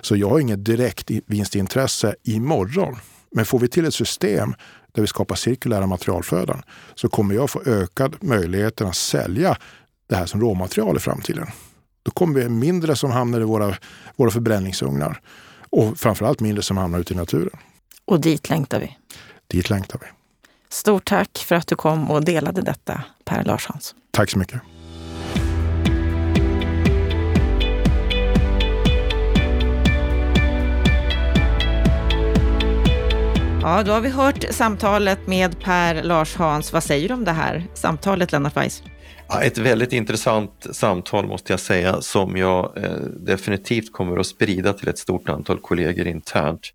Så 0.00 0.16
jag 0.16 0.30
har 0.30 0.40
inget 0.40 0.64
direkt 0.64 1.10
vinstintresse 1.26 2.14
imorgon. 2.22 2.96
Men 3.32 3.44
får 3.44 3.58
vi 3.58 3.68
till 3.68 3.84
ett 3.84 3.94
system 3.94 4.54
där 4.92 5.02
vi 5.02 5.06
skapar 5.06 5.34
cirkulära 5.34 5.86
materialflöden 5.86 6.62
så 6.94 7.08
kommer 7.08 7.34
jag 7.34 7.50
få 7.50 7.62
ökad 7.66 8.16
möjlighet 8.20 8.80
att 8.80 8.96
sälja 8.96 9.56
det 10.08 10.16
här 10.16 10.26
som 10.26 10.40
råmaterial 10.40 10.96
i 10.96 11.00
framtiden. 11.00 11.46
Då 12.02 12.10
kommer 12.10 12.40
vi 12.40 12.48
mindre 12.48 12.96
som 12.96 13.10
hamnar 13.10 13.40
i 13.40 13.44
våra, 13.44 13.76
våra 14.16 14.30
förbränningsugnar 14.30 15.20
och 15.74 15.98
framförallt 15.98 16.40
mindre 16.40 16.62
som 16.62 16.76
hamnar 16.76 16.98
ute 16.98 17.14
i 17.14 17.16
naturen. 17.16 17.58
Och 18.04 18.20
dit 18.20 18.50
längtar 18.50 18.80
vi. 18.80 18.96
Dit 19.46 19.70
längtar 19.70 19.98
vi. 20.02 20.06
Stort 20.68 21.04
tack 21.04 21.38
för 21.38 21.54
att 21.54 21.66
du 21.66 21.76
kom 21.76 22.10
och 22.10 22.24
delade 22.24 22.62
detta, 22.62 23.04
Per 23.24 23.44
Larssons. 23.44 23.94
Tack 24.10 24.30
så 24.30 24.38
mycket. 24.38 24.60
Ja, 33.64 33.82
då 33.82 33.92
har 33.92 34.00
vi 34.00 34.08
hört 34.08 34.44
samtalet 34.50 35.26
med 35.26 35.60
Per 35.60 36.02
Lars 36.02 36.36
Hans. 36.36 36.72
Vad 36.72 36.84
säger 36.84 37.08
du 37.08 37.14
om 37.14 37.24
det 37.24 37.32
här 37.32 37.66
samtalet, 37.74 38.32
Lennart 38.32 38.56
Weiss? 38.56 38.82
Ja, 39.28 39.42
ett 39.42 39.58
väldigt 39.58 39.92
intressant 39.92 40.66
samtal 40.72 41.26
måste 41.26 41.52
jag 41.52 41.60
säga 41.60 42.00
som 42.00 42.36
jag 42.36 42.72
eh, 42.76 42.96
definitivt 43.20 43.92
kommer 43.92 44.16
att 44.16 44.26
sprida 44.26 44.72
till 44.72 44.88
ett 44.88 44.98
stort 44.98 45.28
antal 45.28 45.58
kollegor 45.58 46.06
internt. 46.06 46.70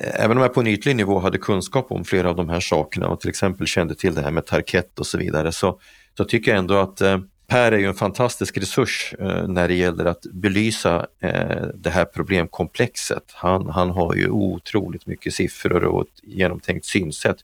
Eh, 0.00 0.24
även 0.24 0.36
om 0.36 0.42
jag 0.42 0.54
på 0.54 0.60
en 0.60 0.66
ytlig 0.66 0.96
nivå 0.96 1.18
hade 1.18 1.38
kunskap 1.38 1.92
om 1.92 2.04
flera 2.04 2.30
av 2.30 2.36
de 2.36 2.48
här 2.48 2.60
sakerna 2.60 3.08
och 3.08 3.20
till 3.20 3.30
exempel 3.30 3.66
kände 3.66 3.94
till 3.94 4.14
det 4.14 4.22
här 4.22 4.30
med 4.30 4.46
Tarkett 4.46 4.98
och 4.98 5.06
så 5.06 5.18
vidare 5.18 5.52
så, 5.52 5.80
så 6.16 6.24
tycker 6.24 6.50
jag 6.50 6.58
ändå 6.58 6.74
att 6.74 7.00
eh, 7.00 7.18
Per 7.48 7.72
är 7.72 7.78
ju 7.78 7.86
en 7.86 7.94
fantastisk 7.94 8.58
resurs 8.58 9.14
eh, 9.18 9.48
när 9.48 9.68
det 9.68 9.74
gäller 9.74 10.04
att 10.04 10.22
belysa 10.32 11.06
eh, 11.20 11.66
det 11.74 11.90
här 11.90 12.04
problemkomplexet. 12.04 13.24
Han, 13.34 13.68
han 13.68 13.90
har 13.90 14.14
ju 14.14 14.28
otroligt 14.28 15.06
mycket 15.06 15.34
siffror 15.34 15.84
och 15.84 16.02
ett 16.02 16.22
genomtänkt 16.22 16.86
synsätt. 16.86 17.36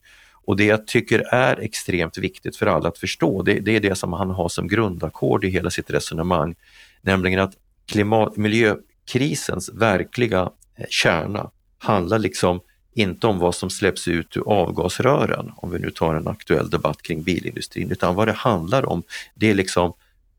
Och 0.46 0.56
det 0.56 0.64
jag 0.64 0.86
tycker 0.86 1.34
är 1.34 1.60
extremt 1.60 2.18
viktigt 2.18 2.56
för 2.56 2.66
alla 2.66 2.88
att 2.88 2.98
förstå, 2.98 3.42
det, 3.42 3.60
det 3.60 3.76
är 3.76 3.80
det 3.80 3.94
som 3.94 4.12
han 4.12 4.30
har 4.30 4.48
som 4.48 4.68
grundackord 4.68 5.44
i 5.44 5.48
hela 5.48 5.70
sitt 5.70 5.90
resonemang, 5.90 6.54
nämligen 7.02 7.40
att 7.40 7.52
klimat, 7.86 8.36
miljökrisens 8.36 9.70
verkliga 9.74 10.50
eh, 10.78 10.86
kärna 10.88 11.50
handlar 11.78 12.18
liksom 12.18 12.60
inte 12.94 13.26
om 13.26 13.38
vad 13.38 13.54
som 13.54 13.70
släpps 13.70 14.08
ut 14.08 14.36
ur 14.36 14.42
avgasrören, 14.48 15.52
om 15.56 15.70
vi 15.70 15.78
nu 15.78 15.90
tar 15.90 16.14
en 16.14 16.28
aktuell 16.28 16.70
debatt 16.70 17.02
kring 17.02 17.22
bilindustrin, 17.22 17.90
utan 17.90 18.14
vad 18.14 18.28
det 18.28 18.32
handlar 18.32 18.88
om, 18.88 19.02
det 19.34 19.50
är 19.50 19.54
liksom 19.54 19.92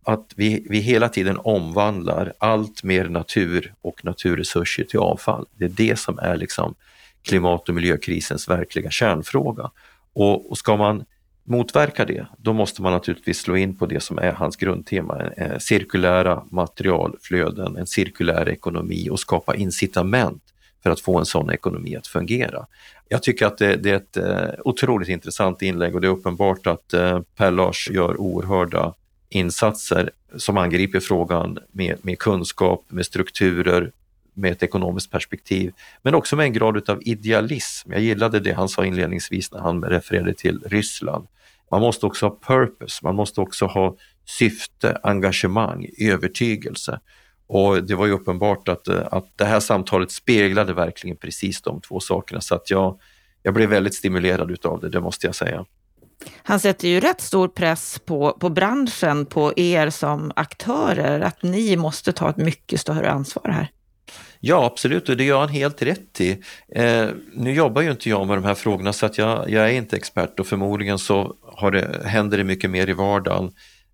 att 0.03 0.34
vi, 0.36 0.66
vi 0.70 0.80
hela 0.80 1.10
tiden 1.10 1.38
omvandlar 1.43 2.34
allt 2.38 2.84
mer 2.84 3.06
natur 3.06 3.74
och 3.82 4.06
naturresurser 4.06 4.84
till 4.84 4.99
avfall. 4.99 5.45
Det 5.58 5.66
är 5.66 5.70
det 5.70 5.99
som 5.99 6.20
är 6.20 6.38
liksom 6.38 6.76
klimat 7.22 7.70
och 7.70 7.76
miljökrisens 7.76 8.49
verkliga 8.49 8.91
kärnfråga. 8.91 9.72
Och, 10.14 10.51
och 10.51 10.58
ska 10.58 10.76
man 10.76 11.06
motverka 11.43 12.06
det, 12.06 12.28
då 12.38 12.53
måste 12.53 12.82
man 12.82 12.93
naturligtvis 12.93 13.38
slå 13.39 13.58
in 13.58 13.78
på 13.78 13.86
det 13.86 13.99
som 13.99 14.18
är 14.18 14.32
hans 14.32 14.56
grundtema, 14.56 15.22
eh, 15.38 15.58
cirkulära 15.58 16.43
materialflöden, 16.51 17.78
en 17.78 17.88
cirkulär 17.88 18.49
ekonomi 18.49 19.10
och 19.10 19.20
skapa 19.20 19.56
incitament 19.56 20.43
för 20.86 20.89
att 20.89 21.01
få 21.01 21.19
en 21.19 21.25
sån 21.25 21.51
ekonomi 21.51 21.95
att 21.95 22.07
fungera. 22.07 22.65
Jag 23.09 23.23
tycker 23.23 23.45
att 23.45 23.57
det, 23.57 23.75
det 23.75 23.89
är 23.89 23.95
ett 23.95 24.17
eh, 24.17 24.59
otroligt 24.65 25.09
intressant 25.09 25.61
inlägg 25.61 25.95
och 25.95 26.01
det 26.01 26.07
är 26.07 26.11
uppenbart 26.11 26.67
att 26.67 26.93
eh, 26.93 27.19
Per 27.36 27.51
Lars 27.51 27.89
gör 27.89 28.17
oerhörda 28.21 28.93
insatser 29.29 30.11
som 30.38 30.57
angriper 30.57 30.99
frågan 30.99 31.59
med, 31.71 31.97
med 32.01 32.19
kunskap, 32.19 32.86
med 32.88 33.05
strukturer, 33.05 33.91
med 34.33 34.51
ett 34.51 34.63
ekonomiskt 34.63 35.11
perspektiv, 35.11 35.73
men 36.01 36.15
också 36.15 36.36
med 36.36 36.43
en 36.43 36.53
grad 36.53 36.89
av 36.89 37.01
idealism. 37.01 37.91
Jag 37.91 38.01
gillade 38.01 38.39
det 38.39 38.53
han 38.53 38.69
sa 38.69 38.86
inledningsvis 38.86 39.51
när 39.51 39.59
han 39.59 39.83
refererade 39.83 40.33
till 40.33 40.59
Ryssland. 40.65 41.27
Man 41.71 41.81
måste 41.81 42.05
också 42.05 42.27
ha 42.27 42.38
purpose, 42.47 42.99
man 43.03 43.15
måste 43.15 43.41
också 43.41 43.65
ha 43.65 43.95
syfte, 44.25 44.99
engagemang, 45.03 45.88
övertygelse. 45.99 46.99
Och 47.47 47.83
det 47.83 47.95
var 47.95 48.05
ju 48.05 48.11
uppenbart 48.11 48.67
att, 48.67 48.87
att 48.87 49.25
det 49.35 49.45
här 49.45 49.59
samtalet 49.59 50.11
speglade 50.11 50.73
verkligen 50.73 51.17
precis 51.17 51.61
de 51.61 51.81
två 51.81 51.99
sakerna 51.99 52.41
så 52.41 52.55
att 52.55 52.69
jag, 52.69 52.99
jag 53.43 53.53
blev 53.53 53.69
väldigt 53.69 53.95
stimulerad 53.95 54.51
utav 54.51 54.79
det, 54.79 54.89
det 54.89 54.99
måste 54.99 55.27
jag 55.27 55.35
säga. 55.35 55.65
Han 56.43 56.59
sätter 56.59 56.87
ju 56.87 56.99
rätt 56.99 57.21
stor 57.21 57.47
press 57.47 57.99
på, 58.05 58.31
på 58.31 58.49
branschen, 58.49 59.25
på 59.25 59.53
er 59.55 59.89
som 59.89 60.31
aktörer, 60.35 61.19
att 61.19 61.43
ni 61.43 61.77
måste 61.77 62.13
ta 62.13 62.29
ett 62.29 62.37
mycket 62.37 62.79
större 62.79 63.11
ansvar 63.11 63.49
här. 63.49 63.71
Ja, 64.39 64.65
absolut, 64.65 65.09
och 65.09 65.17
det 65.17 65.23
gör 65.23 65.39
han 65.39 65.49
helt 65.49 65.81
rätt 65.81 66.21
i. 66.21 66.43
Eh, 66.75 67.07
nu 67.33 67.53
jobbar 67.53 67.81
ju 67.81 67.91
inte 67.91 68.09
jag 68.09 68.27
med 68.27 68.37
de 68.37 68.43
här 68.43 68.55
frågorna 68.55 68.93
så 68.93 69.05
att 69.05 69.17
jag, 69.17 69.49
jag 69.49 69.69
är 69.69 69.73
inte 69.73 69.95
expert 69.95 70.39
och 70.39 70.47
förmodligen 70.47 70.99
så 70.99 71.35
har 71.41 71.71
det, 71.71 72.01
händer 72.05 72.37
det 72.37 72.43
mycket 72.43 72.69
mer 72.69 72.89
i 72.89 72.93
vardagen 72.93 73.51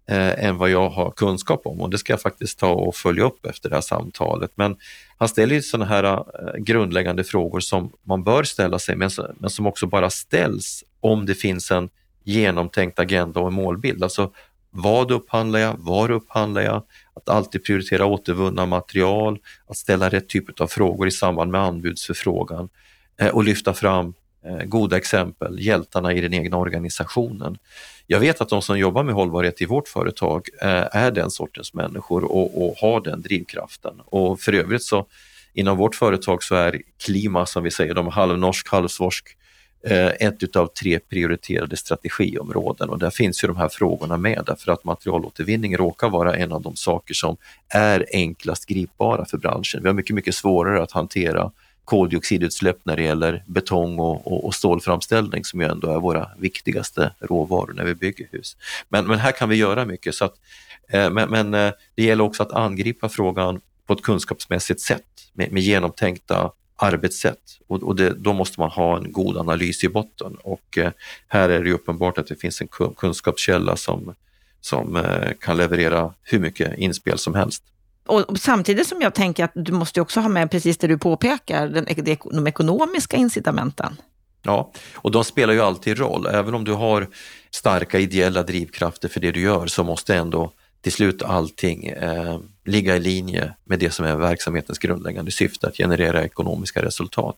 eh, 0.09 0.45
än 0.45 0.57
vad 0.57 0.69
jag 0.69 0.89
har 0.89 1.11
kunskap 1.11 1.61
om 1.65 1.81
och 1.81 1.89
det 1.89 1.97
ska 1.97 2.13
jag 2.13 2.21
faktiskt 2.21 2.59
ta 2.59 2.71
och 2.71 2.95
följa 2.95 3.23
upp 3.23 3.45
efter 3.45 3.69
det 3.69 3.75
här 3.75 3.81
samtalet. 3.81 4.51
Men 4.55 4.75
han 5.17 5.29
ställer 5.29 5.55
ju 5.55 5.61
sådana 5.61 5.85
här 5.85 6.03
eh, 6.03 6.23
grundläggande 6.57 7.23
frågor 7.23 7.59
som 7.59 7.91
man 8.03 8.23
bör 8.23 8.43
ställa 8.43 8.79
sig 8.79 8.95
men, 8.95 9.09
men 9.39 9.49
som 9.49 9.67
också 9.67 9.87
bara 9.87 10.09
ställs 10.09 10.83
om 10.99 11.25
det 11.25 11.35
finns 11.35 11.71
en 11.71 11.89
genomtänkt 12.23 12.99
agenda 12.99 13.39
och 13.39 13.47
en 13.47 13.53
målbild. 13.53 14.03
Alltså 14.03 14.31
vad 14.69 15.11
upphandlar 15.11 15.59
jag? 15.59 15.75
Var 15.77 16.11
upphandlar 16.11 16.61
jag? 16.61 16.83
Att 17.13 17.29
alltid 17.29 17.63
prioritera 17.63 18.05
återvunna 18.05 18.65
material, 18.65 19.39
att 19.67 19.77
ställa 19.77 20.09
rätt 20.09 20.29
typ 20.29 20.61
av 20.61 20.67
frågor 20.67 21.07
i 21.07 21.11
samband 21.11 21.51
med 21.51 21.61
anbudsförfrågan 21.61 22.69
eh, 23.17 23.27
och 23.27 23.43
lyfta 23.43 23.73
fram 23.73 24.13
Eh, 24.45 24.63
goda 24.65 24.97
exempel, 24.97 25.59
hjältarna 25.59 26.13
i 26.13 26.21
den 26.21 26.33
egna 26.33 26.57
organisationen. 26.57 27.57
Jag 28.07 28.19
vet 28.19 28.41
att 28.41 28.49
de 28.49 28.61
som 28.61 28.79
jobbar 28.79 29.03
med 29.03 29.15
hållbarhet 29.15 29.61
i 29.61 29.65
vårt 29.65 29.87
företag 29.87 30.47
eh, 30.61 30.95
är 30.95 31.11
den 31.11 31.31
sortens 31.31 31.73
människor 31.73 32.23
och, 32.23 32.65
och 32.65 32.75
har 32.77 33.01
den 33.01 33.21
drivkraften. 33.21 33.93
Och 34.05 34.39
för 34.39 34.53
övrigt 34.53 34.83
så 34.83 35.05
inom 35.53 35.77
vårt 35.77 35.95
företag 35.95 36.43
så 36.43 36.55
är 36.55 36.81
klima, 37.05 37.45
som 37.45 37.63
vi 37.63 37.71
säger, 37.71 37.93
de 37.93 38.07
halvnorsk, 38.07 38.69
halvsvorsk 38.69 39.37
eh, 39.83 40.07
ett 40.07 40.43
utav 40.43 40.67
tre 40.67 40.99
prioriterade 40.99 41.77
strategiområden 41.77 42.89
och 42.89 42.99
där 42.99 43.09
finns 43.09 43.43
ju 43.43 43.47
de 43.47 43.57
här 43.57 43.69
frågorna 43.69 44.17
med 44.17 44.43
därför 44.47 44.71
att 44.71 44.83
materialåtervinning 44.83 45.77
råkar 45.77 46.09
vara 46.09 46.35
en 46.35 46.51
av 46.51 46.61
de 46.61 46.75
saker 46.75 47.13
som 47.13 47.37
är 47.69 48.05
enklast 48.13 48.65
gripbara 48.65 49.25
för 49.25 49.37
branschen. 49.37 49.81
Vi 49.83 49.89
har 49.89 49.93
mycket, 49.93 50.15
mycket 50.15 50.35
svårare 50.35 50.83
att 50.83 50.91
hantera 50.91 51.51
koldioxidutsläpp 51.85 52.77
när 52.83 52.95
det 52.95 53.03
gäller 53.03 53.43
betong 53.47 53.99
och, 53.99 54.27
och, 54.27 54.45
och, 54.45 54.55
stålframställning 54.55 55.45
som 55.45 55.61
ju 55.61 55.67
ändå 55.67 55.87
är 55.87 55.99
våra 55.99 56.29
viktigaste 56.37 57.13
råvaror 57.19 57.73
när 57.73 57.83
vi 57.83 57.95
bygger 57.95 58.27
hus. 58.31 58.57
Men, 58.89 59.07
men 59.07 59.19
här 59.19 59.31
kan 59.31 59.49
vi 59.49 59.55
göra 59.55 59.85
mycket. 59.85 60.15
Så 60.15 60.25
att, 60.25 60.33
eh, 60.89 61.09
men, 61.09 61.29
men 61.29 61.53
eh, 61.53 61.73
det 61.95 62.03
gäller 62.03 62.23
också 62.23 62.43
att 62.43 62.51
angripa 62.51 63.09
frågan 63.09 63.61
på 63.87 63.93
ett 63.93 64.01
kunskapsmässigt 64.01 64.81
sätt 64.81 65.05
med, 65.33 65.51
med 65.51 65.63
genomtänkta 65.63 66.51
arbetssätt 66.75 67.59
och, 67.67 67.83
och 67.83 67.95
det, 67.95 68.09
då 68.09 68.33
måste 68.33 68.59
man 68.59 68.69
ha 68.69 68.97
en 68.97 69.11
god 69.11 69.37
analys 69.37 69.83
i 69.83 69.89
botten 69.89 70.37
och 70.43 70.77
eh, 70.77 70.91
här 71.27 71.49
är 71.49 71.63
det 71.63 71.71
uppenbart 71.71 72.17
att 72.17 72.27
det 72.27 72.35
finns 72.35 72.61
en 72.61 72.67
kunskapskälla 72.97 73.75
som, 73.75 74.15
som 74.61 74.95
eh, 74.95 75.31
kan 75.39 75.57
leverera 75.57 76.13
hur 76.23 76.39
mycket 76.39 76.77
inspel 76.77 77.17
som 77.17 77.35
helst. 77.35 77.63
Och 78.11 78.39
samtidigt 78.39 78.87
som 78.87 79.01
jag 79.01 79.15
tänker 79.15 79.43
att 79.43 79.51
du 79.55 79.71
måste 79.71 80.01
också 80.01 80.19
ha 80.19 80.29
med 80.29 80.51
precis 80.51 80.77
det 80.77 80.87
du 80.87 80.97
påpekar, 80.97 81.67
den, 81.67 81.85
de 82.31 82.47
ekonomiska 82.47 83.17
incitamenten. 83.17 83.97
Ja, 84.43 84.71
och 84.95 85.11
de 85.11 85.23
spelar 85.23 85.53
ju 85.53 85.61
alltid 85.61 85.97
roll. 85.97 86.25
Även 86.25 86.53
om 86.53 86.63
du 86.63 86.73
har 86.73 87.07
starka 87.51 87.99
ideella 87.99 88.43
drivkrafter 88.43 89.09
för 89.09 89.19
det 89.19 89.31
du 89.31 89.41
gör 89.41 89.67
så 89.67 89.83
måste 89.83 90.15
ändå 90.15 90.51
till 90.81 90.91
slut 90.91 91.23
allting 91.23 91.87
eh, 91.87 92.39
ligga 92.65 92.95
i 92.95 92.99
linje 92.99 93.53
med 93.63 93.79
det 93.79 93.91
som 93.91 94.05
är 94.05 94.15
verksamhetens 94.15 94.79
grundläggande 94.79 95.31
syfte, 95.31 95.67
att 95.67 95.77
generera 95.77 96.23
ekonomiska 96.23 96.81
resultat. 96.85 97.37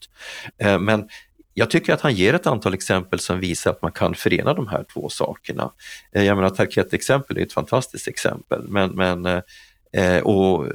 Eh, 0.58 0.80
men 0.80 1.08
jag 1.54 1.70
tycker 1.70 1.94
att 1.94 2.02
han 2.02 2.14
ger 2.14 2.34
ett 2.34 2.48
antal 2.48 2.74
exempel 2.74 3.20
som 3.20 3.40
visar 3.40 3.72
att 3.72 3.82
man 3.82 3.92
kan 3.92 4.16
förena 4.16 4.54
de 4.54 4.68
här 4.68 4.86
två 4.94 5.10
sakerna. 5.10 5.72
Eh, 6.12 6.24
jag 6.24 6.36
menar 6.36 6.50
Tarkett-exempel 6.50 7.38
är 7.38 7.42
ett 7.42 7.54
fantastiskt 7.54 8.08
exempel, 8.08 8.68
men, 8.68 8.92
men, 8.92 9.26
eh, 9.26 9.42
eh, 9.94 10.18
och, 10.18 10.68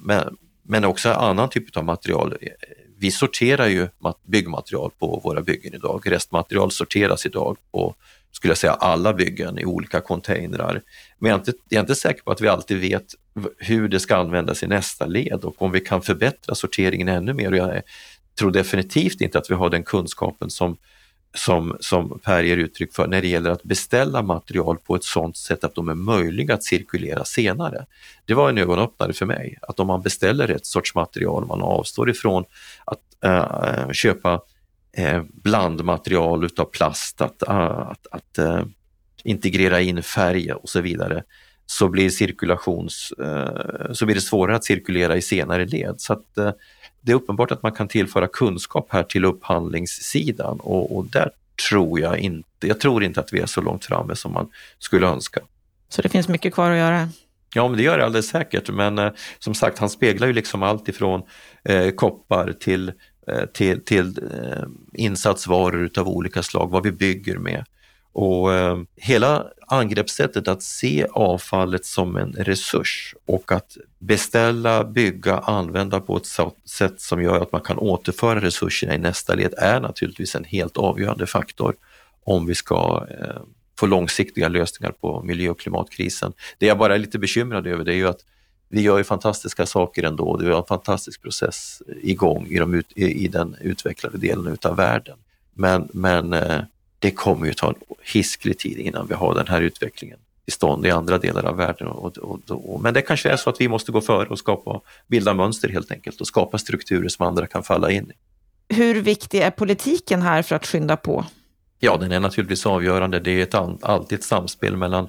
men, 0.00 0.36
men 0.62 0.84
också 0.84 1.12
annan 1.12 1.48
typ 1.48 1.76
av 1.76 1.84
material. 1.84 2.36
Vi 2.98 3.10
sorterar 3.10 3.66
ju 3.66 3.88
byggmaterial 4.26 4.90
på 4.98 5.20
våra 5.24 5.42
byggen 5.42 5.74
idag. 5.74 6.02
Restmaterial 6.12 6.70
sorteras 6.70 7.26
idag 7.26 7.56
på 7.72 7.94
skulle 8.32 8.50
jag 8.50 8.58
säga, 8.58 8.72
alla 8.72 9.12
byggen 9.12 9.58
i 9.58 9.64
olika 9.64 10.00
containrar. 10.00 10.82
Men 11.18 11.30
jag 11.30 11.36
är, 11.36 11.40
inte, 11.40 11.52
jag 11.68 11.76
är 11.76 11.80
inte 11.80 11.94
säker 11.94 12.22
på 12.22 12.30
att 12.30 12.40
vi 12.40 12.48
alltid 12.48 12.80
vet 12.80 13.14
hur 13.58 13.88
det 13.88 14.00
ska 14.00 14.16
användas 14.16 14.62
i 14.62 14.66
nästa 14.66 15.06
led 15.06 15.40
och 15.44 15.62
om 15.62 15.72
vi 15.72 15.80
kan 15.80 16.02
förbättra 16.02 16.54
sorteringen 16.54 17.08
ännu 17.08 17.32
mer. 17.32 17.52
Jag 17.52 17.82
tror 18.38 18.50
definitivt 18.50 19.20
inte 19.20 19.38
att 19.38 19.50
vi 19.50 19.54
har 19.54 19.70
den 19.70 19.82
kunskapen 19.82 20.50
som, 20.50 20.76
som, 21.34 21.76
som 21.80 22.18
Per 22.18 22.42
ger 22.42 22.56
uttryck 22.56 22.94
för 22.94 23.06
när 23.06 23.22
det 23.22 23.28
gäller 23.28 23.50
att 23.50 23.62
beställa 23.62 24.22
material 24.22 24.78
på 24.78 24.96
ett 24.96 25.04
sådant 25.04 25.36
sätt 25.36 25.64
att 25.64 25.74
de 25.74 25.88
är 25.88 25.94
möjliga 25.94 26.54
att 26.54 26.64
cirkulera 26.64 27.24
senare. 27.24 27.86
Det 28.24 28.34
var 28.34 28.48
en 28.48 28.58
ögonöppnare 28.58 29.12
för 29.12 29.26
mig, 29.26 29.58
att 29.62 29.80
om 29.80 29.86
man 29.86 30.02
beställer 30.02 30.46
rätt 30.46 30.66
sorts 30.66 30.94
material, 30.94 31.46
man 31.46 31.62
avstår 31.62 32.10
ifrån 32.10 32.44
att 32.84 33.24
äh, 33.24 33.90
köpa 33.92 34.40
äh, 34.96 35.22
blandmaterial 35.32 36.44
utav 36.44 36.64
plast, 36.64 37.20
att, 37.20 37.42
eh, 37.42 37.66
att, 37.66 38.06
att 38.10 38.38
äh, 38.38 38.62
integrera 39.24 39.80
in 39.80 40.02
färg 40.02 40.52
och 40.52 40.68
så 40.68 40.80
vidare, 40.80 41.22
så 41.66 41.88
blir, 41.88 42.10
cirkulations, 42.10 43.12
äh, 43.18 43.92
så 43.92 44.06
blir 44.06 44.14
det 44.14 44.20
svårare 44.20 44.56
att 44.56 44.64
cirkulera 44.64 45.16
i 45.16 45.22
senare 45.22 45.64
led. 45.66 45.94
Så 45.98 46.12
att, 46.12 46.38
äh, 46.38 46.50
det 47.02 47.12
är 47.12 47.16
uppenbart 47.16 47.50
att 47.50 47.62
man 47.62 47.72
kan 47.72 47.88
tillföra 47.88 48.28
kunskap 48.28 48.86
här 48.90 49.02
till 49.02 49.24
upphandlingssidan 49.24 50.60
och, 50.60 50.96
och 50.96 51.06
där 51.06 51.30
tror 51.68 52.00
jag 52.00 52.18
inte, 52.18 52.66
jag 52.66 52.80
tror 52.80 53.04
inte 53.04 53.20
att 53.20 53.32
vi 53.32 53.40
är 53.40 53.46
så 53.46 53.60
långt 53.60 53.84
framme 53.84 54.16
som 54.16 54.32
man 54.32 54.50
skulle 54.78 55.06
önska. 55.06 55.40
Så 55.88 56.02
det 56.02 56.08
finns 56.08 56.28
mycket 56.28 56.54
kvar 56.54 56.70
att 56.70 56.78
göra? 56.78 57.08
Ja, 57.54 57.68
men 57.68 57.76
det 57.76 57.82
gör 57.82 57.98
det 57.98 58.04
alldeles 58.04 58.28
säkert. 58.28 58.70
Men 58.70 58.98
eh, 58.98 59.12
som 59.38 59.54
sagt, 59.54 59.78
han 59.78 59.90
speglar 59.90 60.26
ju 60.26 60.32
liksom 60.32 60.62
allt 60.62 60.88
ifrån 60.88 61.22
eh, 61.64 61.90
koppar 61.90 62.52
till 62.52 62.92
eh, 63.28 63.44
till, 63.44 63.84
till 63.84 64.06
eh, 64.08 64.62
insatsvaror 64.92 65.90
av 65.98 66.08
olika 66.08 66.42
slag, 66.42 66.70
vad 66.70 66.82
vi 66.82 66.92
bygger 66.92 67.38
med. 67.38 67.64
Och 68.12 68.54
eh, 68.54 68.78
hela 68.96 69.46
angreppssättet 69.66 70.48
att 70.48 70.62
se 70.62 71.06
avfallet 71.12 71.84
som 71.84 72.16
en 72.16 72.32
resurs 72.32 73.14
och 73.26 73.52
att 73.52 73.76
beställa, 73.98 74.84
bygga, 74.84 75.38
använda 75.38 76.00
på 76.00 76.16
ett 76.16 76.26
sätt 76.64 77.00
som 77.00 77.22
gör 77.22 77.40
att 77.40 77.52
man 77.52 77.60
kan 77.60 77.78
återföra 77.78 78.40
resurserna 78.40 78.94
i 78.94 78.98
nästa 78.98 79.34
led 79.34 79.54
är 79.58 79.80
naturligtvis 79.80 80.34
en 80.34 80.44
helt 80.44 80.76
avgörande 80.76 81.26
faktor 81.26 81.74
om 82.24 82.46
vi 82.46 82.54
ska 82.54 83.06
eh, 83.10 83.42
få 83.78 83.86
långsiktiga 83.86 84.48
lösningar 84.48 84.92
på 84.92 85.22
miljö 85.22 85.50
och 85.50 85.60
klimatkrisen. 85.60 86.32
Det 86.58 86.66
jag 86.66 86.78
bara 86.78 86.94
är 86.94 86.98
lite 86.98 87.18
bekymrad 87.18 87.66
över 87.66 87.84
det 87.84 87.92
är 87.92 87.96
ju 87.96 88.08
att 88.08 88.20
vi 88.68 88.80
gör 88.80 88.98
ju 88.98 89.04
fantastiska 89.04 89.66
saker 89.66 90.02
ändå. 90.02 90.36
Det 90.36 90.46
är 90.46 90.58
en 90.58 90.64
fantastisk 90.64 91.22
process 91.22 91.82
igång 92.02 92.46
i, 92.46 92.58
de 92.58 92.74
ut, 92.74 92.92
i, 92.94 93.24
i 93.24 93.28
den 93.28 93.56
utvecklade 93.60 94.18
delen 94.18 94.52
utav 94.52 94.76
världen. 94.76 95.18
Men, 95.54 95.88
men 95.92 96.32
eh, 96.32 96.60
det 97.02 97.10
kommer 97.10 97.46
ju 97.46 97.54
ta 97.54 97.68
en 97.68 97.74
hisklig 98.12 98.58
tid 98.58 98.78
innan 98.78 99.06
vi 99.06 99.14
har 99.14 99.34
den 99.34 99.46
här 99.46 99.60
utvecklingen 99.60 100.18
i 100.46 100.50
stånd 100.50 100.86
i 100.86 100.90
andra 100.90 101.18
delar 101.18 101.44
av 101.44 101.56
världen. 101.56 101.88
Och, 101.88 102.18
och, 102.18 102.40
och, 102.50 102.80
men 102.80 102.94
det 102.94 103.02
kanske 103.02 103.30
är 103.30 103.36
så 103.36 103.50
att 103.50 103.60
vi 103.60 103.68
måste 103.68 103.92
gå 103.92 104.00
före 104.00 104.28
och 104.28 104.38
skapa, 104.38 104.80
bilda 105.06 105.34
mönster 105.34 105.68
helt 105.68 105.92
enkelt 105.92 106.20
och 106.20 106.26
skapa 106.26 106.58
strukturer 106.58 107.08
som 107.08 107.26
andra 107.26 107.46
kan 107.46 107.62
falla 107.62 107.90
in 107.90 108.10
i. 108.10 108.74
Hur 108.74 109.00
viktig 109.02 109.40
är 109.40 109.50
politiken 109.50 110.22
här 110.22 110.42
för 110.42 110.56
att 110.56 110.66
skynda 110.66 110.96
på? 110.96 111.24
Ja, 111.80 111.96
den 111.96 112.12
är 112.12 112.20
naturligtvis 112.20 112.66
avgörande. 112.66 113.20
Det 113.20 113.30
är 113.30 113.42
ett, 113.42 113.84
alltid 113.84 114.18
ett 114.18 114.24
samspel 114.24 114.76
mellan 114.76 115.08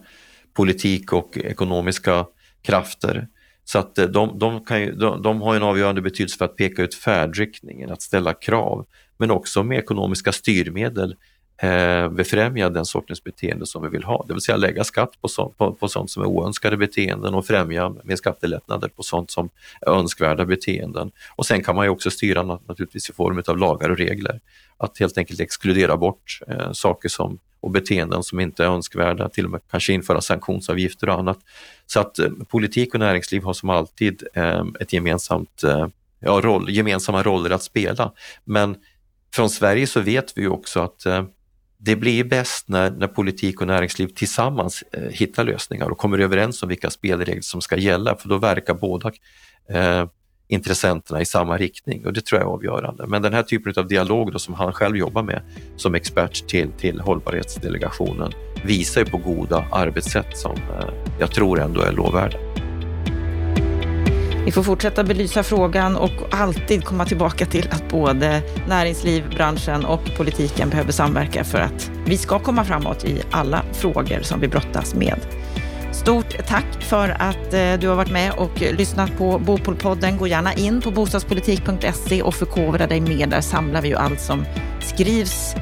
politik 0.53 1.13
och 1.13 1.37
ekonomiska 1.37 2.25
krafter. 2.61 3.27
Så 3.65 3.79
att 3.79 3.97
eh, 3.97 4.05
de, 4.05 4.39
de, 4.39 4.65
kan 4.65 4.81
ju, 4.81 4.91
de, 4.91 5.21
de, 5.21 5.41
har 5.41 5.55
en 5.55 5.63
avgörande 5.63 6.01
betydelse 6.01 6.37
för 6.37 6.45
att 6.45 6.55
peka 6.55 6.83
ut 6.83 6.95
färdriktningen, 6.95 7.91
att 7.91 8.01
ställa 8.01 8.33
krav, 8.33 8.85
men 9.17 9.31
också 9.31 9.63
med 9.63 9.79
ekonomiska 9.79 10.31
styrmedel 10.31 11.15
eh, 11.57 12.09
befrämja 12.09 12.69
den 12.69 12.85
sortens 12.85 13.23
beteende 13.23 13.65
som 13.65 13.83
vi 13.83 13.89
vill 13.89 14.03
ha, 14.03 14.25
det 14.27 14.33
vill 14.33 14.41
säga 14.41 14.57
lägga 14.57 14.83
skatt 14.83 15.21
på, 15.21 15.27
så, 15.27 15.49
på, 15.57 15.73
på 15.73 15.87
sånt 15.87 16.11
som 16.11 16.23
är 16.23 16.27
oönskade 16.27 16.77
beteenden 16.77 17.33
och 17.33 17.45
främja 17.45 17.93
med 18.03 18.17
skattelättnader 18.17 18.87
på 18.87 19.03
sånt 19.03 19.31
som 19.31 19.49
är 19.81 19.89
önskvärda 19.89 20.45
beteenden. 20.45 21.11
Och 21.35 21.45
sen 21.45 21.63
kan 21.63 21.75
man 21.75 21.85
ju 21.85 21.89
också 21.89 22.11
styra 22.11 22.43
naturligtvis 22.43 23.09
i 23.09 23.13
form 23.13 23.43
av 23.47 23.57
lagar 23.57 23.89
och 23.89 23.97
regler. 23.97 24.39
Att 24.77 24.99
helt 24.99 25.17
enkelt 25.17 25.39
exkludera 25.39 25.97
bort 25.97 26.39
eh, 26.47 26.71
saker 26.71 27.09
som, 27.09 27.39
och 27.59 27.71
beteenden 27.71 28.23
som 28.23 28.39
inte 28.39 28.63
är 28.63 28.67
önskvärda, 28.67 29.29
till 29.29 29.45
och 29.45 29.51
med 29.51 29.61
kanske 29.71 29.93
införa 29.93 30.21
sanktionsavgifter 30.21 31.09
och 31.09 31.15
annat. 31.15 31.39
Så 31.85 31.99
att 31.99 32.19
eh, 32.19 32.29
politik 32.47 32.93
och 32.93 32.99
näringsliv 32.99 33.43
har 33.43 33.53
som 33.53 33.69
alltid 33.69 34.23
eh, 34.33 34.65
ett 34.79 34.93
gemensamt 34.93 35.63
eh, 35.63 35.87
ja, 36.19 36.41
roll, 36.43 36.69
gemensamma 36.69 37.23
roller 37.23 37.49
att 37.49 37.63
spela. 37.63 38.11
Men 38.43 38.75
från 39.33 39.49
Sverige 39.49 39.87
så 39.87 39.99
vet 39.99 40.37
vi 40.37 40.41
ju 40.41 40.49
också 40.49 40.79
att 40.79 41.05
eh, 41.05 41.23
det 41.85 41.95
blir 41.95 42.23
bäst 42.23 42.67
när, 42.67 42.91
när 42.91 43.07
politik 43.07 43.61
och 43.61 43.67
näringsliv 43.67 44.07
tillsammans 44.07 44.83
eh, 44.91 45.03
hittar 45.03 45.43
lösningar 45.43 45.89
och 45.89 45.97
kommer 45.97 46.19
överens 46.19 46.63
om 46.63 46.69
vilka 46.69 46.89
spelregler 46.89 47.41
som 47.41 47.61
ska 47.61 47.77
gälla, 47.77 48.15
för 48.15 48.29
då 48.29 48.37
verkar 48.37 48.73
båda 48.73 49.11
eh, 49.69 50.05
intressenterna 50.47 51.21
i 51.21 51.25
samma 51.25 51.57
riktning 51.57 52.05
och 52.05 52.13
det 52.13 52.25
tror 52.25 52.41
jag 52.41 52.49
är 52.49 52.53
avgörande. 52.53 53.07
Men 53.07 53.21
den 53.21 53.33
här 53.33 53.43
typen 53.43 53.73
av 53.77 53.87
dialog 53.87 54.31
då, 54.31 54.39
som 54.39 54.53
han 54.53 54.73
själv 54.73 54.97
jobbar 54.97 55.23
med 55.23 55.41
som 55.75 55.95
expert 55.95 56.47
till, 56.47 56.71
till 56.71 56.99
hållbarhetsdelegationen 56.99 58.31
visar 58.65 59.01
ju 59.01 59.05
på 59.05 59.17
goda 59.17 59.65
arbetssätt 59.71 60.37
som 60.37 60.55
eh, 60.55 60.89
jag 61.19 61.31
tror 61.31 61.59
ändå 61.59 61.81
är 61.81 61.91
lovvärda. 61.91 62.52
Vi 64.45 64.51
får 64.51 64.63
fortsätta 64.63 65.03
belysa 65.03 65.43
frågan 65.43 65.95
och 65.95 66.11
alltid 66.31 66.85
komma 66.85 67.05
tillbaka 67.05 67.45
till 67.45 67.67
att 67.71 67.89
både 67.89 68.41
näringsliv, 68.67 69.29
branschen 69.35 69.85
och 69.85 70.01
politiken 70.17 70.69
behöver 70.69 70.91
samverka 70.91 71.43
för 71.43 71.59
att 71.59 71.91
vi 72.05 72.17
ska 72.17 72.39
komma 72.39 72.65
framåt 72.65 73.05
i 73.05 73.21
alla 73.31 73.63
frågor 73.73 74.21
som 74.21 74.39
vi 74.39 74.47
brottas 74.47 74.95
med. 74.95 75.19
Stort 75.91 76.47
tack 76.47 76.65
för 76.79 77.09
att 77.09 77.53
eh, 77.53 77.73
du 77.79 77.87
har 77.87 77.95
varit 77.95 78.11
med 78.11 78.33
och 78.33 78.61
lyssnat 78.61 79.17
på 79.17 79.39
Bopolpodden. 79.39 80.17
Gå 80.17 80.27
gärna 80.27 80.53
in 80.53 80.81
på 80.81 80.91
bostadspolitik.se 80.91 82.21
och 82.21 82.35
förkovra 82.35 82.87
dig 82.87 83.01
mer. 83.01 83.27
Där 83.27 83.41
samlar 83.41 83.81
vi 83.81 83.87
ju 83.87 83.95
allt 83.95 84.19
som 84.19 84.45
skrivs 84.81 85.55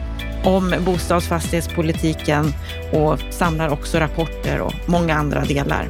om 0.44 0.76
bostadsfastighetspolitiken 0.86 2.54
och 2.94 3.20
samlar 3.30 3.70
också 3.70 3.98
rapporter 3.98 4.62
och 4.62 4.74
många 4.86 5.16
andra 5.16 5.42
delar. 5.46 5.90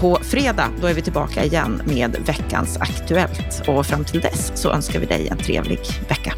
På 0.00 0.18
fredag 0.22 0.70
då 0.80 0.86
är 0.86 0.94
vi 0.94 1.02
tillbaka 1.02 1.44
igen 1.44 1.82
med 1.84 2.16
veckans 2.26 2.76
Aktuellt 2.76 3.68
och 3.68 3.86
fram 3.86 4.04
till 4.04 4.20
dess 4.20 4.52
så 4.54 4.70
önskar 4.70 5.00
vi 5.00 5.06
dig 5.06 5.28
en 5.28 5.38
trevlig 5.38 5.80
vecka. 6.08 6.34